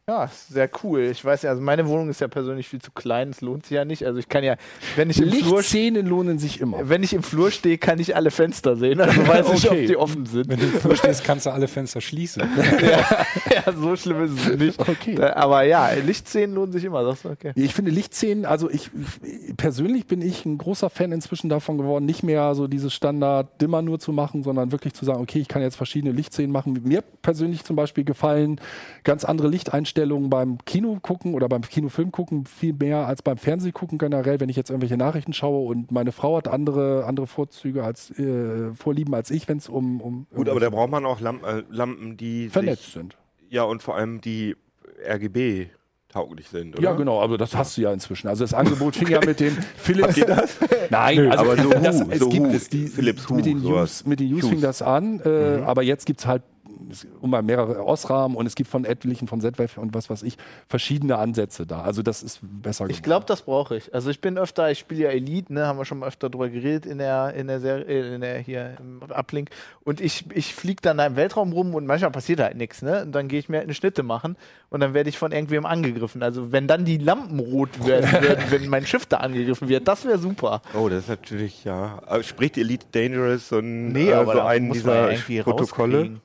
Ja, 0.08 0.30
sehr 0.48 0.70
cool. 0.82 1.02
Ich 1.02 1.22
weiß 1.22 1.42
ja, 1.42 1.50
also 1.50 1.60
meine 1.60 1.86
Wohnung 1.86 2.08
ist 2.08 2.22
ja 2.22 2.28
persönlich 2.28 2.66
viel 2.66 2.80
zu 2.80 2.90
klein, 2.92 3.28
es 3.28 3.42
lohnt 3.42 3.66
sich 3.66 3.74
ja 3.76 3.84
nicht. 3.84 4.06
Also 4.06 4.18
ich 4.18 4.30
kann 4.30 4.42
ja, 4.42 4.56
wenn 4.96 5.10
ich 5.10 5.20
im 5.20 5.30
Flur 5.30 5.58
Lichtszenen 5.58 6.06
lohnen 6.06 6.38
sich 6.38 6.60
immer. 6.62 6.88
wenn 6.88 7.02
ich 7.02 7.12
im 7.12 7.22
Flur 7.22 7.50
stehe, 7.50 7.76
kann 7.76 7.98
ich 8.00 8.16
alle 8.16 8.30
Fenster 8.30 8.74
sehen. 8.76 9.02
Also 9.02 9.26
weiß 9.28 9.50
ich, 9.52 9.68
Okay. 9.68 9.82
ob 9.82 9.86
die 9.86 9.96
offen 9.98 10.24
sind. 10.24 10.48
Wenn 10.48 10.58
du 10.60 10.64
im 10.64 10.72
Flur 10.72 10.96
stehst, 10.96 11.24
kannst 11.24 11.44
du 11.44 11.50
alle 11.50 11.68
Fenster 11.68 12.00
schließen. 12.00 12.42
ja, 13.54 13.70
so 13.72 13.94
schlimm 13.96 14.24
ist 14.24 14.46
es 14.48 14.56
nicht. 14.58 14.80
Okay. 14.80 15.14
Da- 15.16 15.34
Aber 15.36 15.64
ja, 15.64 15.90
Lichtszenen 15.92 16.54
lohnen 16.54 16.72
sich 16.72 16.84
immer. 16.84 17.04
Sagst 17.04 17.24
du, 17.26 17.28
okay. 17.28 17.52
Ich 17.54 17.74
finde 17.74 17.90
Lichtszenen, 17.90 18.46
also 18.46 18.70
ich 18.70 18.90
persönlich 19.58 20.06
bin 20.06 20.22
ich 20.22 20.46
ein 20.46 20.56
großer 20.56 20.88
Fan 20.88 21.12
inzwischen 21.12 21.50
davon 21.50 21.76
geworden, 21.76 22.06
nicht 22.06 22.22
mehr 22.22 22.54
so 22.54 22.66
dieses 22.66 22.94
Standard 22.94 23.60
Dimmer 23.60 23.82
nur 23.82 23.98
zu 23.98 24.12
machen, 24.12 24.42
sondern 24.42 24.72
wirklich 24.72 24.94
zu 24.94 25.04
sagen, 25.04 25.20
okay, 25.20 25.40
ich 25.40 25.48
kann 25.48 25.60
jetzt 25.60 25.76
verschiedene 25.76 26.14
Lichtszenen 26.14 26.50
machen. 26.50 26.80
Mir 26.82 27.02
persönlich 27.02 27.64
zum 27.64 27.76
Beispiel 27.76 28.04
gefallen 28.04 28.58
ganz 29.04 29.26
andere 29.26 29.48
Lichteinstellungen 29.48 29.97
beim 30.06 30.58
Kino 30.64 30.98
gucken 31.00 31.34
oder 31.34 31.48
beim 31.48 31.62
Kinofilm 31.62 32.12
gucken 32.12 32.46
viel 32.46 32.72
mehr 32.72 33.06
als 33.06 33.22
beim 33.22 33.36
Fernseh 33.36 33.72
gucken 33.72 33.98
generell, 33.98 34.40
wenn 34.40 34.48
ich 34.48 34.56
jetzt 34.56 34.70
irgendwelche 34.70 34.96
Nachrichten 34.96 35.32
schaue 35.32 35.68
und 35.68 35.90
meine 35.90 36.12
Frau 36.12 36.36
hat 36.36 36.48
andere 36.48 37.04
andere 37.06 37.26
Vorzüge 37.26 37.84
als 37.84 38.10
äh, 38.18 38.74
Vorlieben 38.74 39.14
als 39.14 39.30
ich, 39.30 39.48
wenn 39.48 39.58
es 39.58 39.68
um, 39.68 40.00
um 40.00 40.26
Gut, 40.34 40.48
aber 40.48 40.60
da 40.60 40.70
braucht 40.70 40.90
man 40.90 41.04
auch 41.06 41.20
Lamp 41.20 41.44
äh, 41.44 41.62
Lampen, 41.70 42.16
die 42.16 42.48
vernetzt 42.48 42.84
sich, 42.84 42.94
sind. 42.94 43.16
ja 43.50 43.62
und 43.62 43.82
vor 43.82 43.96
allem 43.96 44.20
die 44.20 44.56
RGB 45.06 45.68
tauglich 46.08 46.48
sind, 46.48 46.74
oder? 46.74 46.82
Ja, 46.82 46.92
genau, 46.94 47.20
aber 47.20 47.36
das 47.36 47.54
hast 47.54 47.76
du 47.76 47.82
ja 47.82 47.92
inzwischen. 47.92 48.28
Also 48.28 48.42
das 48.44 48.54
Angebot 48.54 48.96
fing 48.96 49.08
ja 49.08 49.20
mit 49.24 49.40
den 49.40 49.52
Philips. 49.76 50.16
Ihr 50.16 50.24
das? 50.26 50.56
Nein, 50.90 51.30
also 51.30 51.44
aber 51.44 51.62
so 51.62 51.70
das, 51.70 52.00
Hu, 52.00 52.06
es 52.10 52.18
so 52.18 52.28
gibt 52.30 52.46
Hu, 52.46 52.52
es. 52.52 52.68
Die, 52.68 52.86
Philips 52.86 53.28
Hu, 53.28 53.34
mit 53.34 53.46
den 53.46 53.60
sowas. 53.60 53.74
Hughes, 53.74 54.06
mit 54.06 54.20
den 54.20 54.32
Hughes. 54.32 54.48
fing 54.48 54.60
das 54.60 54.80
an, 54.82 55.20
äh, 55.24 55.62
aber 55.64 55.82
jetzt 55.82 56.06
gibt 56.06 56.20
es 56.20 56.26
halt 56.26 56.42
um 57.20 57.30
mal 57.30 57.42
mehrere 57.42 57.84
Osram 57.84 58.36
und 58.36 58.46
es 58.46 58.54
gibt 58.54 58.70
von 58.70 58.84
etlichen, 58.84 59.28
von 59.28 59.40
ZWF 59.40 59.78
und 59.78 59.94
was 59.94 60.08
weiß 60.10 60.22
ich, 60.22 60.36
verschiedene 60.68 61.18
Ansätze 61.18 61.66
da. 61.66 61.82
Also 61.82 62.02
das 62.02 62.22
ist 62.22 62.40
besser 62.42 62.84
Ich 62.84 62.88
geworden. 62.88 63.02
glaube, 63.02 63.26
das 63.26 63.42
brauche 63.42 63.76
ich. 63.76 63.94
Also 63.94 64.10
ich 64.10 64.20
bin 64.20 64.38
öfter, 64.38 64.70
ich 64.70 64.78
spiele 64.78 65.04
ja 65.04 65.10
Elite, 65.10 65.52
ne, 65.52 65.66
haben 65.66 65.78
wir 65.78 65.84
schon 65.84 65.98
mal 65.98 66.06
öfter 66.06 66.30
drüber 66.30 66.48
geredet 66.48 66.86
in 66.86 66.98
der, 66.98 67.34
in 67.34 67.46
der 67.46 67.60
Serie, 67.60 67.84
äh, 67.84 68.14
in 68.14 68.20
der 68.20 68.38
hier 68.38 68.76
im 68.78 69.00
Uplink. 69.10 69.50
Und 69.84 70.00
ich, 70.00 70.24
ich 70.34 70.54
fliege 70.54 70.80
dann 70.82 70.98
da 70.98 71.06
im 71.06 71.16
Weltraum 71.16 71.52
rum 71.52 71.74
und 71.74 71.86
manchmal 71.86 72.10
passiert 72.10 72.40
halt 72.40 72.56
nichts, 72.56 72.82
ne? 72.82 73.02
Und 73.02 73.12
dann 73.12 73.28
gehe 73.28 73.38
ich 73.38 73.48
mir 73.48 73.56
halt 73.58 73.66
eine 73.66 73.74
Schnitte 73.74 74.02
machen 74.02 74.36
und 74.70 74.80
dann 74.80 74.94
werde 74.94 75.08
ich 75.08 75.18
von 75.18 75.32
irgendwem 75.32 75.66
angegriffen. 75.66 76.22
Also 76.22 76.52
wenn 76.52 76.66
dann 76.66 76.84
die 76.84 76.98
Lampen 76.98 77.38
rot 77.40 77.86
werden, 77.86 78.10
werden 78.22 78.44
wenn 78.50 78.68
mein 78.68 78.86
Schiff 78.86 79.06
da 79.06 79.18
angegriffen 79.18 79.68
wird, 79.68 79.88
das 79.88 80.04
wäre 80.04 80.18
super. 80.18 80.62
Oh, 80.74 80.88
das 80.88 81.00
ist 81.04 81.08
natürlich, 81.08 81.64
ja. 81.64 82.00
Spricht 82.22 82.58
Elite 82.58 82.86
Dangerous 82.92 83.52
und 83.52 83.92
Nee, 83.92 84.10
äh, 84.10 84.14
aber 84.14 84.32
so 84.32 84.40
einen 84.42 84.72
dieser 84.72 85.10
Protokolle? 85.42 86.20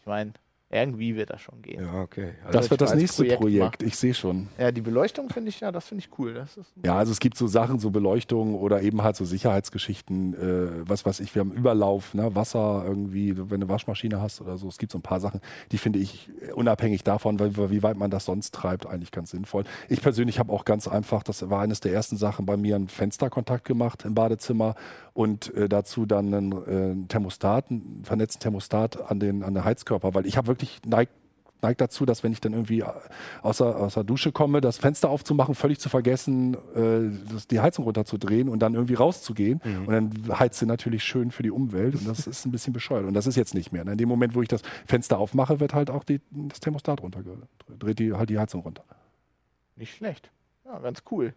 Ich 0.00 0.06
meine, 0.06 0.32
irgendwie 0.72 1.16
wird 1.16 1.30
das 1.30 1.40
schon 1.40 1.60
gehen. 1.62 1.84
Ja, 1.84 2.00
okay. 2.00 2.34
Also, 2.44 2.58
Das 2.58 2.70
wird 2.70 2.80
das 2.80 2.94
nächste 2.94 3.24
Projekt 3.24 3.40
Projekt, 3.40 3.82
ich 3.82 3.96
sehe 3.96 4.14
schon. 4.14 4.46
Ja, 4.56 4.70
die 4.70 4.80
Beleuchtung 4.80 5.28
finde 5.28 5.48
ich, 5.48 5.58
ja, 5.58 5.72
das 5.72 5.88
finde 5.88 6.04
ich 6.04 6.16
cool. 6.16 6.32
Das 6.34 6.56
ist 6.56 6.72
Ja, 6.84 6.94
also 6.94 7.10
es 7.10 7.18
gibt 7.18 7.36
so 7.36 7.48
Sachen, 7.48 7.80
so 7.80 7.90
Beleuchtung 7.90 8.54
oder 8.54 8.80
eben 8.80 9.02
halt 9.02 9.16
so 9.16 9.24
Sicherheitsgeschichten, 9.24 10.34
äh, 10.34 10.88
was 10.88 11.04
weiß 11.04 11.18
ich, 11.20 11.34
wir 11.34 11.40
haben 11.40 11.50
Überlauf, 11.50 12.14
ne, 12.14 12.36
Wasser 12.36 12.84
irgendwie, 12.86 13.36
wenn 13.36 13.48
du 13.48 13.54
eine 13.54 13.68
Waschmaschine 13.68 14.20
hast 14.20 14.40
oder 14.40 14.58
so. 14.58 14.68
Es 14.68 14.78
gibt 14.78 14.92
so 14.92 14.98
ein 14.98 15.02
paar 15.02 15.18
Sachen, 15.18 15.40
die 15.72 15.78
finde 15.78 15.98
ich 15.98 16.30
äh, 16.40 16.52
unabhängig 16.52 17.02
davon, 17.02 17.40
weil, 17.40 17.56
wie 17.70 17.82
weit 17.82 17.96
man 17.96 18.12
das 18.12 18.26
sonst 18.26 18.54
treibt, 18.54 18.86
eigentlich 18.86 19.10
ganz 19.10 19.30
sinnvoll. 19.30 19.64
Ich 19.88 20.00
persönlich 20.00 20.38
habe 20.38 20.52
auch 20.52 20.64
ganz 20.64 20.86
einfach, 20.86 21.24
das 21.24 21.50
war 21.50 21.62
eines 21.62 21.80
der 21.80 21.92
ersten 21.92 22.16
Sachen 22.16 22.46
bei 22.46 22.56
mir, 22.56 22.76
einen 22.76 22.88
Fensterkontakt 22.88 23.64
gemacht 23.64 24.04
im 24.04 24.14
Badezimmer 24.14 24.76
und 25.20 25.54
äh, 25.54 25.68
dazu 25.68 26.06
dann 26.06 26.32
einen 26.32 27.04
äh, 27.04 27.06
Thermostat, 27.08 27.70
einen 27.70 28.00
vernetzten 28.04 28.40
Thermostat 28.40 29.10
an 29.10 29.20
den, 29.20 29.42
an 29.42 29.52
den 29.52 29.64
Heizkörper, 29.64 30.14
weil 30.14 30.24
ich 30.24 30.38
habe 30.38 30.48
wirklich 30.48 30.80
neigt 30.86 31.12
neigt 31.62 31.82
dazu, 31.82 32.06
dass 32.06 32.22
wenn 32.22 32.32
ich 32.32 32.40
dann 32.40 32.54
irgendwie 32.54 32.82
aus 33.42 33.58
der, 33.58 33.76
aus 33.76 33.92
der 33.92 34.02
Dusche 34.02 34.32
komme, 34.32 34.62
das 34.62 34.78
Fenster 34.78 35.10
aufzumachen, 35.10 35.54
völlig 35.54 35.78
zu 35.78 35.90
vergessen, 35.90 36.54
äh, 36.74 37.30
das, 37.30 37.48
die 37.48 37.60
Heizung 37.60 37.84
runterzudrehen 37.84 38.48
und 38.48 38.60
dann 38.60 38.72
irgendwie 38.72 38.94
rauszugehen. 38.94 39.60
Und 39.86 39.92
dann 39.92 40.38
heizt 40.38 40.58
sie 40.58 40.64
natürlich 40.64 41.04
schön 41.04 41.30
für 41.30 41.42
die 41.42 41.50
Umwelt 41.50 41.96
und 41.96 42.08
das 42.08 42.26
ist 42.26 42.46
ein 42.46 42.50
bisschen 42.50 42.72
bescheuert. 42.72 43.04
Und 43.04 43.12
das 43.12 43.26
ist 43.26 43.36
jetzt 43.36 43.52
nicht 43.52 43.72
mehr. 43.72 43.86
In 43.86 43.98
dem 43.98 44.08
Moment, 44.08 44.34
wo 44.34 44.40
ich 44.40 44.48
das 44.48 44.62
Fenster 44.86 45.18
aufmache, 45.18 45.60
wird 45.60 45.74
halt 45.74 45.90
auch 45.90 46.02
die, 46.02 46.22
das 46.30 46.60
Thermostat 46.60 47.02
runtergedreht, 47.02 47.46
dreht 47.78 47.98
die, 47.98 48.14
halt 48.14 48.30
die 48.30 48.38
Heizung 48.38 48.62
runter. 48.62 48.84
nicht 49.76 49.94
schlecht. 49.94 50.30
Ja, 50.64 50.78
ganz 50.78 51.02
cool. 51.10 51.34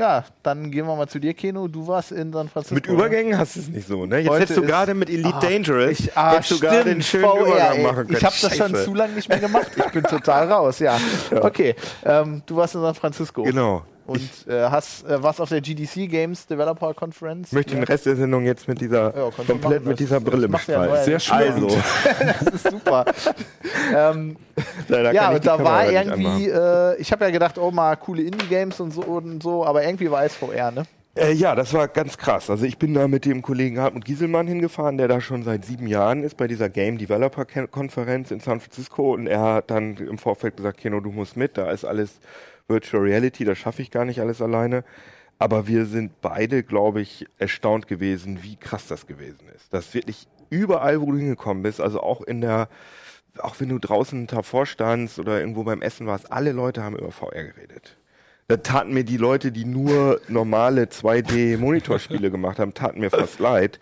Ja, 0.00 0.24
dann 0.42 0.70
gehen 0.70 0.86
wir 0.86 0.96
mal 0.96 1.06
zu 1.06 1.18
dir, 1.18 1.34
Keno. 1.34 1.68
Du 1.68 1.86
warst 1.86 2.10
in 2.10 2.32
San 2.32 2.48
Francisco. 2.48 2.74
Mit? 2.74 2.86
Übergängen 2.86 3.36
hast 3.36 3.56
du 3.56 3.60
es 3.60 3.68
nicht 3.68 3.86
so, 3.86 4.06
ne? 4.06 4.20
Jetzt 4.20 4.30
Heute 4.30 4.40
hättest 4.40 4.56
du 4.58 4.62
gerade 4.62 4.94
mit 4.94 5.10
Elite 5.10 5.34
Ah, 5.34 5.40
Dangerous, 5.40 5.90
Ich, 5.90 6.16
ah, 6.16 6.32
hättest 6.32 6.52
du 6.52 6.58
gerade 6.58 6.90
einen 6.90 7.02
stimmt, 7.02 7.22
schönen 7.26 7.36
VR, 7.36 7.46
Übergang 7.46 7.76
ey. 7.76 7.82
machen 7.82 7.96
können. 8.06 8.16
Ich 8.16 8.24
habe 8.24 8.34
das 8.40 8.56
schon 8.56 8.74
zu 8.76 8.94
lange 8.94 9.12
nicht 9.12 9.28
mehr 9.28 9.40
gemacht. 9.40 9.66
Ich 9.76 9.92
bin 9.92 10.02
total 10.04 10.50
raus, 10.50 10.78
ja. 10.78 10.96
Okay, 11.42 11.74
ähm, 12.06 12.42
du 12.46 12.56
warst 12.56 12.76
in 12.76 12.80
San 12.80 12.94
Francisco. 12.94 13.42
Genau. 13.42 13.82
Und 14.10 14.48
äh, 14.48 14.62
hast, 14.68 15.04
äh, 15.04 15.22
warst 15.22 15.40
auf 15.40 15.50
der 15.50 15.60
GDC 15.60 16.10
Games 16.10 16.44
Developer 16.44 16.92
Conference. 16.94 17.48
Ich 17.50 17.52
möchte 17.52 17.74
ja. 17.74 17.80
den 17.80 17.84
Rest 17.84 18.06
der 18.06 18.16
Sendung 18.16 18.44
jetzt 18.44 18.66
mit 18.66 18.80
dieser, 18.80 19.16
Ja, 19.16 19.30
komplett 19.30 19.86
mit 19.86 20.00
dieser 20.00 20.18
Brille 20.18 20.48
ja 20.48 20.48
bestreiten. 20.48 20.94
neu. 20.94 21.04
Sehr 21.04 21.20
schön. 21.20 21.36
Also, 21.36 21.68
das 22.44 22.54
ist 22.54 22.70
super. 22.70 23.04
ähm, 23.96 24.36
leider 24.88 25.12
ja, 25.12 25.30
und 25.30 25.46
da 25.46 25.56
Kamera 25.56 25.70
war 25.70 25.92
irgendwie, 25.92 26.48
äh, 26.48 27.00
ich 27.00 27.12
habe 27.12 27.24
ja 27.26 27.30
gedacht, 27.30 27.56
oh 27.56 27.70
mal 27.70 27.94
coole 27.94 28.22
Indie-Games 28.22 28.80
und 28.80 28.92
so 28.92 29.02
und 29.02 29.44
so, 29.44 29.64
aber 29.64 29.84
irgendwie 29.84 30.10
war 30.10 30.24
es 30.24 30.34
VR, 30.34 30.72
ne? 30.72 30.82
Äh, 31.14 31.32
ja, 31.32 31.54
das 31.54 31.72
war 31.72 31.86
ganz 31.86 32.18
krass. 32.18 32.50
Also 32.50 32.64
ich 32.64 32.78
bin 32.78 32.94
da 32.94 33.06
mit 33.06 33.24
dem 33.24 33.42
Kollegen 33.42 33.78
Hartmut 33.78 34.04
Gieselmann 34.04 34.48
hingefahren, 34.48 34.98
der 34.98 35.06
da 35.06 35.20
schon 35.20 35.44
seit 35.44 35.64
sieben 35.64 35.86
Jahren 35.86 36.24
ist 36.24 36.36
bei 36.36 36.48
dieser 36.48 36.68
Game 36.68 36.98
Developer 36.98 37.44
Konferenz 37.68 38.32
in 38.32 38.40
San 38.40 38.58
Francisco 38.58 39.14
und 39.14 39.28
er 39.28 39.40
hat 39.40 39.70
dann 39.70 39.96
im 39.98 40.18
Vorfeld 40.18 40.56
gesagt, 40.56 40.78
Keno, 40.78 40.98
du 40.98 41.12
musst 41.12 41.36
mit, 41.36 41.56
da 41.58 41.70
ist 41.70 41.84
alles 41.84 42.18
Virtual 42.70 43.02
Reality, 43.02 43.44
das 43.44 43.58
schaffe 43.58 43.82
ich 43.82 43.90
gar 43.90 44.04
nicht 44.04 44.20
alles 44.20 44.40
alleine. 44.40 44.84
Aber 45.38 45.66
wir 45.66 45.86
sind 45.86 46.20
beide, 46.20 46.62
glaube 46.62 47.00
ich, 47.00 47.26
erstaunt 47.38 47.88
gewesen, 47.88 48.42
wie 48.42 48.56
krass 48.56 48.86
das 48.86 49.06
gewesen 49.06 49.48
ist. 49.56 49.72
Das 49.72 49.94
wirklich 49.94 50.28
überall, 50.50 51.00
wo 51.00 51.12
du 51.12 51.18
hingekommen 51.18 51.62
bist, 51.62 51.80
also 51.80 52.00
auch 52.00 52.20
in 52.20 52.40
der, 52.40 52.68
auch 53.38 53.56
wenn 53.58 53.70
du 53.70 53.78
draußen 53.78 54.26
davor 54.26 54.66
standst 54.66 55.18
oder 55.18 55.40
irgendwo 55.40 55.64
beim 55.64 55.82
Essen 55.82 56.06
warst, 56.06 56.30
alle 56.30 56.52
Leute 56.52 56.82
haben 56.82 56.96
über 56.96 57.10
VR 57.10 57.44
geredet. 57.44 57.96
Da 58.48 58.56
taten 58.56 58.92
mir 58.92 59.04
die 59.04 59.16
Leute, 59.16 59.52
die 59.52 59.64
nur 59.64 60.20
normale 60.28 60.84
2D-Monitorspiele 60.86 62.30
gemacht 62.30 62.58
haben, 62.58 62.74
taten 62.74 63.00
mir 63.00 63.10
fast 63.10 63.38
leid, 63.38 63.78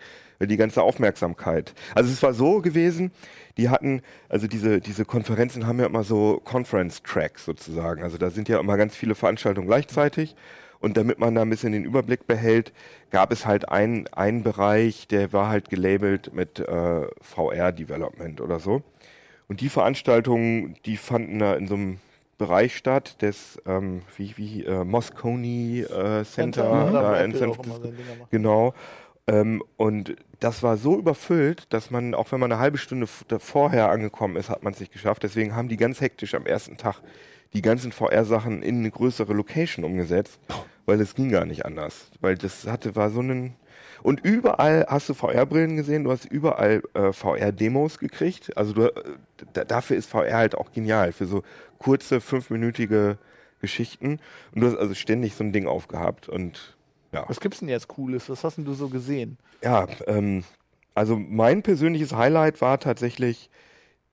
die 0.47 0.57
ganze 0.57 0.81
Aufmerksamkeit. 0.81 1.73
Also 1.95 2.11
es 2.11 2.23
war 2.23 2.33
so 2.33 2.61
gewesen, 2.61 3.11
die 3.57 3.69
hatten, 3.69 4.01
also 4.29 4.47
diese, 4.47 4.79
diese 4.79 5.05
Konferenzen 5.05 5.67
haben 5.67 5.79
ja 5.79 5.85
immer 5.85 6.03
so 6.03 6.41
Conference-Tracks 6.43 7.45
sozusagen. 7.45 8.03
Also 8.03 8.17
da 8.17 8.29
sind 8.29 8.47
ja 8.47 8.59
immer 8.59 8.77
ganz 8.77 8.95
viele 8.95 9.15
Veranstaltungen 9.15 9.67
gleichzeitig. 9.67 10.35
Und 10.79 10.95
damit 10.95 11.19
man 11.19 11.35
da 11.35 11.41
ein 11.41 11.49
bisschen 11.49 11.73
den 11.73 11.83
Überblick 11.83 12.25
behält, 12.25 12.71
gab 13.09 13.33
es 13.33 13.45
halt 13.45 13.67
einen, 13.67 14.07
einen 14.07 14.43
Bereich, 14.43 15.07
der 15.07 15.33
war 15.33 15.49
halt 15.49 15.69
gelabelt 15.69 16.33
mit 16.33 16.59
äh, 16.59 17.05
VR-Development 17.21 18.39
oder 18.39 18.59
so. 18.59 18.81
Und 19.49 19.59
die 19.59 19.67
Veranstaltungen, 19.67 20.75
die 20.85 20.95
fanden 20.95 21.39
da 21.39 21.55
in 21.55 21.67
so 21.67 21.75
einem 21.75 21.99
Bereich 22.37 22.77
statt, 22.77 23.21
des, 23.21 23.61
ähm, 23.65 24.03
wie, 24.15 24.37
wie, 24.37 24.63
äh, 24.63 24.85
Moscone 24.85 25.81
äh, 25.81 26.23
Center, 26.23 26.85
ne? 26.85 26.91
da 26.93 27.21
in 27.21 27.35
San 27.35 27.53
Francisco. 27.53 27.91
Genau. 28.31 28.73
Ähm, 29.29 29.63
und 29.77 30.15
das 30.39 30.63
war 30.63 30.77
so 30.77 30.97
überfüllt, 30.97 31.71
dass 31.71 31.91
man, 31.91 32.15
auch 32.15 32.31
wenn 32.31 32.39
man 32.39 32.51
eine 32.51 32.59
halbe 32.59 32.77
Stunde 32.77 33.07
vorher 33.07 33.91
angekommen 33.91 34.35
ist, 34.37 34.49
hat 34.49 34.63
man 34.63 34.73
es 34.73 34.79
nicht 34.79 34.91
geschafft. 34.91 35.23
Deswegen 35.23 35.55
haben 35.55 35.69
die 35.69 35.77
ganz 35.77 36.01
hektisch 36.01 36.33
am 36.33 36.45
ersten 36.45 36.77
Tag 36.77 37.01
die 37.53 37.61
ganzen 37.61 37.91
VR-Sachen 37.91 38.63
in 38.63 38.79
eine 38.79 38.91
größere 38.91 39.33
Location 39.33 39.85
umgesetzt, 39.85 40.39
weil 40.85 41.01
es 41.01 41.15
ging 41.15 41.29
gar 41.29 41.45
nicht 41.45 41.65
anders. 41.65 42.09
Weil 42.21 42.35
das 42.35 42.67
hatte, 42.67 42.95
war 42.95 43.09
so 43.09 43.21
ein. 43.21 43.55
Und 44.01 44.21
überall 44.21 44.85
hast 44.87 45.09
du 45.09 45.13
VR-Brillen 45.13 45.75
gesehen, 45.75 46.05
du 46.05 46.11
hast 46.11 46.25
überall 46.25 46.81
äh, 46.93 47.11
VR-Demos 47.11 47.99
gekriegt. 47.99 48.55
Also 48.57 48.73
du, 48.73 48.85
äh, 48.85 49.03
da, 49.53 49.63
dafür 49.63 49.97
ist 49.97 50.09
VR 50.09 50.37
halt 50.37 50.55
auch 50.55 50.71
genial, 50.71 51.11
für 51.11 51.25
so 51.25 51.43
kurze, 51.79 52.21
fünfminütige 52.21 53.17
Geschichten. 53.61 54.19
Und 54.55 54.61
du 54.61 54.67
hast 54.67 54.77
also 54.77 54.93
ständig 54.95 55.35
so 55.35 55.43
ein 55.43 55.51
Ding 55.51 55.67
aufgehabt 55.67 56.29
und 56.29 56.77
ja. 57.11 57.25
Was 57.27 57.39
gibt's 57.39 57.59
denn 57.59 57.69
jetzt 57.69 57.87
Cooles? 57.87 58.29
Was 58.29 58.43
hast 58.43 58.57
denn 58.57 58.65
du 58.65 58.73
so 58.73 58.89
gesehen? 58.89 59.37
Ja, 59.63 59.87
ähm, 60.07 60.43
also 60.93 61.17
mein 61.17 61.63
persönliches 61.63 62.13
Highlight 62.13 62.61
war 62.61 62.79
tatsächlich 62.79 63.49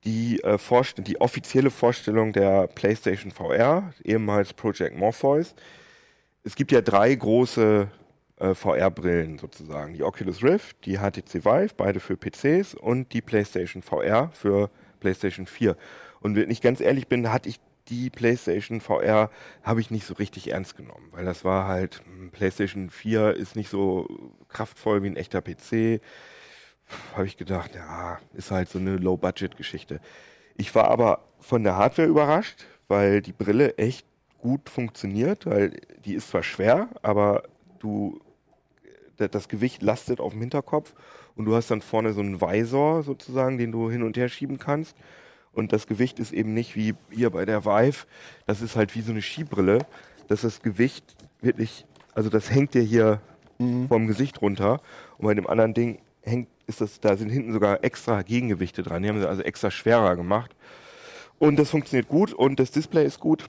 die, 0.03 0.41
äh, 0.43 0.57
Vorst 0.57 1.05
die 1.05 1.19
offizielle 1.19 1.69
Vorstellung 1.69 2.33
der 2.33 2.67
PlayStation 2.67 3.31
VR, 3.31 3.93
ehemals 4.03 4.53
Project 4.53 4.97
Morpheus. 4.97 5.55
Es 6.43 6.55
gibt 6.55 6.71
ja 6.71 6.81
drei 6.81 7.13
große 7.13 7.89
äh, 8.39 8.53
VR-Brillen 8.53 9.37
sozusagen. 9.37 9.93
Die 9.93 10.03
Oculus 10.03 10.43
Rift, 10.43 10.85
die 10.85 10.97
HTC 10.97 11.43
Vive, 11.43 11.73
beide 11.75 11.99
für 11.99 12.15
PCs 12.15 12.75
und 12.75 13.11
die 13.13 13.21
PlayStation 13.21 13.81
VR 13.81 14.29
für 14.31 14.69
PlayStation 14.99 15.45
4. 15.45 15.75
Und 16.21 16.35
wenn 16.35 16.49
ich 16.49 16.61
ganz 16.61 16.79
ehrlich 16.79 17.07
bin, 17.07 17.31
hatte 17.31 17.49
ich 17.49 17.59
die 17.89 18.09
PlayStation 18.09 18.81
VR 18.81 19.29
habe 19.63 19.81
ich 19.81 19.91
nicht 19.91 20.05
so 20.05 20.13
richtig 20.15 20.51
ernst 20.51 20.75
genommen, 20.77 21.07
weil 21.11 21.25
das 21.25 21.43
war 21.45 21.67
halt, 21.67 22.01
hm, 22.05 22.31
PlayStation 22.31 22.89
4 22.89 23.33
ist 23.35 23.55
nicht 23.55 23.69
so 23.69 24.07
kraftvoll 24.49 25.03
wie 25.03 25.07
ein 25.07 25.15
echter 25.17 25.41
PC. 25.41 26.01
Habe 27.15 27.27
ich 27.27 27.37
gedacht, 27.37 27.75
ja, 27.75 28.19
ist 28.33 28.51
halt 28.51 28.69
so 28.69 28.79
eine 28.79 28.97
Low-Budget-Geschichte. 28.97 29.99
Ich 30.57 30.73
war 30.75 30.89
aber 30.89 31.23
von 31.39 31.63
der 31.63 31.77
Hardware 31.77 32.07
überrascht, 32.07 32.65
weil 32.87 33.21
die 33.21 33.33
Brille 33.33 33.77
echt 33.77 34.05
gut 34.39 34.69
funktioniert, 34.69 35.45
weil 35.45 35.71
die 36.05 36.13
ist 36.15 36.29
zwar 36.29 36.43
schwer, 36.43 36.89
aber 37.03 37.43
du 37.79 38.19
da- 39.17 39.27
das 39.27 39.47
Gewicht 39.47 39.81
lastet 39.81 40.19
auf 40.19 40.31
dem 40.33 40.41
Hinterkopf 40.41 40.93
und 41.35 41.45
du 41.45 41.55
hast 41.55 41.71
dann 41.71 41.81
vorne 41.81 42.13
so 42.13 42.21
einen 42.21 42.41
Visor 42.41 43.03
sozusagen, 43.03 43.57
den 43.57 43.71
du 43.71 43.89
hin 43.89 44.03
und 44.03 44.17
her 44.17 44.29
schieben 44.29 44.59
kannst. 44.59 44.95
Und 45.57 45.73
das 45.73 45.87
Gewicht 45.87 46.19
ist 46.19 46.33
eben 46.33 46.53
nicht 46.53 46.75
wie 46.75 46.93
hier 47.09 47.31
bei 47.31 47.43
der 47.43 47.65
Vive, 47.65 48.05
das 48.45 48.61
ist 48.61 48.75
halt 48.75 48.93
wie 48.93 49.01
so 49.01 49.11
eine 49.11 49.23
Skibrille, 49.23 49.79
dass 50.27 50.41
das 50.41 50.61
Gewicht 50.61 51.15
wirklich, 51.41 51.83
also 52.13 52.29
das 52.29 52.51
hängt 52.51 52.75
dir 52.75 52.83
hier 52.83 53.21
vom 53.57 54.05
Gesicht 54.05 54.39
runter 54.43 54.81
und 55.17 55.25
bei 55.25 55.33
dem 55.33 55.47
anderen 55.47 55.73
Ding 55.73 55.97
hängt, 56.21 56.47
ist 56.67 56.79
das, 56.79 56.99
da 56.99 57.17
sind 57.17 57.29
hinten 57.29 57.53
sogar 57.53 57.83
extra 57.83 58.21
Gegengewichte 58.21 58.83
dran, 58.83 59.01
die 59.01 59.09
haben 59.09 59.19
sie 59.19 59.27
also 59.27 59.41
extra 59.41 59.71
schwerer 59.71 60.15
gemacht. 60.15 60.55
Und 61.39 61.57
das 61.57 61.71
funktioniert 61.71 62.07
gut 62.07 62.33
und 62.33 62.59
das 62.59 62.69
Display 62.69 63.07
ist 63.07 63.19
gut. 63.19 63.43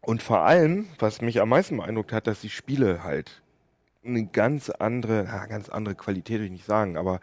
Und 0.00 0.20
vor 0.20 0.40
allem, 0.40 0.88
was 0.98 1.20
mich 1.20 1.40
am 1.40 1.50
meisten 1.50 1.76
beeindruckt 1.76 2.12
hat, 2.12 2.26
dass 2.26 2.40
die 2.40 2.50
Spiele 2.50 3.04
halt 3.04 3.40
eine 4.04 4.26
ganz 4.26 4.68
andere, 4.68 5.26
na, 5.28 5.46
ganz 5.46 5.68
andere 5.68 5.94
Qualität 5.94 6.40
will 6.40 6.46
ich 6.46 6.50
nicht 6.50 6.66
sagen, 6.66 6.96
aber 6.96 7.20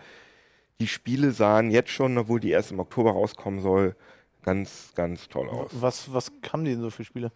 die 0.79 0.87
Spiele 0.87 1.31
sahen 1.31 1.71
jetzt 1.71 1.91
schon, 1.91 2.17
obwohl 2.17 2.39
die 2.39 2.51
erst 2.51 2.71
im 2.71 2.79
Oktober 2.79 3.11
rauskommen 3.11 3.61
soll, 3.61 3.95
ganz, 4.43 4.91
ganz 4.95 5.27
toll 5.29 5.49
aus. 5.49 5.71
Was, 5.73 6.13
was 6.13 6.31
haben 6.51 6.65
die 6.65 6.71
denn 6.71 6.81
so 6.81 6.89
für 6.89 7.03
Spiele? 7.03 7.31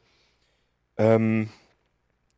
Ähm, 0.97 1.49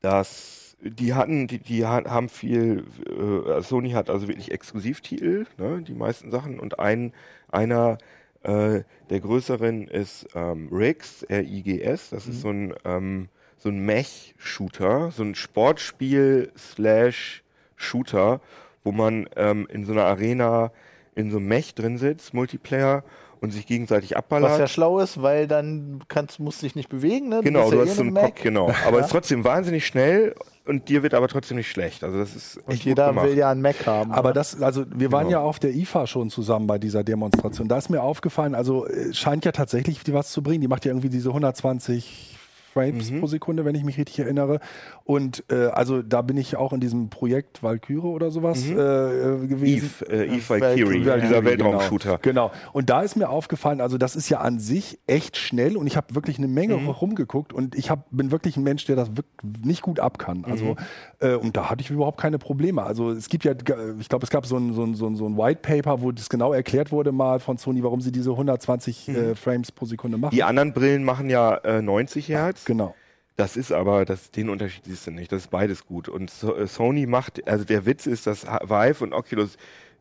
das, 0.01 0.75
die 0.81 1.13
hatten, 1.13 1.47
die, 1.47 1.59
die 1.59 1.85
ha- 1.85 2.05
haben 2.09 2.29
viel, 2.29 2.85
äh, 3.07 3.61
Sony 3.61 3.91
hat 3.91 4.09
also 4.09 4.27
wirklich 4.27 4.51
Exklusivtitel, 4.51 5.45
ne, 5.57 5.81
die 5.81 5.93
meisten 5.93 6.31
Sachen 6.31 6.59
und 6.59 6.79
ein, 6.79 7.13
einer 7.51 7.97
Äh, 8.43 8.85
der 9.11 9.19
größeren 9.19 9.87
ist 9.87 10.27
ähm, 10.33 10.67
Riggs, 10.71 11.21
R-I-G-S. 11.21 12.09
Das 12.09 12.25
Mhm. 12.25 12.31
ist 12.31 12.41
so 12.41 12.49
ein, 12.49 12.73
ähm, 12.85 13.29
so 13.59 13.69
ein 13.69 13.85
Mech-Shooter, 13.85 15.11
so 15.11 15.21
ein 15.21 15.35
Sportspiel 15.35 16.51
slash 16.57 17.43
Shooter, 17.75 18.41
wo 18.83 18.91
man 18.91 19.29
ähm, 19.35 19.67
in 19.69 19.85
so 19.85 19.91
einer 19.91 20.05
Arena 20.05 20.71
in 21.15 21.31
so 21.31 21.37
einem 21.37 21.47
Mech 21.47 21.75
drin 21.75 21.97
sitzt, 21.97 22.33
Multiplayer, 22.33 23.03
und 23.41 23.51
sich 23.51 23.65
gegenseitig 23.65 24.15
abballert. 24.15 24.51
Was 24.51 24.59
ja 24.59 24.67
schlau 24.67 24.99
ist, 24.99 25.21
weil 25.23 25.47
dann 25.47 26.03
kannst, 26.07 26.39
musst 26.39 26.61
du 26.61 26.67
dich 26.67 26.75
nicht 26.75 26.89
bewegen, 26.89 27.27
ne? 27.27 27.41
Genau, 27.43 27.61
bist 27.61 27.71
du 27.71 27.75
ja 27.77 27.81
hast 27.81 27.91
eh 27.91 27.95
so 27.95 28.01
einen 28.03 28.15
eine 28.17 28.27
Kopf, 28.27 28.43
genau. 28.43 28.71
Aber 28.85 28.99
es 28.99 29.07
ist 29.07 29.11
trotzdem 29.11 29.43
wahnsinnig 29.43 29.87
schnell 29.87 30.35
und 30.67 30.89
dir 30.89 31.01
wird 31.01 31.15
aber 31.15 31.27
trotzdem 31.27 31.57
nicht 31.57 31.69
schlecht. 31.71 32.03
Also 32.03 32.19
das 32.19 32.35
ist 32.35 32.57
echt 32.57 32.67
Und 32.67 32.83
jeder 32.85 33.15
will 33.23 33.35
ja 33.35 33.49
einen 33.49 33.63
Mac 33.63 33.87
haben. 33.87 34.11
Aber 34.11 34.29
oder? 34.29 34.33
das, 34.35 34.61
also 34.61 34.85
wir 34.93 35.11
waren 35.11 35.27
Genau. 35.27 35.39
ja 35.39 35.43
auf 35.43 35.57
der 35.57 35.73
IFA 35.73 36.05
schon 36.05 36.29
zusammen 36.29 36.67
bei 36.67 36.77
dieser 36.77 37.03
Demonstration. 37.03 37.67
Da 37.67 37.79
ist 37.79 37.89
mir 37.89 38.03
aufgefallen, 38.03 38.53
also 38.53 38.85
äh, 38.85 39.11
scheint 39.11 39.43
ja 39.43 39.51
tatsächlich 39.51 40.03
die 40.03 40.13
was 40.13 40.31
zu 40.31 40.43
bringen. 40.43 40.61
Die 40.61 40.67
macht 40.67 40.85
ja 40.85 40.91
irgendwie 40.91 41.09
diese 41.09 41.29
120 41.29 42.37
Frames 42.73 43.11
Mhm. 43.11 43.19
pro 43.19 43.27
Sekunde, 43.27 43.65
wenn 43.65 43.75
ich 43.75 43.83
mich 43.83 43.97
richtig 43.97 44.19
erinnere. 44.19 44.59
Und 45.03 45.43
äh, 45.51 45.65
also 45.67 46.01
da 46.01 46.21
bin 46.21 46.37
ich 46.37 46.55
auch 46.55 46.73
in 46.73 46.79
diesem 46.79 47.09
Projekt 47.09 47.63
Valkyrie 47.63 47.97
oder 48.07 48.31
sowas 48.31 48.65
äh, 48.65 48.71
äh, 48.73 49.47
gewesen. 49.47 49.91
Eve, 50.01 50.11
äh, 50.11 50.25
Eve 50.37 50.49
Valkyrie, 50.49 51.05
Valkyrie, 51.05 51.21
dieser 51.21 51.41
Genau. 51.41 51.45
Weltraumshooter. 51.71 52.19
Genau. 52.21 52.51
Und 52.73 52.89
da 52.89 53.01
ist 53.01 53.15
mir 53.15 53.29
aufgefallen, 53.29 53.81
also 53.81 53.97
das 53.97 54.15
ist 54.15 54.29
ja 54.29 54.39
an 54.39 54.59
sich 54.59 54.99
echt 55.07 55.37
schnell 55.37 55.75
und 55.77 55.87
ich 55.87 55.97
habe 55.97 56.15
wirklich 56.15 56.37
eine 56.37 56.47
Menge 56.47 56.77
Mhm. 56.77 56.87
rumgeguckt 56.89 57.51
und 57.53 57.75
ich 57.75 57.89
hab, 57.89 58.05
bin 58.11 58.31
wirklich 58.31 58.57
ein 58.57 58.63
Mensch, 58.63 58.85
der 58.85 58.95
das 58.95 59.09
wirklich 59.17 59.65
nicht 59.65 59.81
gut 59.81 59.99
ab 59.99 60.17
kann. 60.17 60.45
Also 60.45 60.65
Mhm. 60.65 60.75
Äh, 61.21 61.35
und 61.35 61.55
da 61.55 61.69
hatte 61.69 61.81
ich 61.81 61.89
überhaupt 61.89 62.19
keine 62.19 62.37
Probleme. 62.39 62.83
Also 62.83 63.11
es 63.11 63.29
gibt 63.29 63.43
ja, 63.43 63.53
ich 63.53 64.09
glaube, 64.09 64.23
es 64.23 64.29
gab 64.29 64.45
so 64.45 64.57
ein, 64.57 64.73
so, 64.73 64.83
ein, 64.83 64.95
so, 64.95 65.07
ein, 65.07 65.15
so 65.15 65.27
ein 65.27 65.37
White 65.37 65.61
Paper, 65.61 66.01
wo 66.01 66.11
das 66.11 66.29
genau 66.29 66.53
erklärt 66.53 66.91
wurde 66.91 67.11
mal 67.11 67.39
von 67.39 67.57
Sony, 67.57 67.83
warum 67.83 68.01
sie 68.01 68.11
diese 68.11 68.31
120 68.31 69.09
äh, 69.09 69.35
Frames 69.35 69.71
pro 69.71 69.85
Sekunde 69.85 70.17
machen. 70.17 70.33
Mhm. 70.33 70.37
Die 70.37 70.43
anderen 70.43 70.73
Brillen 70.73 71.03
machen 71.03 71.29
ja 71.29 71.55
äh, 71.57 71.81
90 71.81 72.27
Hertz. 72.29 72.65
Genau. 72.65 72.95
Das 73.37 73.55
ist 73.55 73.71
aber, 73.71 74.05
das, 74.05 74.31
den 74.31 74.49
Unterschied 74.49 74.83
siehst 74.85 75.07
du 75.07 75.11
nicht. 75.11 75.31
Das 75.31 75.43
ist 75.43 75.51
beides 75.51 75.85
gut. 75.85 76.09
Und 76.09 76.29
so, 76.29 76.55
äh, 76.55 76.67
Sony 76.67 77.05
macht, 77.05 77.47
also 77.47 77.63
der 77.65 77.85
Witz 77.85 78.05
ist, 78.05 78.27
dass 78.27 78.45
Vive 78.45 79.03
und 79.03 79.13
Oculus 79.13 79.57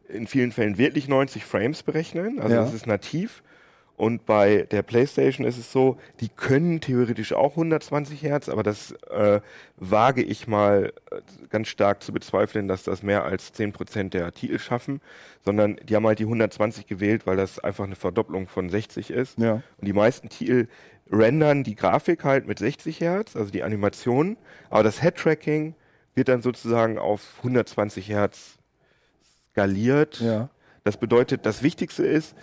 in 0.09 0.27
vielen 0.27 0.53
Fällen 0.53 0.77
wirklich 0.79 1.07
90 1.09 1.45
Frames 1.45 1.83
berechnen. 1.83 2.41
Also 2.41 2.55
Ja. 2.55 2.63
das 2.63 2.75
ist 2.75 2.87
nativ. 2.87 3.43
Und 4.01 4.25
bei 4.25 4.67
der 4.71 4.81
PlayStation 4.81 5.47
ist 5.47 5.59
es 5.59 5.73
so, 5.73 5.99
die 6.21 6.31
können 6.31 6.81
theoretisch 6.81 7.35
auch 7.35 7.51
120 7.51 8.23
Hertz, 8.23 8.49
aber 8.49 8.63
das 8.63 8.93
äh, 9.11 9.43
wage 9.77 10.23
ich 10.23 10.49
mal 10.49 10.95
äh, 11.11 11.21
ganz 11.51 11.69
stark 11.69 12.03
zu 12.03 12.11
bezweifeln, 12.11 12.67
dass 12.67 12.83
das 12.83 13.03
mehr 13.03 13.27
als 13.27 13.53
10% 13.53 14.09
der 14.09 14.33
Titel 14.33 14.59
schaffen, 14.59 15.03
sondern 15.45 15.77
die 15.87 15.95
haben 15.95 16.07
halt 16.07 16.19
die 16.19 16.25
120 16.25 16.87
gewählt, 16.87 17.27
weil 17.27 17.37
das 17.37 17.59
einfach 17.59 17.85
eine 17.85 17.95
Verdopplung 17.95 18.49
von 18.49 18.71
60 18.71 19.11
ist. 19.11 19.39
Ja. 19.39 19.63
Und 19.77 19.87
die 19.87 19.93
meisten 19.93 20.31
Titel 20.31 20.69
rendern 21.13 21.63
die 21.63 21.75
Grafik 21.75 22.25
halt 22.25 22.47
mit 22.47 22.59
60 22.59 23.03
Hertz, 23.03 23.37
also 23.37 23.51
die 23.51 23.63
Animationen, 23.63 24.39
aber 24.71 24.83
das 24.83 25.03
Head-Tracking 25.03 25.75
wird 26.15 26.29
dann 26.29 26.41
sozusagen 26.41 26.97
auf 26.97 27.35
120 27.41 28.09
Hertz 28.09 28.57
skaliert. 29.51 30.21
Ja. 30.21 30.49
Das 30.85 30.97
bedeutet, 30.97 31.45
das 31.45 31.63
Wichtigste 31.63 32.07
ist, 32.07 32.35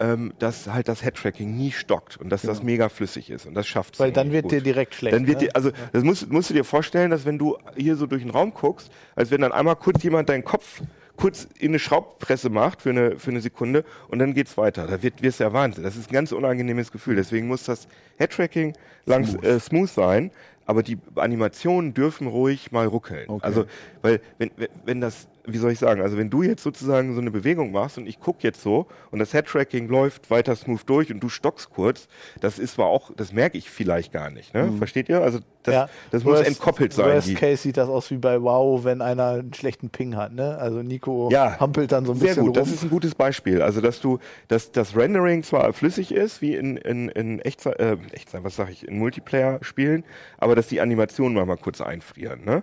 ähm, 0.00 0.32
dass 0.38 0.66
halt 0.66 0.88
das 0.88 1.02
Head-Tracking 1.02 1.56
nie 1.56 1.70
stockt 1.70 2.16
und 2.16 2.30
dass 2.30 2.42
das 2.42 2.62
mega 2.62 2.88
flüssig 2.88 3.30
ist 3.30 3.46
und 3.46 3.54
das 3.54 3.66
schafft 3.66 4.00
weil 4.00 4.10
dann 4.10 4.32
wird 4.32 4.50
dir 4.50 4.60
direkt 4.60 4.94
schlecht. 4.94 5.14
dann 5.14 5.26
wird 5.26 5.40
ne? 5.40 5.46
dir, 5.46 5.56
also 5.56 5.70
das 5.92 6.02
musst, 6.02 6.30
musst 6.32 6.50
du 6.50 6.54
dir 6.54 6.64
vorstellen, 6.64 7.10
dass 7.10 7.24
wenn 7.24 7.38
du 7.38 7.56
hier 7.76 7.96
so 7.96 8.06
durch 8.06 8.22
den 8.22 8.30
Raum 8.30 8.52
guckst, 8.52 8.90
als 9.14 9.30
wenn 9.30 9.40
dann 9.40 9.52
einmal 9.52 9.76
kurz 9.76 10.02
jemand 10.02 10.28
deinen 10.28 10.44
Kopf 10.44 10.82
kurz 11.16 11.46
in 11.58 11.68
eine 11.68 11.78
Schraubpresse 11.78 12.50
macht 12.50 12.82
für 12.82 12.90
eine, 12.90 13.18
für 13.18 13.30
eine 13.30 13.40
Sekunde 13.40 13.84
und 14.08 14.18
dann 14.18 14.34
geht's 14.34 14.56
weiter. 14.56 14.86
Da 14.86 15.02
wird 15.02 15.22
wirst 15.22 15.40
du 15.40 15.44
ja 15.44 15.52
Wahnsinn. 15.52 15.84
Das 15.84 15.96
ist 15.96 16.10
ein 16.10 16.12
ganz 16.12 16.32
unangenehmes 16.32 16.90
Gefühl. 16.90 17.16
Deswegen 17.16 17.46
muss 17.46 17.64
das 17.64 17.86
Headtracking 18.16 18.76
langs 19.06 19.30
smooth. 19.30 19.44
Äh, 19.44 19.60
smooth 19.60 19.90
sein, 19.90 20.30
aber 20.66 20.82
die 20.82 20.98
Animationen 21.16 21.94
dürfen 21.94 22.26
ruhig 22.26 22.72
mal 22.72 22.86
ruckeln. 22.86 23.28
Okay. 23.28 23.46
Also, 23.46 23.66
weil 24.02 24.20
wenn, 24.38 24.50
wenn, 24.56 24.68
wenn 24.84 25.00
das, 25.00 25.28
wie 25.46 25.58
soll 25.58 25.72
ich 25.72 25.78
sagen, 25.78 26.00
also 26.00 26.16
wenn 26.16 26.30
du 26.30 26.42
jetzt 26.42 26.62
sozusagen 26.62 27.14
so 27.14 27.20
eine 27.20 27.30
Bewegung 27.30 27.70
machst 27.70 27.98
und 27.98 28.06
ich 28.06 28.18
guck 28.18 28.42
jetzt 28.42 28.62
so 28.62 28.86
und 29.10 29.18
das 29.18 29.34
Headtracking 29.34 29.88
läuft 29.88 30.30
weiter 30.30 30.56
smooth 30.56 30.80
durch 30.86 31.12
und 31.12 31.20
du 31.20 31.28
stockst 31.28 31.68
kurz, 31.70 32.08
das 32.40 32.58
ist 32.58 32.74
zwar 32.74 32.86
auch, 32.86 33.10
das 33.14 33.32
merke 33.32 33.58
ich 33.58 33.68
vielleicht 33.70 34.10
gar 34.12 34.30
nicht. 34.30 34.54
Ne? 34.54 34.72
Versteht 34.78 35.08
ihr? 35.10 35.20
Also 35.20 35.40
das, 35.62 35.74
ja. 35.74 35.88
das 36.10 36.24
muss 36.24 36.38
Worst- 36.38 36.48
entkoppelt 36.48 36.92
sein. 36.94 37.06
Worst 37.14 37.34
Case 37.36 37.62
sieht 37.62 37.76
das 37.76 37.88
aus 37.88 38.10
wie 38.10 38.16
bei 38.16 38.40
WoW, 38.40 38.84
wenn 38.84 39.02
einer 39.02 39.28
einen 39.30 39.52
schlechten 39.54 39.90
Ping 39.90 40.16
hat. 40.16 40.32
Ne? 40.32 40.56
Also 40.58 40.82
Nico 40.82 41.28
Ja, 41.30 41.58
hampelt 41.60 41.92
dann 41.92 42.06
so 42.06 42.12
ein 42.12 42.18
Sehr 42.18 42.28
bisschen 42.28 42.46
gut, 42.46 42.56
rum. 42.56 42.64
das 42.64 42.72
ist 42.72 42.82
ein 42.82 42.90
gutes 42.90 43.14
Beispiel. 43.14 43.60
Also, 43.62 43.80
dass 43.80 44.00
du, 44.00 44.18
dass 44.48 44.72
das 44.72 44.96
Rendering 44.96 45.42
zwar 45.42 45.72
flüssig 45.74 46.12
ist, 46.12 46.40
wie 46.42 46.54
in, 46.54 46.76
in, 46.78 47.08
in 47.10 47.38
Echtzeit, 47.40 47.78
äh, 47.80 47.96
Echtzeit, 48.12 48.44
was 48.44 48.56
sag 48.56 48.70
ich, 48.70 48.86
in 48.88 48.98
Multiplayer-Spielen, 48.98 50.04
aber 50.38 50.54
dass 50.54 50.68
die 50.68 50.80
Animationen 50.80 51.34
mal, 51.34 51.44
mal 51.46 51.56
kurz 51.56 51.80
einfrieren, 51.80 52.44
ne? 52.44 52.62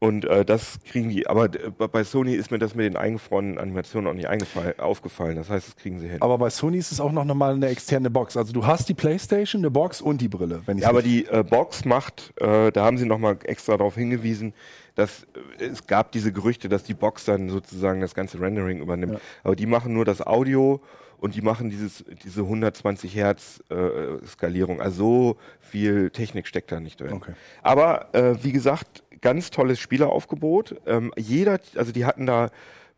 Und 0.00 0.24
äh, 0.24 0.44
das 0.44 0.78
kriegen 0.84 1.08
die, 1.08 1.26
aber 1.26 1.46
äh, 1.46 1.70
bei 1.70 2.04
Sony 2.04 2.34
ist 2.34 2.52
mir 2.52 2.60
das 2.60 2.76
mit 2.76 2.86
den 2.86 2.96
eingefrorenen 2.96 3.58
Animationen 3.58 4.08
auch 4.08 4.14
nicht 4.14 4.28
eingefallen, 4.28 4.78
aufgefallen. 4.78 5.34
Das 5.34 5.50
heißt, 5.50 5.66
das 5.66 5.76
kriegen 5.76 5.98
sie 5.98 6.08
hin. 6.08 6.22
Aber 6.22 6.38
bei 6.38 6.50
Sony 6.50 6.78
ist 6.78 6.92
es 6.92 7.00
auch 7.00 7.10
noch 7.10 7.24
mal 7.24 7.54
eine 7.54 7.66
externe 7.66 8.08
Box. 8.08 8.36
Also 8.36 8.52
du 8.52 8.64
hast 8.64 8.88
die 8.88 8.94
Playstation, 8.94 9.60
eine 9.60 9.72
Box 9.72 10.00
und 10.00 10.20
die 10.20 10.28
Brille. 10.28 10.62
Wenn 10.66 10.78
Ja, 10.78 10.88
aber 10.88 11.02
die 11.02 11.26
äh, 11.26 11.42
Box 11.42 11.84
macht, 11.84 12.32
äh, 12.40 12.70
da 12.70 12.84
haben 12.84 12.96
sie 12.96 13.06
nochmal 13.06 13.38
extra 13.44 13.76
darauf 13.76 13.96
hingewiesen, 13.96 14.54
dass 14.94 15.26
äh, 15.58 15.64
es 15.64 15.84
gab 15.88 16.12
diese 16.12 16.32
Gerüchte, 16.32 16.68
dass 16.68 16.84
die 16.84 16.94
Box 16.94 17.24
dann 17.24 17.48
sozusagen 17.48 18.00
das 18.00 18.14
ganze 18.14 18.40
Rendering 18.40 18.80
übernimmt. 18.80 19.18
Aber 19.42 19.56
die 19.56 19.66
machen 19.66 19.94
nur 19.94 20.04
das 20.04 20.24
Audio 20.24 20.80
und 21.18 21.34
die 21.34 21.42
machen 21.42 21.70
dieses, 21.70 22.04
diese 22.22 22.42
120 22.42 23.14
Hertz 23.14 23.60
äh, 23.70 24.24
Skalierung. 24.26 24.80
Also 24.80 24.98
so 24.98 25.36
viel 25.60 26.10
Technik 26.10 26.46
steckt 26.46 26.72
da 26.72 26.80
nicht 26.80 27.00
drin. 27.00 27.12
Okay. 27.12 27.32
Aber 27.62 28.14
äh, 28.14 28.42
wie 28.42 28.52
gesagt, 28.52 29.02
ganz 29.20 29.50
tolles 29.50 29.78
Spieleraufgebot. 29.80 30.80
Ähm, 30.86 31.12
jeder, 31.16 31.60
also 31.76 31.92
die 31.92 32.04
hatten 32.04 32.26
da 32.26 32.50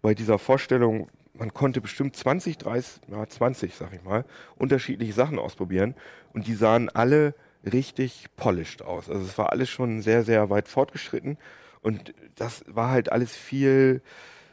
bei 0.03 0.15
dieser 0.15 0.39
Vorstellung, 0.39 1.09
man 1.35 1.55
konnte 1.55 1.81
bestimmt 1.81 2.17
20, 2.17 2.59
30, 2.59 3.03
ja 3.11 3.27
20, 3.27 3.75
sag 3.75 3.93
ich 3.95 4.03
mal, 4.03 4.25
unterschiedliche 4.57 5.13
Sachen 5.13 5.39
ausprobieren 5.39 5.95
und 6.33 6.47
die 6.47 6.55
sahen 6.55 6.89
alle 6.89 7.35
richtig 7.65 8.27
polished 8.37 8.83
aus. 8.83 9.09
Also 9.09 9.23
es 9.23 9.37
war 9.39 9.51
alles 9.51 9.69
schon 9.69 10.03
sehr, 10.03 10.25
sehr 10.25 10.51
weit 10.51 10.69
fortgeschritten 10.69 11.39
und 11.83 12.15
das 12.35 12.65
war 12.67 12.91
halt 12.91 13.13
alles 13.13 13.35
viel, 13.35 14.03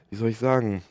wie 0.09 0.15
soll 0.15 0.30
ich 0.30 0.38
sagen, 0.38 0.84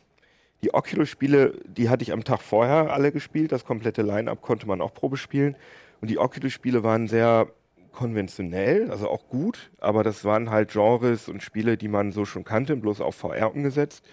die 0.63 0.75
Oculus-Spiele, 0.75 1.61
die 1.67 1.89
hatte 1.89 2.03
ich 2.03 2.13
am 2.13 2.25
Tag 2.25 2.41
vorher 2.41 2.93
alle 2.93 3.13
gespielt. 3.13 3.53
Das 3.53 3.65
komplette 3.65 4.03
Line-Up 4.03 4.41
konnte 4.41 4.67
man 4.67 4.81
auch 4.81 4.95
Probe 4.95 5.17
spielen. 5.17 5.55
Und 6.01 6.09
die 6.09 6.19
Oculus-Spiele 6.19 6.83
waren 6.83 7.09
sehr 7.09 7.49
konventionell, 7.97 8.91
also 8.91 9.09
auch 9.09 9.29
gut, 9.29 9.71
aber 9.79 10.05
das 10.05 10.25
waren 10.25 10.51
halt 10.51 10.71
Genres 10.71 11.29
und 11.29 11.43
Spiele, 11.43 11.77
die 11.77 11.89
man 11.89 12.13
so 12.13 12.25
schon 12.25 12.45
kannte, 12.45 12.77
bloß 12.77 13.01
auf 13.01 13.17
VR 13.17 13.53
umgesetzt. 13.53 14.07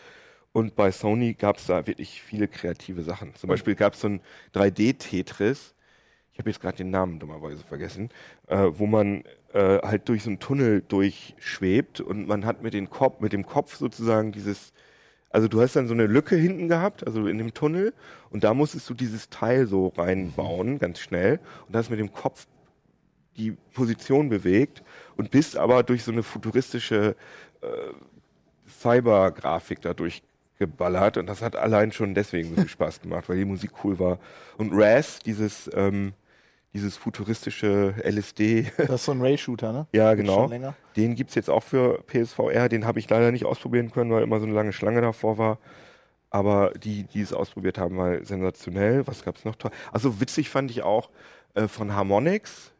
Und 0.53 0.75
bei 0.75 0.91
Sony 0.91 1.33
gab 1.33 1.57
es 1.57 1.67
da 1.67 1.85
wirklich 1.85 2.21
viele 2.21 2.47
kreative 2.47 3.03
Sachen. 3.03 3.35
Zum 3.35 3.49
Beispiel 3.49 3.75
gab 3.75 3.93
es 3.93 4.01
so 4.01 4.07
ein 4.07 4.21
3D-Tetris, 4.55 5.73
ich 6.31 6.39
habe 6.39 6.49
jetzt 6.49 6.61
gerade 6.61 6.77
den 6.77 6.89
Namen 6.89 7.19
dummerweise 7.19 7.63
vergessen, 7.63 8.09
äh, 8.47 8.69
wo 8.71 8.87
man 8.87 9.23
äh, 9.53 9.79
halt 9.79 10.09
durch 10.09 10.23
so 10.23 10.29
einen 10.29 10.39
Tunnel 10.39 10.81
durchschwebt 10.87 12.01
und 12.01 12.27
man 12.27 12.45
hat 12.45 12.63
mit, 12.63 12.73
Kopf, 12.89 13.19
mit 13.19 13.33
dem 13.33 13.45
Kopf 13.45 13.75
sozusagen 13.75 14.31
dieses, 14.31 14.73
also 15.29 15.47
du 15.47 15.61
hast 15.61 15.75
dann 15.75 15.87
so 15.87 15.93
eine 15.93 16.07
Lücke 16.07 16.35
hinten 16.35 16.69
gehabt, 16.69 17.05
also 17.05 17.27
in 17.27 17.37
dem 17.37 17.53
Tunnel 17.53 17.93
und 18.31 18.43
da 18.43 18.53
musstest 18.55 18.89
du 18.89 18.95
dieses 18.95 19.29
Teil 19.29 19.67
so 19.67 19.89
reinbauen, 19.89 20.79
ganz 20.79 20.99
schnell 20.99 21.39
und 21.67 21.75
hast 21.75 21.91
mit 21.91 21.99
dem 21.99 22.11
Kopf 22.13 22.47
die 23.37 23.51
Position 23.73 24.29
bewegt 24.29 24.83
und 25.17 25.31
bist 25.31 25.57
aber 25.57 25.83
durch 25.83 26.03
so 26.03 26.11
eine 26.11 26.23
futuristische 26.23 27.15
äh, 27.61 27.67
Cyber-Grafik 28.67 29.81
dadurch 29.81 30.23
geballert 30.59 31.17
und 31.17 31.25
das 31.27 31.41
hat 31.41 31.55
allein 31.55 31.91
schon 31.91 32.13
deswegen 32.13 32.49
so 32.49 32.55
viel 32.55 32.67
Spaß 32.69 33.01
gemacht, 33.01 33.27
weil 33.27 33.37
die 33.37 33.45
Musik 33.45 33.71
cool 33.83 33.99
war. 33.99 34.19
Und 34.57 34.71
Raz, 34.73 35.19
dieses, 35.19 35.69
ähm, 35.73 36.13
dieses 36.73 36.97
futuristische 36.97 37.95
LSD, 38.03 38.71
Das 38.77 38.89
ist 38.89 39.05
so 39.05 39.11
ein 39.11 39.21
Ray-Shooter, 39.21 39.73
ne? 39.73 39.87
ja 39.93 40.13
genau, 40.13 40.49
den 40.95 41.15
gibt's 41.15 41.35
jetzt 41.35 41.49
auch 41.49 41.63
für 41.63 42.03
PSVR, 42.07 42.69
den 42.69 42.85
habe 42.85 42.99
ich 42.99 43.09
leider 43.09 43.31
nicht 43.31 43.45
ausprobieren 43.45 43.91
können, 43.91 44.11
weil 44.11 44.23
immer 44.23 44.39
so 44.39 44.45
eine 44.45 44.53
lange 44.53 44.73
Schlange 44.73 45.01
davor 45.01 45.37
war. 45.37 45.57
Aber 46.29 46.71
die, 46.71 47.03
die 47.03 47.21
es 47.21 47.31
ausprobiert 47.31 47.77
haben, 47.77 47.95
war 47.95 48.25
sensationell. 48.25 49.05
Was 49.05 49.23
gab's 49.23 49.45
noch? 49.45 49.55
toll? 49.55 49.69
Also 49.91 50.19
witzig 50.19 50.49
fand 50.49 50.71
ich 50.71 50.81
auch 50.81 51.11
äh, 51.53 51.67
von 51.67 51.93
Harmonix, 51.93 52.72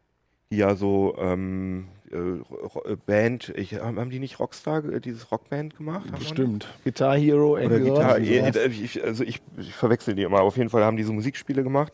die 0.54 0.60
ja 0.60 0.76
so 0.76 1.16
ähm, 1.18 1.88
äh, 2.12 2.16
äh, 2.16 2.96
Band, 3.06 3.52
ich, 3.56 3.74
haben 3.74 4.10
die 4.10 4.20
nicht 4.20 4.38
Rockstar, 4.38 4.84
äh, 4.84 5.00
dieses 5.00 5.32
Rockband 5.32 5.76
gemacht? 5.76 6.10
Bestimmt. 6.16 6.66
Guitar 6.84 7.16
Hero, 7.16 7.52
Oder 7.52 8.18
äh, 8.18 8.68
ich, 8.68 9.02
also 9.02 9.24
ich, 9.24 9.42
ich 9.58 9.74
verwechsel 9.74 10.14
die 10.14 10.22
immer. 10.22 10.40
Auf 10.40 10.56
jeden 10.56 10.70
Fall 10.70 10.84
haben 10.84 10.96
die 10.96 11.02
so 11.02 11.12
Musikspiele 11.12 11.62
gemacht. 11.62 11.92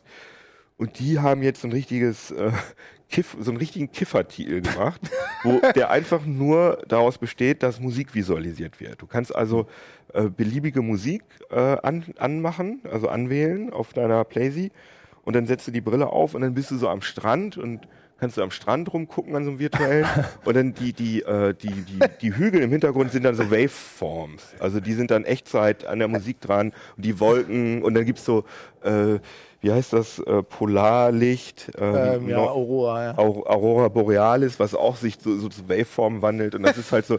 Und 0.76 0.98
die 0.98 1.18
haben 1.18 1.42
jetzt 1.42 1.62
so 1.62 1.68
ein 1.68 1.72
richtiges 1.72 2.30
äh, 2.30 2.52
Kiff, 3.10 3.36
so 3.38 3.50
einen 3.50 3.58
richtigen 3.58 3.90
Kiffer-Titel 3.90 4.60
gemacht. 4.60 5.00
wo 5.42 5.60
der 5.74 5.90
einfach 5.90 6.24
nur 6.26 6.82
daraus 6.88 7.18
besteht, 7.18 7.62
dass 7.62 7.80
Musik 7.80 8.14
visualisiert 8.14 8.80
wird. 8.80 9.00
Du 9.00 9.06
kannst 9.06 9.34
also 9.34 9.66
äh, 10.12 10.28
beliebige 10.28 10.82
Musik 10.82 11.22
äh, 11.50 11.56
an, 11.56 12.04
anmachen, 12.18 12.80
also 12.90 13.08
anwählen 13.08 13.72
auf 13.72 13.92
deiner 13.92 14.24
Playsee 14.24 14.70
und 15.24 15.36
dann 15.36 15.46
setzt 15.46 15.66
du 15.66 15.70
die 15.70 15.80
Brille 15.80 16.08
auf 16.08 16.34
und 16.34 16.42
dann 16.42 16.54
bist 16.54 16.70
du 16.70 16.76
so 16.76 16.88
am 16.88 17.02
Strand 17.02 17.56
und 17.56 17.86
kannst 18.20 18.36
du 18.36 18.42
am 18.42 18.50
Strand 18.50 18.92
rumgucken 18.92 19.34
an 19.34 19.44
so 19.44 19.50
einem 19.50 19.58
virtuellen 19.58 20.06
und 20.44 20.54
dann 20.56 20.74
die, 20.74 20.92
die, 20.92 21.22
äh, 21.22 21.54
die, 21.54 21.68
die, 21.82 21.98
die 22.20 22.34
Hügel 22.36 22.62
im 22.62 22.70
Hintergrund 22.70 23.10
sind 23.12 23.24
dann 23.24 23.34
so 23.34 23.50
Waveforms. 23.50 24.54
Also 24.60 24.78
die 24.80 24.92
sind 24.92 25.10
dann 25.10 25.24
Echtzeit 25.24 25.86
an 25.86 25.98
der 25.98 26.08
Musik 26.08 26.40
dran 26.40 26.72
und 26.96 27.04
die 27.04 27.18
Wolken 27.18 27.82
und 27.82 27.94
dann 27.94 28.04
gibt's 28.04 28.24
so, 28.24 28.44
äh, 28.82 29.18
wie 29.62 29.72
heißt 29.72 29.92
das, 29.92 30.18
äh, 30.20 30.42
Polarlicht, 30.42 31.70
äh, 31.78 32.14
Ähm, 32.16 32.28
ja, 32.28 32.38
Aurora, 32.38 33.04
ja. 33.04 33.18
Au- 33.18 33.44
Aurora 33.46 33.88
Borealis, 33.88 34.58
was 34.58 34.74
auch 34.74 34.96
sich 34.96 35.18
so, 35.22 35.36
so 35.38 35.48
zu 35.48 35.68
Waveformen 35.68 36.22
wandelt 36.22 36.54
und 36.54 36.62
das 36.62 36.78
ist 36.78 36.92
halt 36.92 37.04
so. 37.06 37.18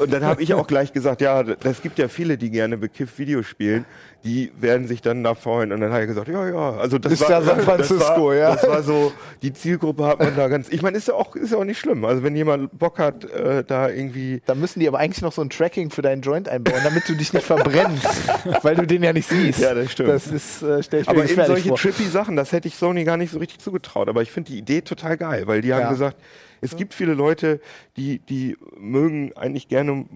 Und 0.00 0.12
dann 0.12 0.24
habe 0.24 0.42
ich 0.42 0.54
auch 0.54 0.66
gleich 0.66 0.92
gesagt, 0.92 1.20
ja, 1.20 1.42
das 1.42 1.82
gibt 1.82 1.98
ja 1.98 2.08
viele, 2.08 2.38
die 2.38 2.50
gerne 2.50 2.78
bekifft 2.78 3.18
Videos 3.18 3.46
spielen, 3.46 3.84
die 4.24 4.52
werden 4.60 4.86
sich 4.86 5.02
dann 5.02 5.24
da 5.24 5.34
freuen. 5.34 5.72
Und 5.72 5.80
dann 5.80 5.92
hat 5.92 6.00
er 6.00 6.06
gesagt, 6.06 6.28
ja, 6.28 6.48
ja, 6.48 6.72
also 6.76 6.98
das 6.98 7.12
Ist 7.14 7.22
war 7.22 7.28
da 7.28 7.42
San 7.42 7.60
Francisco, 7.60 7.98
das 7.98 8.18
war, 8.18 8.34
ja. 8.34 8.54
Das 8.54 8.68
war 8.68 8.82
so, 8.82 9.12
die 9.42 9.52
Zielgruppe 9.52 10.04
hat 10.06 10.20
man 10.20 10.36
da 10.36 10.48
ganz. 10.48 10.68
Ich 10.70 10.80
meine, 10.82 10.96
ist 10.96 11.08
ja 11.08 11.14
auch 11.14 11.34
ist 11.34 11.50
ja 11.52 11.58
auch 11.58 11.64
nicht 11.64 11.78
schlimm. 11.80 12.04
Also 12.04 12.22
wenn 12.22 12.36
jemand 12.36 12.78
Bock 12.78 12.98
hat, 12.98 13.24
äh, 13.24 13.64
da 13.64 13.88
irgendwie 13.88 14.40
Da 14.46 14.54
müssen 14.54 14.80
die 14.80 14.86
aber 14.88 14.98
eigentlich 14.98 15.22
noch 15.22 15.32
so 15.32 15.42
ein 15.42 15.50
Tracking 15.50 15.90
für 15.90 16.02
deinen 16.02 16.22
Joint 16.22 16.48
einbauen, 16.48 16.80
damit 16.84 17.08
du 17.08 17.14
dich 17.14 17.32
nicht 17.32 17.44
verbrennst, 17.46 18.06
weil 18.62 18.76
du 18.76 18.86
den 18.86 19.02
ja 19.02 19.12
nicht 19.12 19.28
siehst. 19.28 19.60
Ja, 19.60 19.74
das 19.74 19.90
stimmt. 19.92 20.08
Das 20.10 20.26
ist, 20.28 20.62
äh, 20.62 20.82
stell 20.82 21.02
ich 21.02 21.08
Aber 21.08 21.24
eben 21.28 21.44
solche 21.44 21.68
vor. 21.68 21.78
trippy 21.78 22.04
Sachen, 22.04 22.36
das 22.36 22.52
hätte 22.52 22.68
ich 22.68 22.76
Sony 22.76 23.04
gar 23.04 23.16
nicht 23.16 23.32
so 23.32 23.38
richtig 23.38 23.58
zugetraut. 23.60 24.08
Aber 24.08 24.22
ich 24.22 24.30
finde 24.30 24.52
die 24.52 24.58
Idee 24.58 24.82
total 24.82 25.16
geil, 25.16 25.46
weil 25.46 25.62
die 25.62 25.72
haben 25.74 25.80
Ja. 25.82 25.90
gesagt, 25.90 26.16
es 26.60 26.76
gibt 26.76 26.94
viele 26.94 27.14
Leute, 27.14 27.60
die, 27.96 28.20
die 28.20 28.56
mögen 28.78 29.32
eigentlich 29.36 29.66
gerne 29.66 30.06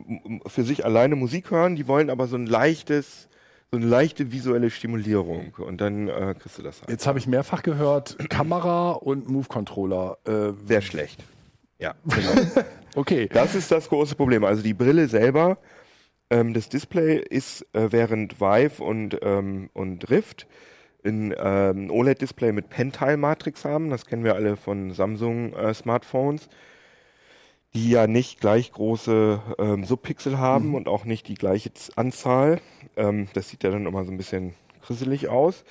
für 0.46 0.62
sich 0.62 0.84
alleine 0.84 1.16
Musik 1.16 1.50
hören, 1.50 1.74
die 1.74 1.88
wollen 1.88 2.08
aber 2.08 2.28
so 2.28 2.36
ein 2.36 2.46
leichtes, 2.46 3.26
so 3.70 3.78
eine 3.78 3.86
leichte 3.86 4.32
visuelle 4.32 4.70
Stimulierung. 4.70 5.54
Und 5.58 5.80
dann 5.80 6.08
äh, 6.08 6.34
kriegst 6.38 6.58
du 6.58 6.62
das 6.62 6.80
halt. 6.80 6.90
Jetzt 6.90 7.06
habe 7.06 7.18
ich 7.18 7.26
mehrfach 7.26 7.62
gehört, 7.62 8.16
Kamera 8.30 8.92
und 8.92 9.28
Move-Controller. 9.28 10.18
Äh, 10.24 10.52
Sehr 10.66 10.82
schlecht. 10.82 11.24
Ja, 11.78 11.94
genau. 12.04 12.64
okay. 12.94 13.28
Das 13.32 13.54
ist 13.54 13.70
das 13.70 13.88
große 13.88 14.14
Problem. 14.14 14.44
Also 14.44 14.62
die 14.62 14.74
Brille 14.74 15.08
selber, 15.08 15.58
ähm, 16.30 16.54
das 16.54 16.68
Display 16.68 17.18
ist 17.18 17.66
äh, 17.72 17.92
während 17.92 18.40
Vive 18.40 18.82
und, 18.82 19.18
ähm, 19.22 19.70
und 19.74 20.08
Rift 20.10 20.46
ein 21.04 21.34
ähm, 21.38 21.90
OLED-Display 21.90 22.52
mit 22.52 22.68
Pentile-Matrix 22.68 23.64
haben. 23.64 23.90
Das 23.90 24.06
kennen 24.06 24.24
wir 24.24 24.34
alle 24.34 24.56
von 24.56 24.92
Samsung-Smartphones, 24.92 26.48
die 27.76 27.90
ja 27.90 28.06
nicht 28.06 28.40
gleich 28.40 28.72
große 28.72 29.42
ähm, 29.58 29.84
Subpixel 29.84 30.38
haben 30.38 30.74
und 30.74 30.88
auch 30.88 31.04
nicht 31.04 31.28
die 31.28 31.34
gleiche 31.34 31.70
Anzahl. 31.94 32.62
Ähm, 32.96 33.28
das 33.34 33.50
sieht 33.50 33.64
ja 33.64 33.70
dann 33.70 33.84
immer 33.84 34.02
so 34.06 34.10
ein 34.10 34.16
bisschen 34.16 34.54
grisselig 34.80 35.28
aus. 35.28 35.62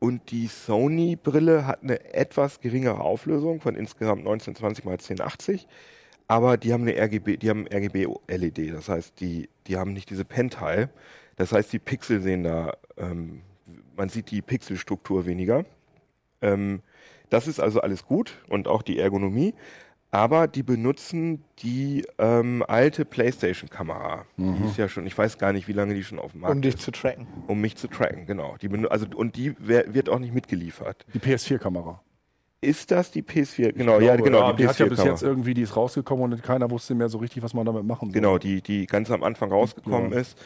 Und 0.00 0.32
die 0.32 0.48
Sony-Brille 0.48 1.64
hat 1.64 1.84
eine 1.84 2.12
etwas 2.12 2.60
geringere 2.60 3.00
Auflösung 3.00 3.60
von 3.60 3.76
insgesamt 3.76 4.26
1920 4.26 4.84
x 4.84 5.10
1080. 5.10 5.68
Aber 6.26 6.56
die 6.56 6.72
haben 6.72 6.82
eine 6.82 7.00
RGB, 7.00 7.36
die 7.36 7.48
haben 7.48 7.68
RGB-LED. 7.72 8.74
Das 8.74 8.88
heißt, 8.88 9.20
die, 9.20 9.48
die 9.68 9.76
haben 9.76 9.92
nicht 9.92 10.10
diese 10.10 10.24
Pentile. 10.24 10.90
Das 11.36 11.52
heißt, 11.52 11.72
die 11.72 11.78
Pixel 11.78 12.20
sehen 12.22 12.42
da, 12.42 12.72
ähm, 12.96 13.42
man 13.96 14.08
sieht 14.08 14.32
die 14.32 14.42
Pixelstruktur 14.42 15.26
weniger. 15.26 15.64
Ähm, 16.42 16.82
das 17.30 17.46
ist 17.46 17.60
also 17.60 17.80
alles 17.80 18.04
gut 18.04 18.42
und 18.48 18.66
auch 18.66 18.82
die 18.82 18.98
Ergonomie. 18.98 19.54
Aber 20.16 20.48
die 20.48 20.62
benutzen 20.62 21.44
die 21.58 22.06
ähm, 22.18 22.64
alte 22.66 23.04
PlayStation-Kamera. 23.04 24.24
Die 24.38 24.66
ist 24.66 24.78
ja 24.78 24.88
schon, 24.88 25.06
ich 25.06 25.16
weiß 25.16 25.36
gar 25.36 25.52
nicht, 25.52 25.68
wie 25.68 25.74
lange 25.74 25.92
die 25.94 26.04
schon 26.04 26.18
auf 26.18 26.32
dem 26.32 26.40
Markt 26.40 26.54
um 26.56 26.62
dich 26.62 26.74
ist, 26.76 26.82
zu 26.82 26.90
tracken. 26.90 27.26
um 27.48 27.60
mich 27.60 27.76
zu 27.76 27.86
tracken, 27.86 28.24
genau. 28.24 28.56
Die 28.62 28.70
also, 28.88 29.06
und 29.14 29.36
die 29.36 29.54
wer- 29.58 29.92
wird 29.92 30.08
auch 30.08 30.18
nicht 30.18 30.32
mitgeliefert. 30.32 31.04
Die 31.12 31.18
PS4-Kamera. 31.18 32.00
Ist 32.62 32.90
das 32.92 33.10
die 33.10 33.22
PS4? 33.22 33.72
Genau, 33.72 34.00
ja, 34.00 34.16
genau. 34.16 34.52
die, 34.54 34.66
hat 34.66 34.78
ja 34.78 34.86
bis 34.86 34.94
PS4-Kamera. 35.00 35.10
jetzt 35.12 35.22
irgendwie, 35.22 35.52
die 35.52 35.60
ist 35.62 35.76
rausgekommen 35.76 36.32
und 36.32 36.42
keiner 36.42 36.70
wusste 36.70 36.94
mehr 36.94 37.10
so 37.10 37.18
richtig, 37.18 37.42
was 37.42 37.52
man 37.52 37.66
damit 37.66 37.84
machen 37.84 38.06
soll. 38.08 38.14
Genau, 38.14 38.38
die, 38.38 38.62
die 38.62 38.86
ganz 38.86 39.10
am 39.10 39.22
Anfang 39.22 39.50
rausgekommen 39.52 40.12
Ja. 40.12 40.18
ist. 40.18 40.38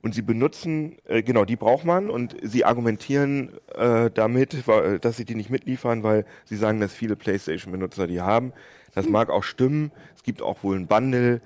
Und 0.00 0.14
sie 0.14 0.22
benutzen, 0.22 0.96
äh, 1.06 1.22
genau, 1.22 1.44
die 1.44 1.56
braucht 1.56 1.84
man 1.84 2.08
und 2.08 2.34
sie 2.42 2.64
argumentieren 2.64 3.50
äh, 3.74 4.10
damit, 4.10 4.56
dass 5.02 5.16
sie 5.18 5.24
die 5.26 5.34
nicht 5.34 5.50
mitliefern, 5.50 6.02
weil 6.02 6.24
sie 6.44 6.56
sagen, 6.56 6.80
dass 6.80 6.94
viele 6.94 7.16
PlayStation-Benutzer 7.16 8.06
die 8.06 8.20
haben. 8.22 8.52
Das 8.98 9.08
mag 9.08 9.30
auch 9.30 9.44
stimmen. 9.44 9.92
Es 10.16 10.24
gibt 10.24 10.42
auch 10.42 10.64
wohl 10.64 10.76
ein 10.76 10.88
Bundle. 10.88 11.40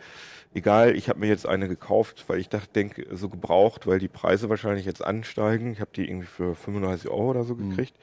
Egal, 0.54 0.96
ich 0.96 1.10
habe 1.10 1.20
mir 1.20 1.26
jetzt 1.26 1.46
eine 1.46 1.68
gekauft, 1.68 2.24
weil 2.28 2.38
ich 2.38 2.48
dachte, 2.48 2.68
denke, 2.74 3.06
so 3.14 3.28
gebraucht, 3.28 3.86
weil 3.86 3.98
die 3.98 4.08
Preise 4.08 4.48
wahrscheinlich 4.48 4.86
jetzt 4.86 5.04
ansteigen. 5.04 5.72
Ich 5.72 5.80
habe 5.80 5.90
die 5.94 6.08
irgendwie 6.08 6.26
für 6.26 6.54
35 6.54 7.10
Euro 7.10 7.30
oder 7.30 7.44
so 7.44 7.54
gekriegt. 7.54 7.94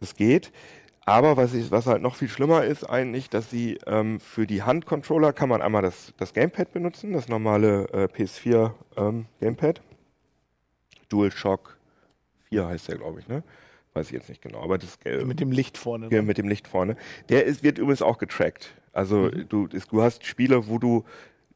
Das 0.00 0.14
geht. 0.14 0.50
Aber 1.04 1.36
was, 1.36 1.52
ich, 1.52 1.70
was 1.70 1.86
halt 1.86 2.00
noch 2.00 2.14
viel 2.14 2.30
schlimmer 2.30 2.64
ist 2.64 2.84
eigentlich, 2.84 3.28
dass 3.28 3.50
sie 3.50 3.78
ähm, 3.86 4.18
für 4.18 4.46
die 4.46 4.62
Handcontroller 4.62 5.34
kann 5.34 5.50
man 5.50 5.60
einmal 5.60 5.82
das, 5.82 6.14
das 6.16 6.32
Gamepad 6.32 6.72
benutzen, 6.72 7.12
das 7.12 7.28
normale 7.28 7.86
äh, 7.92 8.04
PS4 8.06 8.72
ähm, 8.96 9.26
Gamepad. 9.40 9.82
DualShock 11.10 11.76
4 12.48 12.66
heißt 12.66 12.88
der, 12.88 12.96
glaube 12.96 13.20
ich, 13.20 13.28
ne? 13.28 13.42
Weiß 13.94 14.06
ich 14.06 14.12
jetzt 14.12 14.28
nicht 14.28 14.40
genau. 14.42 14.60
Aber 14.62 14.78
das 14.78 14.98
äh, 15.04 15.24
Mit 15.24 15.40
dem 15.40 15.50
Licht 15.52 15.76
vorne. 15.76 16.08
ja, 16.10 16.22
mit 16.22 16.38
dem 16.38 16.48
Licht 16.48 16.68
vorne. 16.68 16.96
Der 17.28 17.44
ist, 17.44 17.62
wird 17.62 17.78
übrigens 17.78 18.02
auch 18.02 18.18
getrackt. 18.18 18.70
Also 18.92 19.22
Mhm. 19.32 19.46
du, 19.48 19.66
ist, 19.66 19.90
du 19.92 20.02
hast 20.02 20.24
Spiele, 20.24 20.68
wo 20.68 20.78
du 20.78 21.04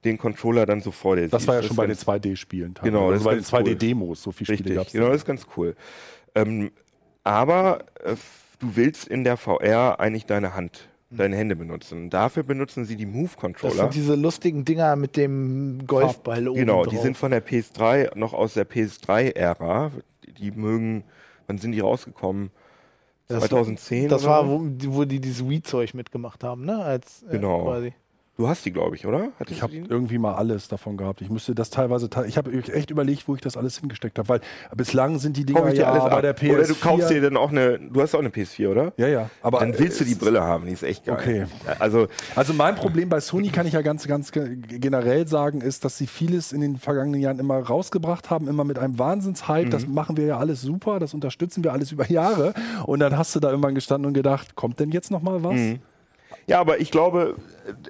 den 0.04 0.18
Controller 0.18 0.66
dann 0.66 0.80
so 0.80 0.90
vor 0.90 1.16
dir 1.16 1.28
Das 1.28 1.42
siehst. 1.42 1.48
war 1.48 1.54
ja 1.56 1.62
schon 1.62 1.76
bei 1.76 1.86
den 1.86 1.92
ist 1.92 2.06
2D-Spielen. 2.08 2.74
Genau, 2.82 3.10
das 3.10 3.20
also 3.20 3.24
bei 3.24 3.34
den 3.36 3.40
ist 3.40 3.50
ganz 3.50 3.66
cool. 3.66 3.72
2D-Demos. 3.72 4.22
So 4.22 4.32
viele 4.32 4.46
Spiele 4.46 4.58
Richtig, 4.58 4.74
gab 4.76 4.86
es. 4.88 4.92
genau, 4.92 5.06
das 5.08 5.16
ist 5.18 5.24
ganz 5.26 5.46
cool. 5.56 5.74
Ähm, 6.34 6.70
aber 7.22 7.84
äh, 8.04 8.14
du 8.58 8.76
willst 8.76 9.06
in 9.08 9.24
der 9.24 9.36
VR 9.36 9.98
eigentlich 10.00 10.26
deine 10.26 10.54
Hand, 10.54 10.88
deine 11.10 11.36
Hände 11.36 11.56
benutzen. 11.56 12.10
Dafür 12.10 12.42
benutzen 12.42 12.84
sie 12.84 12.96
die 12.96 13.06
Das 13.06 13.14
Move-Controller. 13.14 13.74
sind 13.74 13.94
diese 13.94 14.14
lustigen 14.16 14.64
Dinger 14.64 14.96
mit 14.96 15.16
dem 15.16 15.86
Golfball 15.86 16.48
oben 16.48 16.58
Genau, 16.58 16.82
drauf. 16.84 16.92
die 16.92 16.98
sind 17.00 17.16
von 17.16 17.30
der 17.30 17.44
PS3, 17.46 18.16
noch 18.18 18.34
aus 18.34 18.54
der 18.54 18.68
PS3-Ära. 18.68 19.90
Die, 20.26 20.32
die 20.32 20.50
mögen, 20.50 21.04
wann 21.46 21.58
sind 21.58 21.72
die 21.72 21.80
rausgekommen? 21.80 22.50
Das- 23.28 23.44
2010 23.44 24.08
Das 24.08 24.22
oder 24.24 24.30
war, 24.32 24.48
wo, 24.48 24.58
die- 24.68 24.92
wo 24.92 25.04
die 25.04 25.20
dieses 25.20 25.48
Wii-Zeug 25.48 25.94
mitgemacht 25.94 26.44
haben, 26.44 26.64
ne? 26.64 26.78
Als, 26.84 27.22
äh, 27.22 27.32
Genau. 27.32 27.62
quasi. 27.64 27.94
Du 28.36 28.48
hast 28.48 28.64
die, 28.64 28.72
glaube 28.72 28.96
ich, 28.96 29.06
oder? 29.06 29.28
Hattest 29.38 29.52
Ich 29.56 29.62
habe 29.62 29.72
irgendwie 29.76 30.18
mal 30.18 30.34
alles 30.34 30.66
davon 30.66 30.96
gehabt. 30.96 31.20
Ich 31.20 31.30
müsste 31.30 31.54
das 31.54 31.70
teilweise, 31.70 32.10
te- 32.10 32.24
ich 32.26 32.36
habe 32.36 32.52
echt 32.52 32.90
überlegt, 32.90 33.28
wo 33.28 33.36
ich 33.36 33.40
das 33.40 33.56
alles 33.56 33.78
hingesteckt 33.78 34.18
habe, 34.18 34.28
weil 34.28 34.40
bislang 34.74 35.20
sind 35.20 35.36
die 35.36 35.44
Dinger 35.44 35.72
ja 35.72 35.86
alles 35.92 36.02
bei 36.02 36.10
ab. 36.10 36.20
der 36.22 36.36
PS4. 36.36 36.52
Oder 36.54 36.66
du 36.66 36.74
kaufst 36.74 37.10
dir 37.10 37.20
dann 37.20 37.36
auch 37.36 37.52
eine, 37.52 37.78
du 37.78 38.02
hast 38.02 38.12
auch 38.12 38.18
eine 38.18 38.30
PS4, 38.30 38.68
oder? 38.70 38.92
ja, 38.96 39.06
ja. 39.06 39.30
Aber 39.40 39.60
Dann 39.60 39.78
willst 39.78 40.00
du 40.00 40.04
die 40.04 40.16
Brille 40.16 40.42
haben, 40.42 40.66
die 40.66 40.72
ist 40.72 40.82
echt 40.82 41.04
geil. 41.04 41.16
Okay. 41.16 41.44
Also, 41.78 42.08
Also 42.34 42.52
mein 42.54 42.74
Problem 42.74 43.08
bei 43.08 43.20
Sony 43.20 43.50
kann 43.50 43.68
ich 43.68 43.74
ja 43.74 43.82
ganz, 43.82 44.04
ganz 44.08 44.32
ge- 44.32 44.56
generell 44.56 45.28
sagen, 45.28 45.60
ist, 45.60 45.84
dass 45.84 45.96
sie 45.96 46.08
vieles 46.08 46.50
in 46.52 46.60
den 46.60 46.76
vergangenen 46.76 47.20
Jahren 47.20 47.38
immer 47.38 47.60
rausgebracht 47.60 48.30
haben, 48.30 48.48
immer 48.48 48.64
mit 48.64 48.80
einem 48.80 48.98
Wahnsinnshype. 48.98 49.70
Das 49.70 49.86
Mhm. 49.86 49.94
machen 49.94 50.16
wir 50.16 50.26
ja 50.26 50.38
alles 50.38 50.60
super, 50.60 50.98
das 50.98 51.14
unterstützen 51.14 51.62
wir 51.62 51.72
alles 51.72 51.92
über 51.92 52.10
Jahre. 52.10 52.52
Und 52.84 52.98
dann 52.98 53.16
hast 53.16 53.32
du 53.36 53.38
da 53.38 53.50
irgendwann 53.50 53.76
gestanden 53.76 54.08
und 54.08 54.14
gedacht, 54.14 54.56
kommt 54.56 54.80
denn 54.80 54.90
jetzt 54.90 55.12
noch 55.12 55.22
mal 55.22 55.44
was? 55.44 55.54
Mhm. 55.54 55.78
Ja, 56.46 56.60
aber 56.60 56.80
ich 56.80 56.90
glaube, 56.90 57.36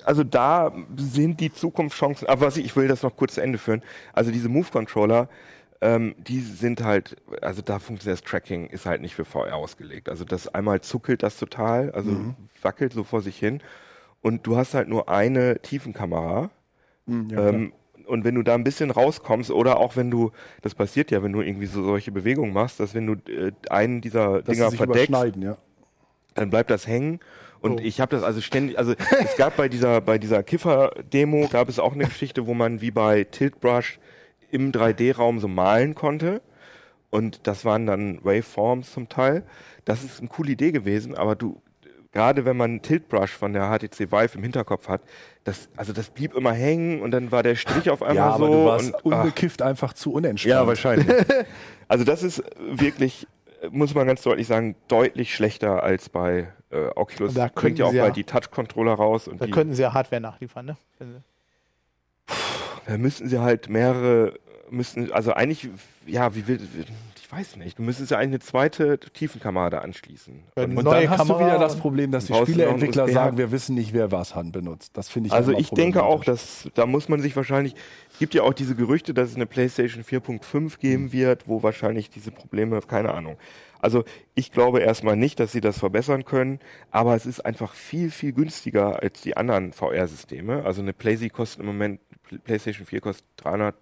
also 0.04 0.24
da 0.24 0.72
sind 0.96 1.40
die 1.40 1.52
Zukunftschancen, 1.52 2.28
aber 2.28 2.46
was 2.46 2.56
ich, 2.56 2.66
ich 2.66 2.76
will 2.76 2.88
das 2.88 3.02
noch 3.02 3.16
kurz 3.16 3.34
zu 3.34 3.40
Ende 3.40 3.58
führen. 3.58 3.82
Also 4.12 4.30
diese 4.30 4.48
Move-Controller, 4.48 5.28
ähm, 5.80 6.14
die 6.18 6.40
sind 6.40 6.82
halt, 6.82 7.16
also 7.42 7.62
da 7.62 7.78
funktioniert 7.78 8.20
das 8.20 8.28
Tracking, 8.28 8.66
ist 8.66 8.86
halt 8.86 9.02
nicht 9.02 9.14
für 9.14 9.24
VR 9.24 9.56
ausgelegt. 9.56 10.08
Also 10.08 10.24
das 10.24 10.48
einmal 10.48 10.80
zuckelt 10.80 11.22
das 11.22 11.36
total, 11.36 11.90
also 11.92 12.10
Mhm. 12.10 12.34
wackelt 12.62 12.92
so 12.92 13.04
vor 13.04 13.20
sich 13.20 13.38
hin. 13.38 13.60
Und 14.22 14.46
du 14.46 14.56
hast 14.56 14.72
halt 14.72 14.88
nur 14.88 15.08
eine 15.08 15.60
Tiefenkamera. 15.60 16.50
Hm, 17.06 17.28
ja. 17.28 17.48
Ähm, 17.48 17.72
und 18.06 18.24
wenn 18.24 18.34
du 18.34 18.42
da 18.42 18.54
ein 18.54 18.64
bisschen 18.64 18.90
rauskommst, 18.90 19.50
oder 19.50 19.78
auch 19.78 19.96
wenn 19.96 20.10
du, 20.10 20.30
das 20.62 20.74
passiert 20.74 21.10
ja, 21.10 21.22
wenn 21.22 21.32
du 21.32 21.40
irgendwie 21.40 21.66
so 21.66 21.82
solche 21.82 22.12
Bewegungen 22.12 22.52
machst, 22.52 22.80
dass 22.80 22.94
wenn 22.94 23.06
du 23.06 23.14
äh, 23.30 23.52
einen 23.68 24.00
dieser 24.00 24.42
dass 24.42 24.56
Dinger 24.56 24.70
verdeckst, 24.70 25.36
ja. 25.36 25.56
dann 26.34 26.50
bleibt 26.50 26.70
das 26.70 26.86
hängen. 26.86 27.20
Und 27.64 27.80
Oh. 27.80 27.82
ich 27.82 28.00
habe 28.00 28.14
das 28.14 28.22
also 28.24 28.40
ständig, 28.42 28.78
also 28.78 28.94
es 29.24 29.36
gab 29.36 29.56
bei 29.56 29.68
dieser, 29.70 30.00
bei 30.02 30.18
dieser 30.18 30.42
Kiffer-Demo, 30.42 31.48
gab 31.48 31.68
es 31.70 31.78
auch 31.78 31.94
eine 31.94 32.04
Geschichte, 32.04 32.46
wo 32.46 32.52
man 32.54 32.80
wie 32.82 32.90
bei 32.90 33.24
Tiltbrush 33.24 33.98
im 34.50 34.70
3D-Raum 34.70 35.40
so 35.40 35.48
malen 35.48 35.94
konnte. 35.94 36.42
Und 37.10 37.46
das 37.46 37.64
waren 37.64 37.86
dann 37.86 38.18
Waveforms 38.24 38.92
zum 38.92 39.08
Teil. 39.08 39.44
Das 39.84 40.04
ist 40.04 40.18
eine 40.20 40.28
coole 40.28 40.52
Idee 40.52 40.72
gewesen, 40.72 41.14
aber 41.16 41.36
du, 41.36 41.62
gerade 42.12 42.44
wenn 42.44 42.56
man 42.56 42.82
Tiltbrush 42.82 43.30
von 43.30 43.52
der 43.52 43.70
HTC 43.70 44.10
Vive 44.12 44.36
im 44.36 44.42
Hinterkopf 44.42 44.88
hat, 44.88 45.00
das, 45.44 45.68
also 45.76 45.92
das 45.92 46.10
blieb 46.10 46.34
immer 46.34 46.52
hängen 46.52 47.00
und 47.02 47.12
dann 47.12 47.30
war 47.32 47.42
der 47.42 47.54
Strich 47.54 47.88
auf 47.90 48.02
einmal 48.02 48.16
Ja, 48.16 48.26
aber 48.30 48.46
so. 48.46 48.52
du 48.52 48.64
warst 48.66 48.94
und, 49.04 49.12
ach, 49.14 49.20
unbekifft 49.24 49.62
einfach 49.62 49.92
zu 49.94 50.12
unentspannt. 50.12 50.50
ja, 50.50 50.66
wahrscheinlich. 50.66 51.06
also 51.88 52.04
das 52.04 52.22
ist 52.22 52.42
wirklich 52.58 53.26
muss 53.70 53.94
man 53.94 54.06
ganz 54.06 54.22
deutlich 54.22 54.46
sagen, 54.46 54.76
deutlich 54.88 55.34
schlechter 55.34 55.82
als 55.82 56.08
bei 56.08 56.52
äh, 56.70 56.86
Oculus. 56.94 57.34
Da 57.34 57.42
Bringt 57.44 57.54
könnten 57.56 57.78
ja 57.78 57.86
auch 57.86 57.92
bald 57.92 58.16
die 58.16 58.24
Touch-Controller 58.24 58.94
raus 58.94 59.28
und 59.28 59.40
Da 59.40 59.46
die, 59.46 59.52
könnten 59.52 59.74
sie 59.74 59.82
ja 59.82 59.92
Hardware 59.92 60.20
nachliefern, 60.20 60.66
ne? 60.66 60.76
Da 62.86 62.98
müssten 62.98 63.28
sie 63.28 63.40
halt 63.40 63.68
mehrere, 63.68 64.34
müssten, 64.70 65.10
also 65.12 65.32
eigentlich, 65.32 65.68
ja, 66.06 66.34
wie 66.34 66.46
will, 66.46 66.60
ich 67.24 67.32
weiß 67.32 67.56
nicht, 67.56 67.78
du 67.78 67.82
müsstest 67.82 68.10
ja 68.10 68.18
eigentlich 68.18 68.28
eine 68.28 68.38
zweite 68.40 68.98
Tiefenkamera 68.98 69.70
da 69.70 69.78
anschließen. 69.78 70.42
Und 70.56 70.76
Und 70.76 70.84
dann 70.84 71.08
hast 71.08 71.18
Kamera 71.20 71.38
du 71.38 71.44
wieder 71.46 71.58
das 71.58 71.76
Problem, 71.76 72.10
dass 72.10 72.26
die 72.26 72.34
Spieleentwickler 72.34 73.08
sagen, 73.08 73.38
wir 73.38 73.50
wissen 73.50 73.74
nicht, 73.76 73.94
wer 73.94 74.12
was 74.12 74.34
han 74.34 74.52
benutzt. 74.52 74.94
Das 74.94 75.08
finde 75.08 75.28
ich 75.28 75.32
Also 75.32 75.52
ich 75.52 75.70
denke 75.70 76.02
auch, 76.02 76.22
dass 76.22 76.68
da 76.74 76.84
muss 76.84 77.08
man 77.08 77.20
sich 77.20 77.34
wahrscheinlich, 77.34 77.74
es 78.12 78.18
gibt 78.18 78.34
ja 78.34 78.42
auch 78.42 78.52
diese 78.52 78.74
Gerüchte, 78.74 79.14
dass 79.14 79.30
es 79.30 79.36
eine 79.36 79.46
PlayStation 79.46 80.04
4.5 80.04 80.78
geben 80.78 81.12
wird, 81.12 81.48
wo 81.48 81.62
wahrscheinlich 81.62 82.10
diese 82.10 82.30
Probleme, 82.30 82.78
keine 82.82 83.14
Ahnung. 83.14 83.38
Also 83.80 84.04
ich 84.34 84.52
glaube 84.52 84.80
erstmal 84.80 85.16
nicht, 85.16 85.40
dass 85.40 85.52
sie 85.52 85.62
das 85.62 85.78
verbessern 85.78 86.26
können, 86.26 86.58
aber 86.90 87.14
es 87.14 87.24
ist 87.24 87.40
einfach 87.40 87.72
viel, 87.72 88.10
viel 88.10 88.32
günstiger 88.34 89.02
als 89.02 89.22
die 89.22 89.36
anderen 89.36 89.72
VR-Systeme. 89.72 90.62
Also 90.64 90.82
eine 90.82 90.92
PlayStation 90.92 91.36
kostet 91.36 91.60
im 91.60 91.66
Moment, 91.66 92.00
PlayStation 92.44 92.86
4 92.86 93.00
kostet 93.00 93.24
300, 93.38 93.74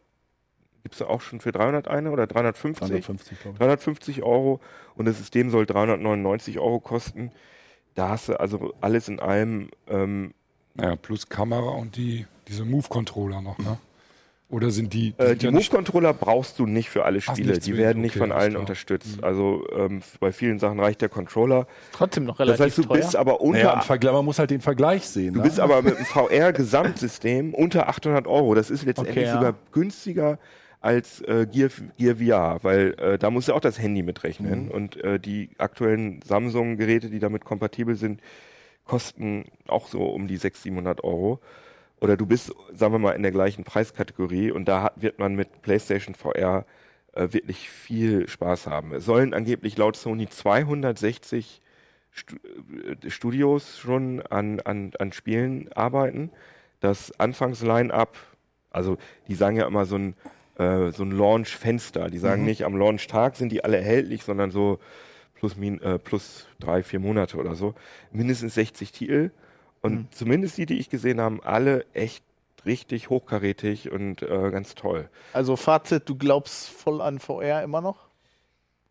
gibt 0.83 0.95
es 0.95 1.03
auch 1.03 1.21
schon 1.21 1.41
für 1.41 1.53
300 1.53 1.89
eine 1.89 2.11
oder 2.11 2.27
350? 2.27 2.89
350, 2.89 3.41
glaube 3.41 3.55
ich. 3.55 3.59
350 3.59 4.23
Euro 4.23 4.61
und 4.97 5.07
das 5.07 5.19
System 5.19 5.51
soll 5.51 5.67
399 5.67 6.59
Euro 6.59 6.81
kosten. 6.81 7.31
Da 7.95 8.09
hast 8.11 8.29
du 8.29 8.41
also 8.41 8.73
alles 8.81 9.09
in 9.09 9.21
allem 9.21 9.69
ähm, 9.89 10.33
Naja, 10.75 10.97
plus 10.97 11.29
Kamera 11.29 11.71
und 11.71 11.97
die, 11.97 12.27
diese 12.49 12.65
Move-Controller 12.65 13.41
noch, 13.43 13.59
ne? 13.59 13.79
Oder 14.49 14.71
sind 14.71 14.93
die. 14.93 15.15
Äh, 15.17 15.35
die 15.35 15.47
ja 15.47 15.51
nicht- 15.51 15.73
Move-Controller 15.73 16.13
brauchst 16.13 16.59
du 16.59 16.67
nicht 16.67 16.91
für 16.91 17.07
alle 17.07 17.23
Spiele. 17.23 17.53
nicht 17.55 17.65
Die 17.67 17.77
werden 17.79 18.03
nicht 18.03 18.13
okay, 18.13 18.19
von 18.19 18.33
alles 18.33 18.45
allen 18.45 18.57
unterstützt. 18.59 19.17
Mhm. 19.19 19.25
Also 19.25 19.67
ähm, 19.75 20.03
bei 20.21 20.31
vielen 20.31 20.59
Sachen 20.59 20.79
reicht 20.79 21.01
der 21.01 21.09
Controller. 21.09 21.67
Trotzdem 21.93 22.25
noch 22.25 22.37
Das 22.37 22.49
relativ 22.49 22.65
heißt, 22.67 22.79
du 22.79 22.83
teuer. 22.83 22.97
bist 22.99 23.17
aber 23.17 23.41
unter, 23.41 23.63
Naja, 23.63 23.81
Vergleich- 23.81 24.13
man 24.13 24.25
muss 24.27 24.39
halt 24.39 24.51
den 24.51 24.61
Vergleich 24.61 25.09
sehen. 25.09 25.33
du 25.33 25.41
ne? 25.41 25.45
bist 25.47 25.59
aber 25.59 25.81
mit 25.81 25.97
dem 25.99 26.05
VR-Gesamtsystem 26.05 27.55
unter 27.55 27.89
800 27.89 28.27
Euro. 28.27 28.55
Das 28.55 28.71
ist 28.71 28.85
letztendlich 28.85 29.17
Okay, 29.19 29.27
ja. 29.27 29.33
sogar 29.35 29.55
günstiger 29.73 30.39
als 30.83 31.21
äh, 31.23 31.47
Gear, 31.51 31.71
Gear 31.97 32.17
VR, 32.17 32.59
weil 32.63 32.95
äh, 32.99 33.19
da 33.19 33.31
musst 33.31 33.49
du 33.49 33.55
auch 33.55 33.61
das 33.61 33.79
Handy 33.79 34.03
mitrechnen. 34.03 34.69
Und 34.71 34.97
äh, 35.03 35.19
die 35.19 35.51
aktuellen 35.59 36.21
Samsung-Geräte, 36.23 37.09
die 37.09 37.21
damit 37.21 37.45
kompatibel 37.45 37.95
sind, 37.95 38.21
kosten 38.85 39.45
auch 39.69 39.87
so 39.89 40.05
um 40.05 40.27
die 40.27 40.37
600, 40.37 40.63
700 40.63 41.05
Euro. 41.05 41.41
Oder 42.01 42.17
du 42.17 42.27
bist, 42.27 42.53
sagen 42.73 42.93
wir 42.93 42.99
mal, 42.99 43.13
in 43.13 43.23
der 43.23 43.31
gleichen 43.31 43.63
Preiskategorie 43.63 44.51
und 44.51 44.67
da 44.67 44.83
hat, 44.83 45.01
wird 45.01 45.21
man 45.21 45.37
mit 45.37 45.63
PlayStation 45.63 46.17
VR 46.17 46.67
äh, 47.13 47.29
wirklich 47.31 47.69
viel 47.69 48.29
Spaß 48.29 48.67
haben. 48.67 48.93
Es 48.93 49.05
sollen 49.05 49.35
angeblich 49.35 49.79
laut 49.79 49.97
Sony 49.97 50.29
260 50.29 51.63
Stu 52.11 52.37
äh, 52.37 53.09
Studios 53.09 53.79
schon 53.79 54.21
an, 54.23 54.59
an, 54.61 54.93
an 54.99 55.13
Spielen 55.13 55.73
arbeiten. 55.75 56.33
Das 56.81 57.13
Anfangs-Line-Up, 57.21 58.19
also 58.71 58.99
die 59.29 59.37
sagen 59.37 59.57
ja 59.57 59.67
immer 59.69 59.85
so 59.85 59.97
ein, 59.97 60.15
äh, 60.59 60.91
so 60.91 61.05
ein 61.05 61.13
Launch-Fenster. 61.13 62.11
Die 62.11 62.19
sagen 62.19 62.45
nicht, 62.45 62.65
am 62.65 62.77
Launch-Tag 62.77 63.37
sind 63.37 63.51
die 63.51 63.65
alle 63.65 63.79
erhältlich, 63.79 64.25
sondern 64.25 64.51
so 64.51 64.79
plus, 65.35 65.57
min, 65.57 65.81
äh, 65.81 65.99
plus 65.99 66.47
drei, 66.61 66.83
vier 66.83 67.01
Monate 67.01 67.37
oder 67.37 67.55
so. 67.55 67.75
Mindestens 68.13 68.55
60 68.55 68.93
Titel. 68.93 69.31
Und 69.81 70.15
zumindest 70.15 70.59
die, 70.59 70.67
die 70.67 70.79
ich 70.79 70.89
gesehen 70.91 71.21
habe, 71.21 71.45
alle 71.45 71.85
echt 71.93 72.25
richtig 72.65 73.11
hochkarätig 73.11 73.91
und 73.91 74.23
äh, 74.23 74.51
ganz 74.51 74.75
toll. 74.75 75.09
Also 75.33 75.57
Fazit, 75.57 76.09
du 76.09 76.17
glaubst 76.17 76.69
voll 76.69 77.01
an 77.01 77.19
VR 77.19 77.63
immer 77.63 77.81
noch? 77.81 78.09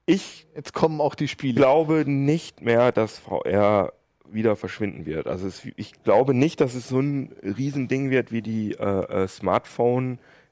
Ich 0.05 0.47
Jetzt 0.55 0.73
kommen 0.73 0.99
auch 0.99 1.15
die 1.15 1.29
Spiele. 1.29 1.53
glaube 1.55 2.03
nicht 2.05 2.61
mehr, 2.61 2.91
dass 2.91 3.19
VR 3.19 3.93
wieder 4.25 4.55
verschwinden 4.55 5.05
wird. 5.05 5.27
Also 5.27 5.47
es, 5.47 5.61
ich 5.75 6.03
glaube 6.03 6.33
nicht, 6.33 6.59
dass 6.59 6.73
es 6.73 6.89
so 6.89 6.99
ein 6.99 7.33
Riesending 7.43 8.09
wird 8.09 8.31
wie 8.31 8.41
die 8.41 8.73
äh, 8.73 9.23
äh, 9.23 9.27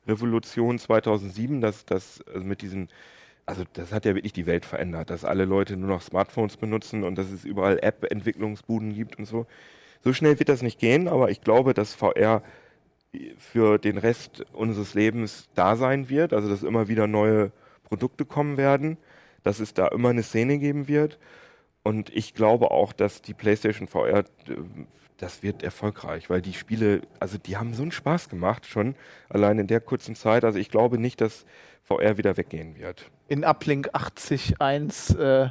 Smartphone-Revolution 0.05 0.79
2007, 0.79 1.61
dass 1.61 1.85
das 1.85 2.21
also 2.33 2.45
mit 2.45 2.61
diesen, 2.61 2.89
also 3.45 3.63
das 3.73 3.91
hat 3.91 4.05
ja 4.05 4.15
wirklich 4.15 4.33
die 4.33 4.45
Welt 4.45 4.65
verändert, 4.65 5.09
dass 5.09 5.25
alle 5.25 5.45
Leute 5.45 5.77
nur 5.77 5.89
noch 5.89 6.01
Smartphones 6.01 6.57
benutzen 6.57 7.03
und 7.03 7.17
dass 7.17 7.31
es 7.31 7.45
überall 7.45 7.79
App-Entwicklungsbuden 7.81 8.93
gibt 8.93 9.17
und 9.17 9.25
so. 9.25 9.45
So 10.03 10.13
schnell 10.13 10.39
wird 10.39 10.49
das 10.49 10.61
nicht 10.61 10.79
gehen, 10.79 11.07
aber 11.07 11.29
ich 11.29 11.41
glaube, 11.41 11.73
dass 11.73 11.93
VR 11.93 12.41
für 13.37 13.79
den 13.79 13.97
Rest 13.97 14.45
unseres 14.53 14.93
Lebens 14.93 15.49
da 15.55 15.75
sein 15.75 16.09
wird, 16.09 16.31
also 16.33 16.47
dass 16.47 16.63
immer 16.63 16.87
wieder 16.87 17.07
neue 17.07 17.51
Produkte 17.83 18.23
kommen 18.23 18.57
werden, 18.57 18.97
dass 19.43 19.59
es 19.59 19.73
da 19.73 19.87
immer 19.87 20.09
eine 20.09 20.23
Szene 20.23 20.59
geben 20.59 20.87
wird. 20.87 21.19
Und 21.83 22.15
ich 22.15 22.33
glaube 22.33 22.71
auch, 22.71 22.93
dass 22.93 23.21
die 23.21 23.33
PlayStation 23.33 23.87
VR, 23.87 24.19
äh, 24.19 24.23
das 25.19 25.43
wird 25.43 25.63
erfolgreich, 25.63 26.29
weil 26.29 26.41
die 26.41 26.53
Spiele, 26.53 27.01
also 27.19 27.37
die 27.37 27.57
haben 27.57 27.73
so 27.73 27.83
einen 27.83 27.91
Spaß 27.91 28.29
gemacht 28.29 28.65
schon, 28.65 28.95
allein 29.29 29.59
in 29.59 29.67
der 29.67 29.81
kurzen 29.81 30.15
Zeit. 30.15 30.43
Also 30.43 30.57
ich 30.59 30.69
glaube 30.71 30.97
nicht, 30.97 31.21
dass 31.21 31.45
VR 31.83 32.17
wieder 32.17 32.37
weggehen 32.37 32.77
wird. 32.77 33.11
In 33.27 33.43
Uplink 33.43 33.89
80.1 33.93 35.17
äh, 35.19 35.49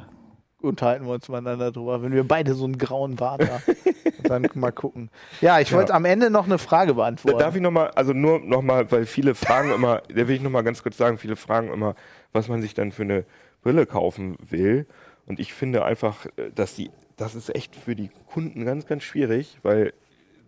unterhalten 0.61 1.05
wir 1.05 1.13
uns 1.13 1.29
miteinander 1.29 1.71
drüber, 1.71 2.01
wenn 2.01 2.11
wir 2.11 2.27
beide 2.27 2.53
so 2.53 2.65
einen 2.65 2.77
grauen 2.77 3.15
Bart 3.15 3.47
haben. 3.49 3.63
Dann 4.23 4.49
mal 4.55 4.71
gucken. 4.71 5.09
Ja, 5.41 5.59
ich 5.59 5.69
Ja. 5.71 5.77
wollte 5.77 5.93
am 5.93 6.05
Ende 6.05 6.29
noch 6.29 6.45
eine 6.45 6.57
Frage 6.57 6.95
beantworten. 6.95 7.39
darf 7.39 7.55
ich 7.55 7.61
nochmal, 7.61 7.91
also 7.91 8.13
nur 8.13 8.39
nochmal, 8.39 8.91
weil 8.91 9.05
viele 9.05 9.35
fragen 9.35 9.71
immer, 9.71 10.01
da 10.09 10.27
will 10.27 10.35
ich 10.35 10.41
nochmal 10.41 10.63
ganz 10.63 10.83
kurz 10.83 10.97
sagen, 10.97 11.17
viele 11.17 11.35
fragen 11.35 11.71
immer, 11.71 11.95
was 12.33 12.47
man 12.47 12.61
sich 12.61 12.73
dann 12.73 12.91
für 12.91 13.03
eine 13.03 13.25
Brille 13.61 13.85
kaufen 13.85 14.35
will. 14.41 14.87
Und 15.25 15.39
ich 15.39 15.53
finde 15.53 15.85
einfach, 15.85 16.25
äh, 16.37 16.51
dass 16.53 16.75
die, 16.75 16.89
das 17.19 17.35
ist 17.35 17.53
echt 17.53 17.75
für 17.75 17.95
die 17.95 18.09
Kunden 18.31 18.65
ganz, 18.65 18.85
ganz 18.85 19.03
schwierig, 19.03 19.59
weil 19.61 19.93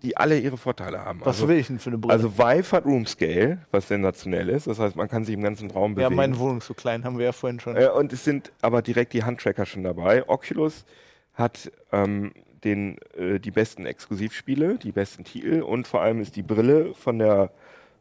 die 0.04 0.18
alle 0.18 0.40
ihre 0.40 0.58
Vorteile 0.58 1.06
haben. 1.06 1.20
Was 1.22 1.38
also, 1.38 1.48
will 1.48 1.58
ich 1.58 1.68
denn 1.68 1.78
für 1.78 1.92
eine 1.92 1.98
Brille? 1.98 2.14
also 2.14 2.38
Vive 2.38 2.72
hat 2.72 2.86
Room 2.86 3.06
Scale, 3.06 3.60
was 3.70 3.88
sensationell 3.88 4.50
ist. 4.50 4.68
Das 4.68 4.80
heißt, 4.80 4.96
man 4.96 5.08
kann 5.08 5.26
sich 5.26 5.36
im 5.36 5.44
ganzen 5.44 5.70
Raum 5.70 5.92
ja, 5.92 6.08
bewegen. 6.08 6.16
meine 6.16 6.40
Wohnung 6.40 6.58
ist 6.58 6.68
so 6.68 6.74
klein, 6.74 7.04
haben 7.04 7.18
wir 7.18 7.26
ja 7.26 7.32
vorhin 7.34 7.60
schon. 7.60 7.76
Äh, 7.76 7.90
und 7.90 8.12
es 8.12 8.24
sind 8.24 8.52
aber 8.62 8.82
direkt 8.82 9.14
die 9.14 9.24
Handtracker 9.24 9.66
schon 9.66 9.84
dabei. 9.84 10.28
Oculus 10.28 10.86
hat 11.34 11.72
ähm, 11.92 12.32
den, 12.64 12.98
äh, 13.16 13.40
die 13.40 13.52
besten 13.52 13.86
Exklusivspiele, 13.86 14.78
die 14.78 14.92
besten 14.92 15.24
Titel 15.24 15.62
und 15.62 15.88
vor 15.88 16.02
allem 16.02 16.20
ist 16.20 16.36
die 16.36 16.44
Brille 16.44 16.94
von 16.96 17.20
der, 17.20 17.52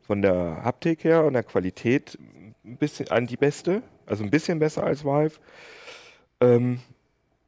von 0.01 0.23
der 0.23 0.63
Haptik 0.65 1.05
her 1.05 1.25
und 1.25 1.35
der 1.35 1.43
Qualität 1.43 2.19
ein 2.65 2.77
bisschen 2.77 3.11
an 3.11 3.27
die 3.27 3.37
beste, 3.37 3.83
also 4.07 4.25
ein 4.25 4.31
bisschen 4.31 4.59
besser 4.59 4.85
als 4.85 5.05
Vive. 5.05 5.39
Ähm, 6.41 6.81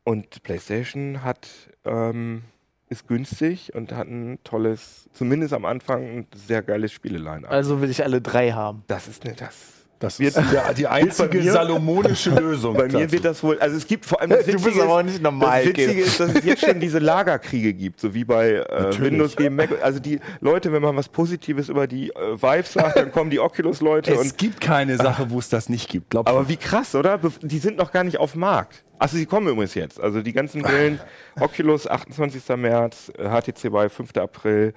und 0.04 0.42
PlayStation 0.42 1.22
hat 1.22 1.48
ähm, 1.84 2.42
ist 2.88 3.08
günstig 3.08 3.74
und 3.74 3.92
hat 3.92 4.06
ein 4.06 4.38
tolles, 4.44 5.08
zumindest 5.12 5.54
am 5.54 5.64
Anfang, 5.64 6.02
ein 6.02 6.26
sehr 6.34 6.62
geiles 6.62 6.92
Spieleline. 6.92 7.48
Also 7.48 7.80
will 7.80 7.90
ich 7.90 8.04
alle 8.04 8.20
drei 8.20 8.52
haben. 8.52 8.84
das 8.86 9.08
ist 9.08 9.24
nicht 9.24 9.40
das. 9.40 9.81
Das 10.02 10.18
wird- 10.18 10.36
ist 10.36 10.52
der, 10.52 10.74
die 10.76 10.86
einzige 10.88 11.38
mir- 11.38 11.52
salomonische 11.52 12.30
Lösung. 12.38 12.76
Bei 12.76 12.88
mir 12.88 13.10
wird 13.12 13.24
das 13.24 13.42
wohl, 13.42 13.58
also 13.60 13.76
es 13.76 13.86
gibt 13.86 14.04
vor 14.04 14.20
allem 14.20 14.30
das 14.30 14.44
Du 14.46 14.52
bist 14.52 14.64
Witzige 14.66 14.82
aber 14.82 14.94
auch 14.94 14.98
ist- 15.00 15.06
nicht 15.06 15.22
normal, 15.22 15.60
Das 15.64 15.68
Witzige 15.76 16.00
ist, 16.02 16.18
dass 16.20 16.34
es 16.34 16.44
jetzt 16.44 16.64
schon 16.66 16.80
diese 16.80 16.98
Lagerkriege 16.98 17.72
gibt, 17.72 18.00
so 18.00 18.12
wie 18.12 18.24
bei 18.24 18.54
äh. 18.54 18.98
Windows 19.00 19.36
gegen 19.36 19.54
Mac. 19.54 19.70
Also 19.82 20.00
die 20.00 20.18
Leute, 20.40 20.72
wenn 20.72 20.82
man 20.82 20.96
was 20.96 21.08
Positives 21.08 21.68
über 21.68 21.86
die 21.86 22.10
äh, 22.10 22.14
Vive 22.42 22.66
sagt, 22.66 22.96
dann 22.96 23.12
kommen 23.12 23.30
die 23.30 23.38
Oculus-Leute 23.38 24.12
es 24.12 24.18
und 24.20 24.38
gibt 24.38 24.60
keine 24.60 24.96
Sache, 24.96 25.30
wo 25.30 25.38
es 25.38 25.48
das 25.48 25.68
nicht 25.68 25.88
gibt. 25.88 26.10
Glaub 26.10 26.28
aber 26.28 26.48
wie 26.48 26.56
krass, 26.56 26.94
oder? 26.94 27.18
Die 27.40 27.58
sind 27.58 27.76
noch 27.76 27.92
gar 27.92 28.02
nicht 28.04 28.18
auf 28.18 28.32
dem 28.32 28.40
Markt. 28.40 28.84
Also 28.98 29.16
sie 29.16 29.26
kommen 29.26 29.46
übrigens 29.48 29.74
jetzt. 29.74 30.00
Also 30.00 30.20
die 30.22 30.32
ganzen 30.32 30.62
Brillen, 30.62 31.00
Oculus 31.40 31.86
28. 31.86 32.42
März, 32.56 33.12
HTC 33.16 33.64
Vive 33.72 33.90
5. 33.90 34.16
April, 34.16 34.74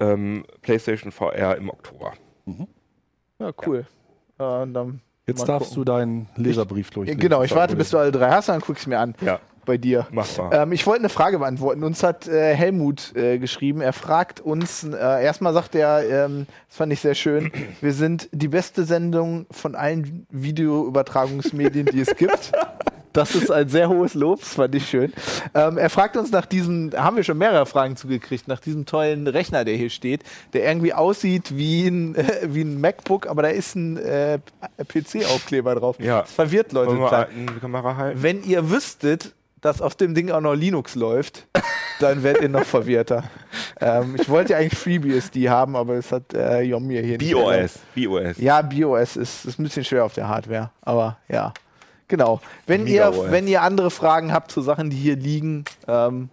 ähm, 0.00 0.44
PlayStation 0.62 1.10
VR 1.12 1.56
im 1.56 1.70
Oktober. 1.70 2.12
Ja, 3.40 3.52
cool. 3.66 3.78
Und 3.78 3.86
dann 4.38 5.00
Jetzt 5.26 5.46
darfst 5.48 5.70
gucken. 5.70 5.84
du 5.84 5.92
deinen 5.92 6.28
Leserbrief 6.36 6.90
durchlesen. 6.90 7.20
Genau, 7.20 7.42
ich 7.42 7.54
warte, 7.54 7.76
bis 7.76 7.90
du 7.90 7.98
alle 7.98 8.12
drei 8.12 8.30
hast, 8.30 8.48
dann 8.48 8.60
guck 8.60 8.78
ich 8.78 8.86
mir 8.86 8.98
an. 8.98 9.14
Ja, 9.20 9.40
Bei 9.66 9.76
dir. 9.76 10.06
mach 10.10 10.26
mal. 10.38 10.50
Ähm, 10.62 10.72
ich 10.72 10.86
wollte 10.86 11.00
eine 11.00 11.10
Frage 11.10 11.38
beantworten. 11.38 11.84
Uns 11.84 12.02
hat 12.02 12.26
äh, 12.26 12.54
Helmut 12.54 13.14
äh, 13.14 13.38
geschrieben. 13.38 13.82
Er 13.82 13.92
fragt 13.92 14.40
uns, 14.40 14.84
äh, 14.84 14.96
erstmal 14.96 15.52
sagt 15.52 15.74
er, 15.74 16.08
ähm, 16.08 16.46
das 16.68 16.76
fand 16.78 16.92
ich 16.94 17.00
sehr 17.00 17.14
schön, 17.14 17.52
wir 17.82 17.92
sind 17.92 18.30
die 18.32 18.48
beste 18.48 18.84
Sendung 18.84 19.44
von 19.50 19.74
allen 19.74 20.26
Videoübertragungsmedien, 20.30 21.86
die 21.86 22.00
es 22.00 22.16
gibt. 22.16 22.52
Das 23.12 23.34
ist 23.34 23.50
ein 23.50 23.68
sehr 23.68 23.88
hohes 23.88 24.14
Lob, 24.14 24.40
das 24.40 24.54
fand 24.54 24.74
ich 24.74 24.88
schön. 24.88 25.12
Ähm, 25.54 25.78
er 25.78 25.90
fragt 25.90 26.16
uns 26.16 26.30
nach 26.30 26.46
diesem, 26.46 26.92
haben 26.96 27.16
wir 27.16 27.24
schon 27.24 27.38
mehrere 27.38 27.66
Fragen 27.66 27.96
zugekriegt, 27.96 28.48
nach 28.48 28.60
diesem 28.60 28.86
tollen 28.86 29.26
Rechner, 29.26 29.64
der 29.64 29.76
hier 29.76 29.90
steht, 29.90 30.22
der 30.52 30.64
irgendwie 30.64 30.92
aussieht 30.92 31.56
wie 31.56 31.88
ein, 31.88 32.14
äh, 32.14 32.40
wie 32.48 32.62
ein 32.62 32.80
MacBook, 32.80 33.26
aber 33.26 33.42
da 33.42 33.48
ist 33.48 33.74
ein 33.74 33.96
äh, 33.96 34.38
PC-Aufkleber 34.86 35.74
drauf. 35.74 35.96
Ja. 36.00 36.22
Das 36.22 36.32
verwirrt 36.32 36.72
Leute? 36.72 36.92
Wenn 38.22 38.42
ihr 38.44 38.70
wüsstet, 38.70 39.34
dass 39.60 39.80
auf 39.80 39.94
dem 39.96 40.14
Ding 40.14 40.30
auch 40.30 40.40
noch 40.40 40.54
Linux 40.54 40.94
läuft, 40.94 41.46
dann 42.00 42.22
werdet 42.22 42.42
ihr 42.42 42.48
noch 42.48 42.64
verwirrter. 42.64 43.24
ähm, 43.80 44.16
ich 44.18 44.28
wollte 44.28 44.52
ja 44.52 44.58
eigentlich 44.58 44.78
FreeBSD 44.78 45.48
haben, 45.48 45.76
aber 45.76 45.94
es 45.94 46.12
hat 46.12 46.32
äh, 46.34 46.64
mir 46.78 47.02
hier 47.02 47.18
nicht 47.18 47.32
erlaubt. 47.32 47.80
BOS. 47.94 48.06
BOS. 48.06 48.38
Ja, 48.38 48.62
BOS 48.62 49.16
ist, 49.16 49.44
ist 49.44 49.58
ein 49.58 49.64
bisschen 49.64 49.84
schwer 49.84 50.04
auf 50.04 50.14
der 50.14 50.28
Hardware, 50.28 50.70
aber 50.82 51.18
ja. 51.28 51.52
Genau. 52.08 52.40
Wenn 52.66 52.86
ihr, 52.86 53.12
wenn 53.28 53.46
ihr 53.46 53.62
andere 53.62 53.90
Fragen 53.90 54.32
habt 54.32 54.50
zu 54.50 54.62
Sachen, 54.62 54.90
die 54.90 54.96
hier 54.96 55.16
liegen, 55.16 55.64
ähm, 55.86 56.30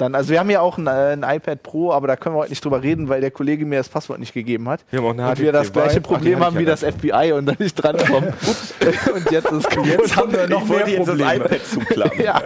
dann, 0.00 0.14
also 0.14 0.30
wir 0.30 0.40
haben 0.40 0.50
ja 0.50 0.60
auch 0.60 0.78
ein, 0.78 0.86
äh, 0.86 1.12
ein 1.12 1.22
iPad 1.22 1.62
Pro, 1.62 1.92
aber 1.92 2.06
da 2.06 2.16
können 2.16 2.34
wir 2.34 2.40
heute 2.40 2.50
nicht 2.50 2.64
drüber 2.64 2.82
reden, 2.82 3.08
weil 3.08 3.20
der 3.20 3.30
Kollege 3.30 3.66
mir 3.66 3.76
das 3.76 3.88
Passwort 3.88 4.18
nicht 4.18 4.32
gegeben 4.32 4.68
hat. 4.68 4.84
Wir 4.90 5.00
haben 5.00 5.06
auch 5.06 5.10
eine 5.10 5.28
und 5.28 5.38
wir 5.38 5.52
das 5.52 5.72
gleiche. 5.72 5.98
Ach, 5.98 6.02
Problem 6.02 6.36
hatte 6.36 6.46
haben 6.46 6.58
wie 6.58 6.64
das 6.64 6.82
FBI 6.82 7.32
und 7.32 7.46
dann 7.46 7.56
nicht 7.58 7.74
drankommen. 7.74 8.32
und 9.14 9.30
jetzt 9.30 9.50
ist 9.50 9.68
kaputt. 9.68 9.86
Jetzt 9.86 10.16
haben 10.16 10.32
wir 10.32 10.48
noch 10.48 10.66
mehr 10.66 10.88
jetzt 10.88 11.00
das 11.00 11.18
Probleme. 11.18 11.34
iPad 11.34 11.66
zuklappen. 11.66 12.20
ja. 12.24 12.42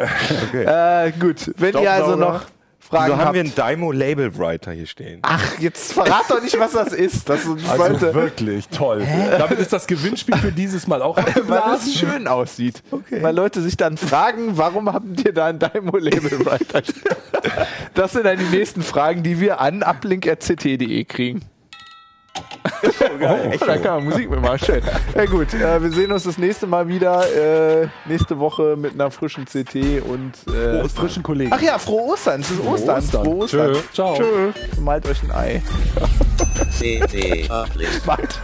Okay. 0.48 1.08
äh, 1.08 1.12
gut, 1.12 1.52
wenn 1.56 1.78
ihr 1.78 1.92
also 1.92 2.16
noch 2.16 2.42
Fragen 2.84 3.06
Wieso 3.06 3.16
haben 3.16 3.24
habt. 3.26 3.34
wir 3.34 3.40
einen 3.40 3.76
Dymo 3.76 3.92
Label 3.92 4.36
Writer 4.38 4.72
hier 4.72 4.86
stehen? 4.86 5.20
Ach, 5.22 5.58
jetzt 5.58 5.94
verrat 5.94 6.24
doch 6.28 6.42
nicht, 6.42 6.58
was 6.58 6.72
das 6.72 6.92
ist. 6.92 7.28
Das, 7.28 7.46
Also 7.46 7.56
sollte, 7.76 8.14
wirklich 8.14 8.68
toll. 8.68 9.06
Damit 9.38 9.58
ist 9.58 9.72
das 9.72 9.86
Gewinnspiel 9.86 10.36
für 10.36 10.52
dieses 10.52 10.86
Mal 10.86 11.00
auch 11.02 11.16
weil 11.46 11.62
es 11.76 11.94
schön 11.94 12.28
aussieht. 12.28 12.82
Weil 13.10 13.34
Leute 13.34 13.62
sich 13.62 13.76
dann 13.76 13.96
fragen, 13.96 14.56
warum 14.58 14.92
habt 14.92 15.24
ihr 15.24 15.32
da 15.32 15.46
ein 15.46 15.58
Dymo-Label 15.58 16.44
Writer? 16.44 16.82
Das 17.94 18.12
sind 18.12 18.24
dann 18.24 18.38
die 18.38 18.56
nächsten 18.56 18.82
Fragen, 18.82 19.22
die 19.22 19.38
wir 19.38 19.60
an 19.60 19.82
uplink.ct.de 19.82 21.04
kriegen. 21.04 21.42
Oh, 22.34 23.66
da 23.66 23.76
kann 23.78 23.96
man 23.96 24.04
Musik 24.04 24.30
mitmachen. 24.30 24.58
Schön. 24.58 24.82
Ja 25.14 25.24
gut, 25.26 25.54
äh, 25.54 25.82
wir 25.82 25.90
sehen 25.90 26.12
uns 26.12 26.24
das 26.24 26.38
nächste 26.38 26.66
Mal 26.66 26.88
wieder. 26.88 27.24
Äh, 27.82 27.88
nächste 28.06 28.38
Woche 28.38 28.76
mit 28.76 28.94
einer 28.94 29.10
frischen 29.10 29.44
CT 29.44 30.02
und 30.02 30.32
äh, 30.54 30.88
frischen 30.88 31.22
Kollegen. 31.22 31.52
Ach 31.52 31.60
ja, 31.60 31.78
frohe 31.78 32.12
Ostern. 32.12 32.40
Es 32.40 32.50
ist 32.50 32.60
Ostern. 32.60 32.98
Ostern. 32.98 33.24
Frohe 33.24 33.36
Ostern. 33.36 33.72
Tschö. 33.72 33.80
Ciao. 33.92 34.14
Tschö. 34.16 34.52
Malt 34.80 35.06
euch 35.08 35.22
ein 35.22 35.30
Ei. 35.32 35.62
Uplink. 37.50 37.90
Malt. 38.06 38.40